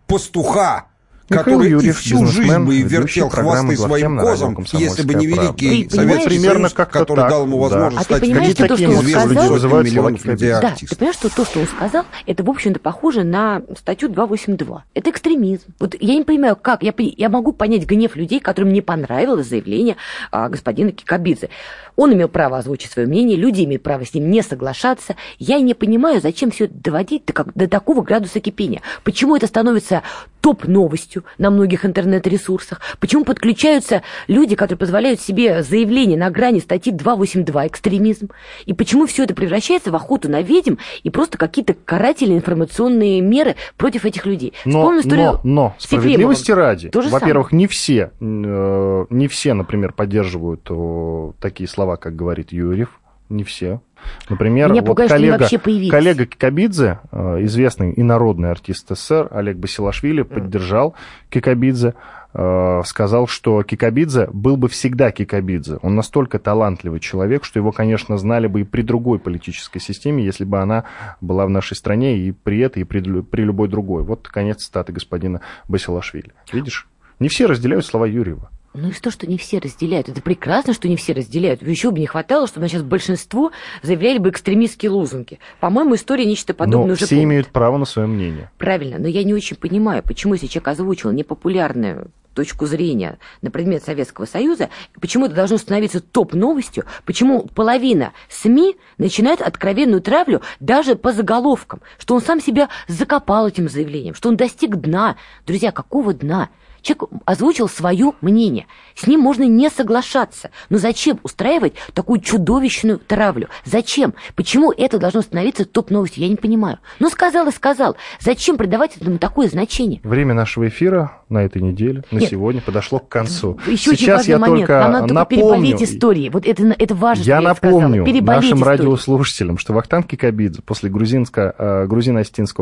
пастуха, 0.07 0.87
Михаил 1.33 1.59
который 1.59 1.69
и 1.69 1.71
Юрьев, 1.73 1.99
всю 1.99 2.27
жизнь 2.27 2.59
бы 2.59 2.77
и 2.77 2.83
вертел 2.83 3.29
программы 3.29 3.75
хвосты 3.75 3.89
своим 3.89 4.19
козам, 4.19 4.55
«Комсомольская 4.55 4.89
если 4.91 5.03
бы 5.03 5.15
не 5.15 5.29
правда». 5.29 5.53
великий 5.59 5.85
Ты 5.89 5.97
Советский 5.97 6.29
примерно 6.29 6.61
Союз, 6.61 6.73
как-то 6.75 6.99
который 7.01 7.21
так, 7.21 7.31
дал 7.31 7.43
ему 7.45 7.57
да. 7.57 7.63
возможность 7.63 7.97
А 7.97 8.01
ты 8.01 8.05
стать 8.05 8.21
понимаешь, 8.21 8.53
что 8.53 8.69
то, 8.69 8.77
что 8.77 8.91
он 8.91 9.07
сказал, 9.07 9.83
миллионов 9.83 10.25
людей 10.25 10.51
Да, 10.51 10.75
ты 10.79 10.97
понимаешь, 10.97 11.17
что 11.17 11.35
то, 11.35 11.45
что 11.45 11.61
он 11.61 11.67
сказал, 11.67 12.05
это, 12.27 12.43
в 12.45 12.51
общем-то, 12.51 12.81
похоже 12.81 13.25
на 13.25 13.63
статью 13.79 14.09
282. 14.09 14.85
Это 14.95 15.11
экстремизм. 15.11 15.65
Вот 15.79 15.95
я 15.99 16.15
не 16.15 16.25
понимаю, 16.25 16.57
как. 16.57 16.83
Я, 16.83 16.95
я 16.97 17.29
могу 17.29 17.53
понять 17.53 17.87
гнев 17.87 18.17
людей, 18.17 18.41
которым 18.41 18.73
не 18.73 18.81
понравилось 18.81 19.49
заявление 19.49 19.97
а, 20.31 20.49
господина 20.49 20.93
Кикабидзе. 20.93 21.49
Он 21.97 22.13
имел 22.15 22.29
право 22.29 22.59
озвучить 22.59 22.91
свое 22.91 23.07
мнение, 23.07 23.37
люди 23.37 23.65
имеют 23.65 23.83
право 23.83 24.05
с 24.05 24.15
ним 24.15 24.31
не 24.31 24.43
соглашаться. 24.43 25.17
Я 25.39 25.61
не 25.61 25.75
понимаю, 25.75 26.21
зачем 26.21 26.51
все 26.51 26.65
это 26.65 26.75
доводить 26.75 27.27
до, 27.27 27.33
как- 27.33 27.53
до 27.55 27.69
такого 27.69 28.03
градуса 28.03 28.41
кипения. 28.41 28.81
Почему 29.05 29.37
это 29.37 29.47
становится 29.47 30.03
топ-новостью 30.43 31.25
на 31.39 31.51
многих 31.51 31.87
интернет-ресурсах? 31.87 32.81
Почему 33.01 33.25
подключаются 33.25 34.03
люди, 34.27 34.57
которые 34.57 34.79
позволяют 34.79 35.21
себе 35.21 35.63
заявление 35.63 36.19
на 36.19 36.31
грани 36.31 36.59
статьи 36.59 36.93
282 36.93 37.69
«Экстремизм»? 37.69 38.29
И 38.67 38.75
почему 38.75 39.07
все 39.07 39.25
это 39.25 39.35
превращается 39.35 39.91
в 39.91 39.97
охоту 39.97 40.29
на 40.29 40.43
ведьм 40.43 40.75
и 41.03 41.11
просто 41.11 41.39
какие-то 41.39 41.75
карательные 41.75 42.39
информационные 42.39 43.21
меры 43.21 43.55
против 43.77 44.05
этих 44.05 44.27
людей? 44.27 44.53
Но, 44.65 45.01
но, 45.05 45.41
но 45.45 45.75
справедливости 45.79 46.51
ради, 46.51 46.91
во-первых, 46.93 47.53
не 47.53 47.67
все, 47.67 48.11
э, 48.21 49.07
не 49.09 49.29
все, 49.29 49.55
например, 49.55 49.93
поддерживают 49.93 50.69
о, 50.71 51.35
такие 51.41 51.69
слова, 51.69 51.97
как 51.97 52.17
говорит 52.17 52.53
Юрьев, 52.53 53.01
не 53.33 53.45
все. 53.45 53.81
Например, 54.29 54.71
Меня 54.71 54.81
вот 54.81 54.89
пугает, 54.89 55.11
коллега, 55.11 55.49
коллега 55.91 56.27
Кикабидзе, 56.27 57.01
э, 57.11 57.45
известный 57.45 57.93
и 57.93 58.03
народный 58.03 58.51
артист 58.51 58.89
СССР, 58.89 59.29
Олег 59.31 59.57
Басилашвили, 59.57 60.23
поддержал 60.23 60.95
Кикабидзе, 61.31 61.95
э, 62.35 62.83
сказал, 62.85 63.27
что 63.27 63.63
Кикабидзе 63.63 64.29
был 64.33 64.57
бы 64.57 64.69
всегда 64.69 65.11
Кикабидзе. 65.11 65.79
Он 65.83 65.95
настолько 65.95 66.39
талантливый 66.39 67.01
человек, 67.01 67.45
что 67.45 67.59
его, 67.59 67.73
конечно, 67.73 68.17
знали 68.19 68.47
бы 68.47 68.63
и 68.63 68.65
при 68.65 68.83
другой 68.83 69.19
политической 69.19 69.81
системе, 69.81 70.25
если 70.25 70.45
бы 70.45 70.59
она 70.59 70.85
была 71.21 71.47
в 71.47 71.51
нашей 71.51 71.77
стране 71.77 72.19
и 72.19 72.33
при 72.33 72.61
этой, 72.61 72.83
и 72.83 72.85
при, 72.85 73.01
при 73.21 73.43
любой 73.43 73.69
другой. 73.69 74.03
Вот 74.03 74.29
конец 74.29 74.65
цитаты 74.65 74.93
господина 74.93 75.41
Басилашвили. 75.69 76.33
Видишь? 76.53 76.89
Не 77.19 77.29
все 77.29 77.47
разделяют 77.47 77.87
слова 77.87 78.07
Юрьева. 78.07 78.51
Ну 78.75 78.89
и 78.89 78.93
что, 78.93 79.11
что 79.11 79.27
не 79.27 79.37
все 79.37 79.59
разделяют? 79.59 80.09
Это 80.09 80.23
прекрасно, 80.23 80.73
что 80.73 80.89
не 80.89 80.97
все 80.97 81.13
разделяют. 81.13 81.63
Еще 81.63 81.91
бы 81.91 81.99
не 81.99 82.07
хватало, 82.07 82.47
чтобы 82.47 82.69
сейчас 82.69 82.83
большинство 82.83 83.53
заявляли 83.83 84.19
бы 84.19 84.31
экстремистские 84.31 84.91
лозунги. 84.91 85.39
По-моему, 85.61 85.95
история 85.95 86.25
нечто 86.25 86.55
подобное 86.55 86.87
но 86.87 86.93
уже 86.95 87.05
все 87.05 87.17
помнит. 87.17 87.25
имеют 87.25 87.49
право 87.49 87.77
на 87.77 87.85
свое 87.85 88.09
мнение. 88.09 88.51
Правильно, 88.59 88.99
но 88.99 89.09
я 89.09 89.25
не 89.25 89.35
очень 89.35 89.57
понимаю, 89.57 90.03
почему 90.03 90.35
если 90.35 90.47
человек 90.47 90.69
озвучил 90.69 91.13
непопулярную 91.13 92.11
точку 92.33 92.67
зрения 92.67 93.19
на 93.43 93.51
предмет 93.51 93.85
Советского 93.85 94.25
Союза, 94.25 94.71
почему 95.01 95.27
это 95.27 95.35
должно 95.35 95.59
становиться 95.59 96.01
топ-новостью, 96.01 96.85
почему 97.05 97.43
половина 97.43 98.13
СМИ 98.31 98.77
начинает 98.99 99.41
откровенную 99.41 100.01
травлю 100.01 100.41
даже 100.61 100.97
по 100.97 101.13
заголовкам, 101.13 101.81
что 101.99 102.15
он 102.15 102.23
сам 102.23 102.41
себя 102.41 102.69
закопал 102.89 103.49
этим 103.49 103.69
заявлением, 103.69 104.15
что 104.15 104.29
он 104.29 104.37
достиг 104.37 104.77
дна. 104.77 105.17
Друзья, 105.47 105.73
какого 105.73 106.15
дна? 106.15 106.49
Человек 106.83 107.05
озвучил 107.25 107.69
свое 107.69 108.13
мнение. 108.21 108.67
С 108.95 109.07
ним 109.07 109.21
можно 109.21 109.45
не 109.45 109.71
соглашаться. 109.71 110.51
Но 110.69 110.79
зачем 110.79 111.19
устраивать 111.23 111.75
такую 111.95 112.21
чудовищную 112.21 112.99
травлю? 112.99 113.49
Зачем? 113.65 114.15
Почему 114.35 114.73
это 114.73 114.99
должно 114.99 115.23
становиться 115.23 115.65
топ-новостью? 115.65 116.23
Я 116.25 116.29
не 116.29 116.37
понимаю. 116.37 116.79
Ну, 116.99 117.09
сказал 117.09 117.47
и 117.49 117.53
сказал. 117.53 117.97
Зачем 118.21 118.57
придавать 118.57 118.97
этому 118.97 119.19
такое 119.19 119.49
значение? 119.49 120.01
Время 120.03 120.35
нашего 120.35 120.69
эфира 120.69 121.13
на 121.29 121.39
этой 121.45 121.63
неделе, 121.63 122.05
на 122.11 122.19
Нет. 122.19 122.31
сегодня 122.31 122.61
подошло 122.61 122.99
к 122.99 123.09
концу. 123.09 123.59
Еще 123.67 123.95
Сейчас 123.97 123.99
очень 124.01 124.13
важный 124.13 124.31
я 124.31 124.39
момент. 124.39 124.59
только 124.61 124.73
Нам 124.81 124.93
надо 124.93 125.01
только 125.09 125.15
напомню, 125.15 125.67
переболеть 125.69 125.83
истории. 125.83 126.29
Вот 126.29 126.47
это, 126.47 126.75
это 126.79 126.95
важно, 126.95 127.23
Я 127.23 127.37
я 127.37 127.41
напомню 127.41 128.05
Переболеть 128.05 128.43
нашим 128.43 128.59
истории. 128.59 128.79
радиослушателям, 128.79 129.59
что 129.59 129.73
Вахтанг 129.73 130.09
Кикабидзе 130.09 130.63
после 130.63 130.91
грузинско- 130.91 131.55
э, 131.57 131.87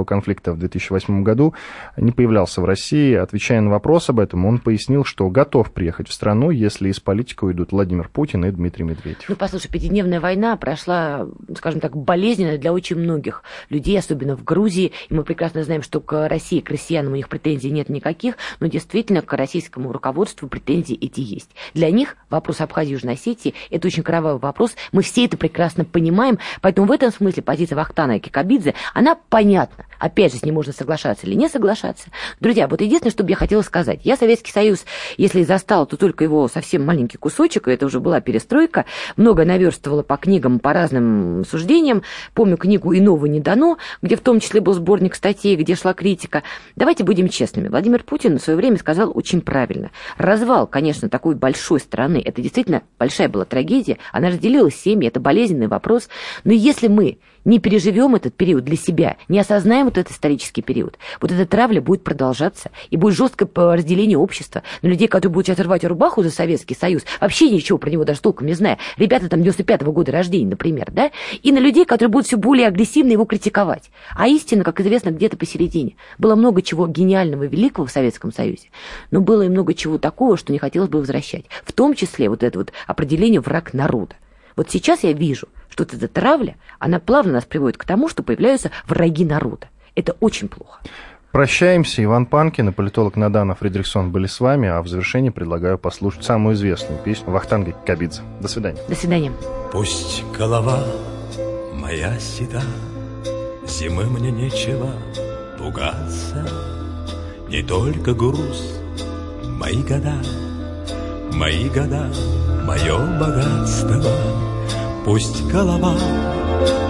конфликта 0.05 0.53
в 0.53 0.59
2008 0.59 1.23
году 1.23 1.55
не 1.97 2.13
появлялся 2.13 2.61
в 2.61 2.65
России. 2.65 3.15
Отвечая 3.15 3.61
на 3.61 3.71
вопрос 3.71 4.10
об 4.11 4.21
этом, 4.21 4.45
он 4.47 4.59
пояснил, 4.59 5.05
что 5.05 5.29
готов 5.31 5.73
приехать 5.73 6.09
в 6.09 6.13
страну, 6.13 6.51
если 6.51 6.89
из 6.89 7.01
политики 7.01 7.45
уйдут 7.45 7.73
Владимир 7.73 8.09
Путин 8.09 8.45
и 8.45 8.51
Дмитрий 8.51 8.85
Медведев. 8.85 9.29
Ну, 9.29 9.37
послушай, 9.37 9.69
пятидневная 9.69 10.21
война 10.21 10.57
прошла, 10.57 11.27
скажем 11.57 11.81
так, 11.81 11.97
болезненно 11.97 12.59
для 12.59 12.73
очень 12.73 12.97
многих 12.97 13.43
людей, 13.69 13.99
особенно 13.99 14.37
в 14.37 14.45
Грузии. 14.45 14.93
И 15.09 15.15
мы 15.15 15.25
прекрасно 15.25 15.65
знаем, 15.65 15.83
что 15.83 16.01
к 16.01 16.29
России, 16.29 16.61
к 16.61 16.71
россиянам 16.71 17.13
у 17.13 17.17
них 17.17 17.29
претензий 17.29 17.71
нет 17.71 17.89
никаких, 17.89 18.37
но 18.61 18.67
действительно 18.67 19.23
к 19.23 19.33
российскому 19.33 19.93
руководству 19.93 20.49
претензии 20.49 20.97
эти 20.97 21.21
есть. 21.21 21.51
Для 21.75 21.91
них 21.91 22.17
вопрос 22.29 22.61
Абхазии 22.61 22.93
Южной 22.93 23.15
Осетии– 23.15 23.55
это 23.71 23.87
очень 23.87 24.03
кровавый 24.03 24.41
вопрос. 24.41 24.75
Мы 24.93 25.03
все 25.03 25.25
это 25.25 25.37
прекрасно 25.37 25.85
понимаем, 25.85 26.39
поэтому 26.61 26.87
в 26.87 26.93
этом 26.93 27.13
смысле 27.13 27.43
позиция 27.43 27.77
Вахтана 27.77 28.17
и 28.17 28.21
Кикабидзе, 28.21 28.75
она 28.95 29.15
понятна. 29.15 29.87
Опять 30.01 30.33
же, 30.33 30.39
с 30.39 30.43
ней 30.43 30.51
можно 30.51 30.73
соглашаться 30.73 31.27
или 31.27 31.35
не 31.35 31.49
соглашаться. 31.49 32.09
Друзья, 32.41 32.67
вот 32.67 32.81
единственное, 32.81 33.13
что 33.13 33.23
бы 33.23 33.31
я 33.31 33.37
хотела 33.37 33.61
сказать. 33.63 34.01
Я 34.03 34.17
Советский 34.17 34.51
Союз, 34.51 34.85
если 35.19 35.41
и 35.41 35.45
застала, 35.45 35.87
то 35.87 35.97
только 35.97 36.25
его 36.25 36.49
совсем 36.49 36.85
маленький 36.85 37.19
кусочек, 37.19 37.69
и 37.69 37.71
это 37.71 37.87
уже 37.87 38.01
была 38.01 38.21
перестройка. 38.21 38.87
Много 39.17 39.45
наверстывала 39.45 40.03
по 40.03 40.17
книгам, 40.17 40.59
по 40.59 40.73
разным 40.73 41.45
суждениям. 41.45 42.03
Помню 42.33 42.57
книгу 42.57 42.97
«Иного 42.97 43.27
не 43.27 43.41
дано», 43.41 43.77
где 44.01 44.17
в 44.17 44.21
том 44.21 44.41
числе 44.41 44.63
был 44.63 44.73
сборник 44.73 45.15
статей, 45.15 45.55
где 45.55 45.75
шла 45.75 45.93
критика. 45.93 46.43
Давайте 46.77 47.05
будем 47.05 47.29
честными. 47.29 47.69
Владимир 47.69 48.03
Путин 48.03 48.39
в 48.39 48.43
свое 48.43 48.57
время 48.57 48.79
сказал 48.79 49.13
очень 49.15 49.43
правильно. 49.43 49.91
Развал, 50.17 50.67
конечно, 50.67 51.11
такой 51.11 51.35
большой 51.35 51.79
страны, 51.79 52.23
это 52.25 52.41
действительно 52.41 52.83
большая 52.99 53.29
была 53.29 53.45
трагедия. 53.45 53.99
Она 54.13 54.29
разделила 54.29 54.71
семьи, 54.71 55.09
это 55.09 55.21
болезненный 55.21 55.69
вопрос. 55.69 56.09
Но 56.45 56.53
если 56.53 56.89
мы 56.89 57.19
не 57.45 57.59
переживем 57.59 58.15
этот 58.15 58.35
период 58.35 58.65
для 58.65 58.77
себя, 58.77 59.17
не 59.29 59.39
осознаем 59.39 59.87
вот 59.87 59.99
этот 59.99 60.13
исторический 60.13 60.63
период, 60.63 60.99
вот 61.21 61.33
эта 61.33 61.47
травля 61.47 61.81
будет 61.81 62.05
продолжаться, 62.05 62.71
и 62.91 62.97
будет 62.97 63.15
жесткое 63.17 63.49
разделение 63.77 64.19
общества 64.19 64.63
на 64.83 64.89
людей, 64.89 65.09
которые 65.09 65.33
будут 65.33 65.47
сейчас 65.47 65.59
рвать 65.59 65.85
рубаху 65.85 66.23
за 66.23 66.31
Советский 66.31 66.75
Союз, 66.75 67.03
вообще 67.21 67.51
ничего 67.51 67.79
про 67.79 67.91
него 67.91 68.05
даже 68.05 68.21
толком 68.21 68.47
не 68.47 68.55
зная, 68.55 68.79
ребята 68.97 69.29
там 69.29 69.41
95-го 69.41 69.93
года 69.93 70.13
рождения, 70.13 70.49
например, 70.49 70.91
да, 70.91 71.11
и 71.43 71.53
на 71.53 71.59
людей, 71.59 71.85
которые 71.85 72.11
будут 72.11 72.27
все 72.27 72.37
более 72.37 72.67
агрессивно 72.67 73.13
его 73.13 73.25
критиковать. 73.25 73.91
А 74.15 74.29
истина, 74.29 74.65
как 74.65 74.81
известно, 74.81 75.11
где-то 75.11 75.37
посередине. 75.37 75.97
Было 76.19 76.35
много 76.35 76.63
чего 76.63 76.87
гениального 76.87 77.45
и 77.45 77.49
великого 77.49 77.87
в 77.87 77.91
Советском 77.91 78.33
Союзе, 78.33 78.69
но 79.11 79.21
было 79.21 79.43
и 79.43 79.49
много 79.49 79.75
чего 79.75 79.99
такого, 79.99 80.37
что 80.37 80.53
не 80.53 80.59
хотелось 80.59 80.91
бы 80.91 80.99
возвращать. 80.99 81.47
В 81.65 81.73
том 81.73 81.95
числе 81.95 82.29
вот 82.29 82.43
это 82.43 82.59
вот 82.59 82.73
определение 82.87 83.41
«враг 83.41 83.73
народа». 83.75 84.15
Вот 84.57 84.71
сейчас 84.71 85.03
я 85.03 85.13
вижу, 85.13 85.49
что 85.69 85.85
вот 85.85 85.95
эта 85.95 86.09
травля, 86.09 86.57
она 86.79 87.01
плавно 87.01 87.35
нас 87.35 87.45
приводит 87.45 87.77
к 87.79 87.85
тому, 87.85 88.09
что 88.09 88.23
появляются 88.23 88.71
враги 88.87 89.25
народа. 89.25 89.69
Это 89.95 90.17
очень 90.21 90.49
плохо. 90.49 90.81
Прощаемся. 91.33 92.03
Иван 92.03 92.27
Панкин 92.27 92.71
и 92.71 92.73
политолог 92.73 93.17
Надана 93.17 93.55
Фридрихсон 93.55 94.11
были 94.11 94.27
с 94.27 94.41
вами, 94.41 94.69
а 94.69 94.83
в 94.83 94.89
завершении 94.89 95.31
предлагаю 95.31 95.79
послушать 95.79 96.25
самую 96.25 96.57
известную 96.57 97.01
песню 97.01 97.31
Вахтанга 97.31 97.73
Кикабидзе. 97.73 98.23
До 98.41 98.49
свидания. 98.49 98.81
До 98.89 98.97
свидания. 98.97 99.33
Пусть 99.73 100.25
голова 100.37 100.85
моя 101.75 102.19
седа, 102.19 102.63
Зимы 103.67 104.05
мне 104.07 104.33
нечего 104.33 104.91
пугаться, 105.57 106.49
Не 107.49 107.63
только 107.63 108.13
груз, 108.13 108.81
мои 109.45 109.83
года, 109.83 110.15
Мои 111.33 111.69
года, 111.69 112.11
мое 112.65 112.99
богатство. 113.21 114.40
Пусть 115.05 115.45
голова 115.47 115.97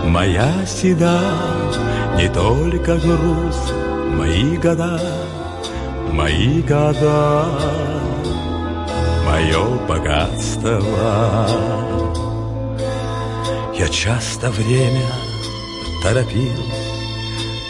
моя 0.05 0.67
седа, 0.67 1.21
Не 2.17 2.29
только 2.29 2.97
груз, 2.97 3.73
мои 4.17 4.57
года, 4.57 5.01
Мои 6.13 6.61
года, 6.63 7.47
мое 9.25 9.87
богатство. 9.87 10.83
Я 13.79 13.89
часто 13.89 14.51
время 14.51 15.07
торопил, 16.03 16.65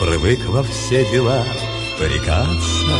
Привык 0.00 0.40
во 0.48 0.62
все 0.62 1.04
дела 1.12 1.44
впрягаться, 1.94 2.96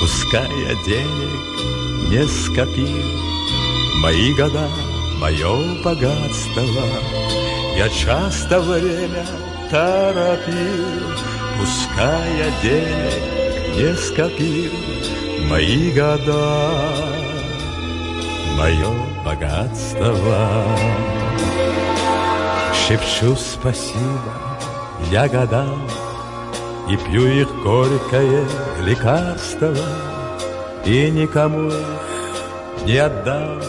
Пускай 0.00 0.50
я 0.68 0.74
денег 0.84 2.10
не 2.10 2.26
скопил, 2.26 3.02
Мои 4.02 4.34
года, 4.34 4.68
мое 5.22 5.82
богатство. 5.84 6.64
Я 7.76 7.88
часто 7.88 8.60
время 8.60 9.24
торопил, 9.70 11.14
Пускай 11.58 12.28
я 12.38 12.50
денег 12.60 13.76
не 13.76 13.94
скопил, 13.94 14.72
Мои 15.48 15.92
года, 15.92 16.72
мое 18.58 18.90
богатство. 19.24 20.64
Шепчу 22.74 23.36
спасибо 23.36 24.32
я 25.10 25.28
годам 25.28 25.88
И 26.90 26.96
пью 26.96 27.26
их 27.26 27.48
горькое 27.62 28.44
лекарство 28.80 29.74
И 30.84 31.10
никому 31.10 31.68
их 31.68 32.84
не 32.84 32.96
отдам 32.96 33.60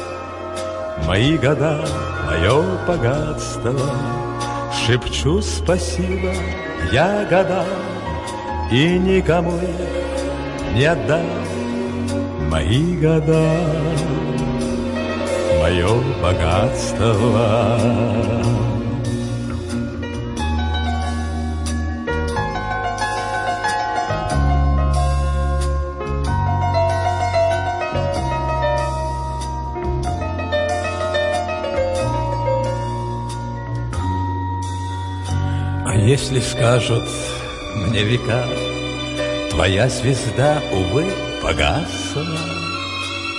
Мои 1.07 1.37
года, 1.37 1.85
мое 2.25 2.63
богатство. 2.87 3.73
Шепчу 4.73 5.41
спасибо 5.41 6.33
я 6.91 7.25
годам 7.29 7.65
И 8.71 8.97
никому 8.99 9.57
их 9.57 10.75
не 10.75 10.85
отдам. 10.85 11.25
Мои 12.49 12.97
года, 12.97 13.47
мое 15.59 15.87
богатство. 16.21 17.79
Если 36.13 36.41
скажут 36.41 37.05
мне 37.73 38.03
века, 38.03 38.43
Твоя 39.49 39.89
звезда, 39.89 40.61
увы, 40.71 41.05
погасла, 41.41 42.37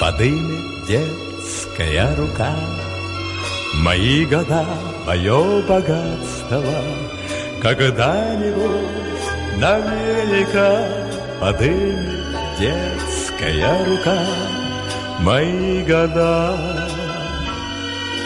Подымет 0.01 0.85
детская 0.89 2.13
рука. 2.17 2.53
Мои 3.75 4.25
года, 4.25 4.67
мое 5.07 5.63
богатство 5.63 6.65
Когда-нибудь 7.63 9.21
наверняка 9.57 10.85
Подымет 11.41 12.59
детская 12.59 13.85
рука 13.85 14.19
Мои 15.21 15.85
года, 15.85 16.59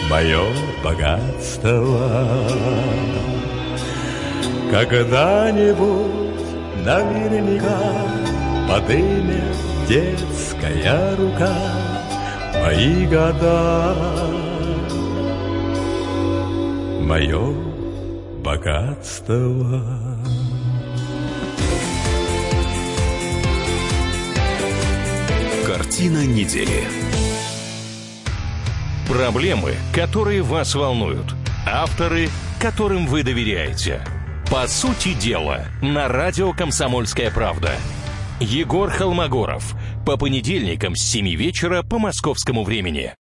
мое 0.09 0.43
богатство 0.83 2.49
Когда-нибудь 4.71 6.47
наверняка 6.85 7.79
Подымет 8.69 9.57
детская 9.89 11.17
рука 11.17 11.55
Мои 12.63 13.07
года, 13.07 13.95
мое 17.01 17.55
богатство. 18.45 19.83
Картина 25.67 26.27
недели. 26.27 26.85
Проблемы, 29.09 29.75
которые 29.95 30.43
вас 30.43 30.75
волнуют. 30.75 31.35
Авторы, 31.67 32.29
которым 32.61 33.07
вы 33.07 33.23
доверяете. 33.23 34.03
По 34.51 34.67
сути 34.67 35.13
дела, 35.13 35.67
на 35.83 36.09
радио 36.09 36.55
«Комсомольская 36.55 37.31
правда». 37.31 37.73
Егор 38.41 38.89
Холмогоров. 38.89 39.75
По 40.07 40.17
понедельникам 40.17 40.97
с 40.97 41.03
7 41.03 41.29
вечера 41.35 41.83
по 41.83 41.99
московскому 41.99 42.65
времени. 42.65 43.13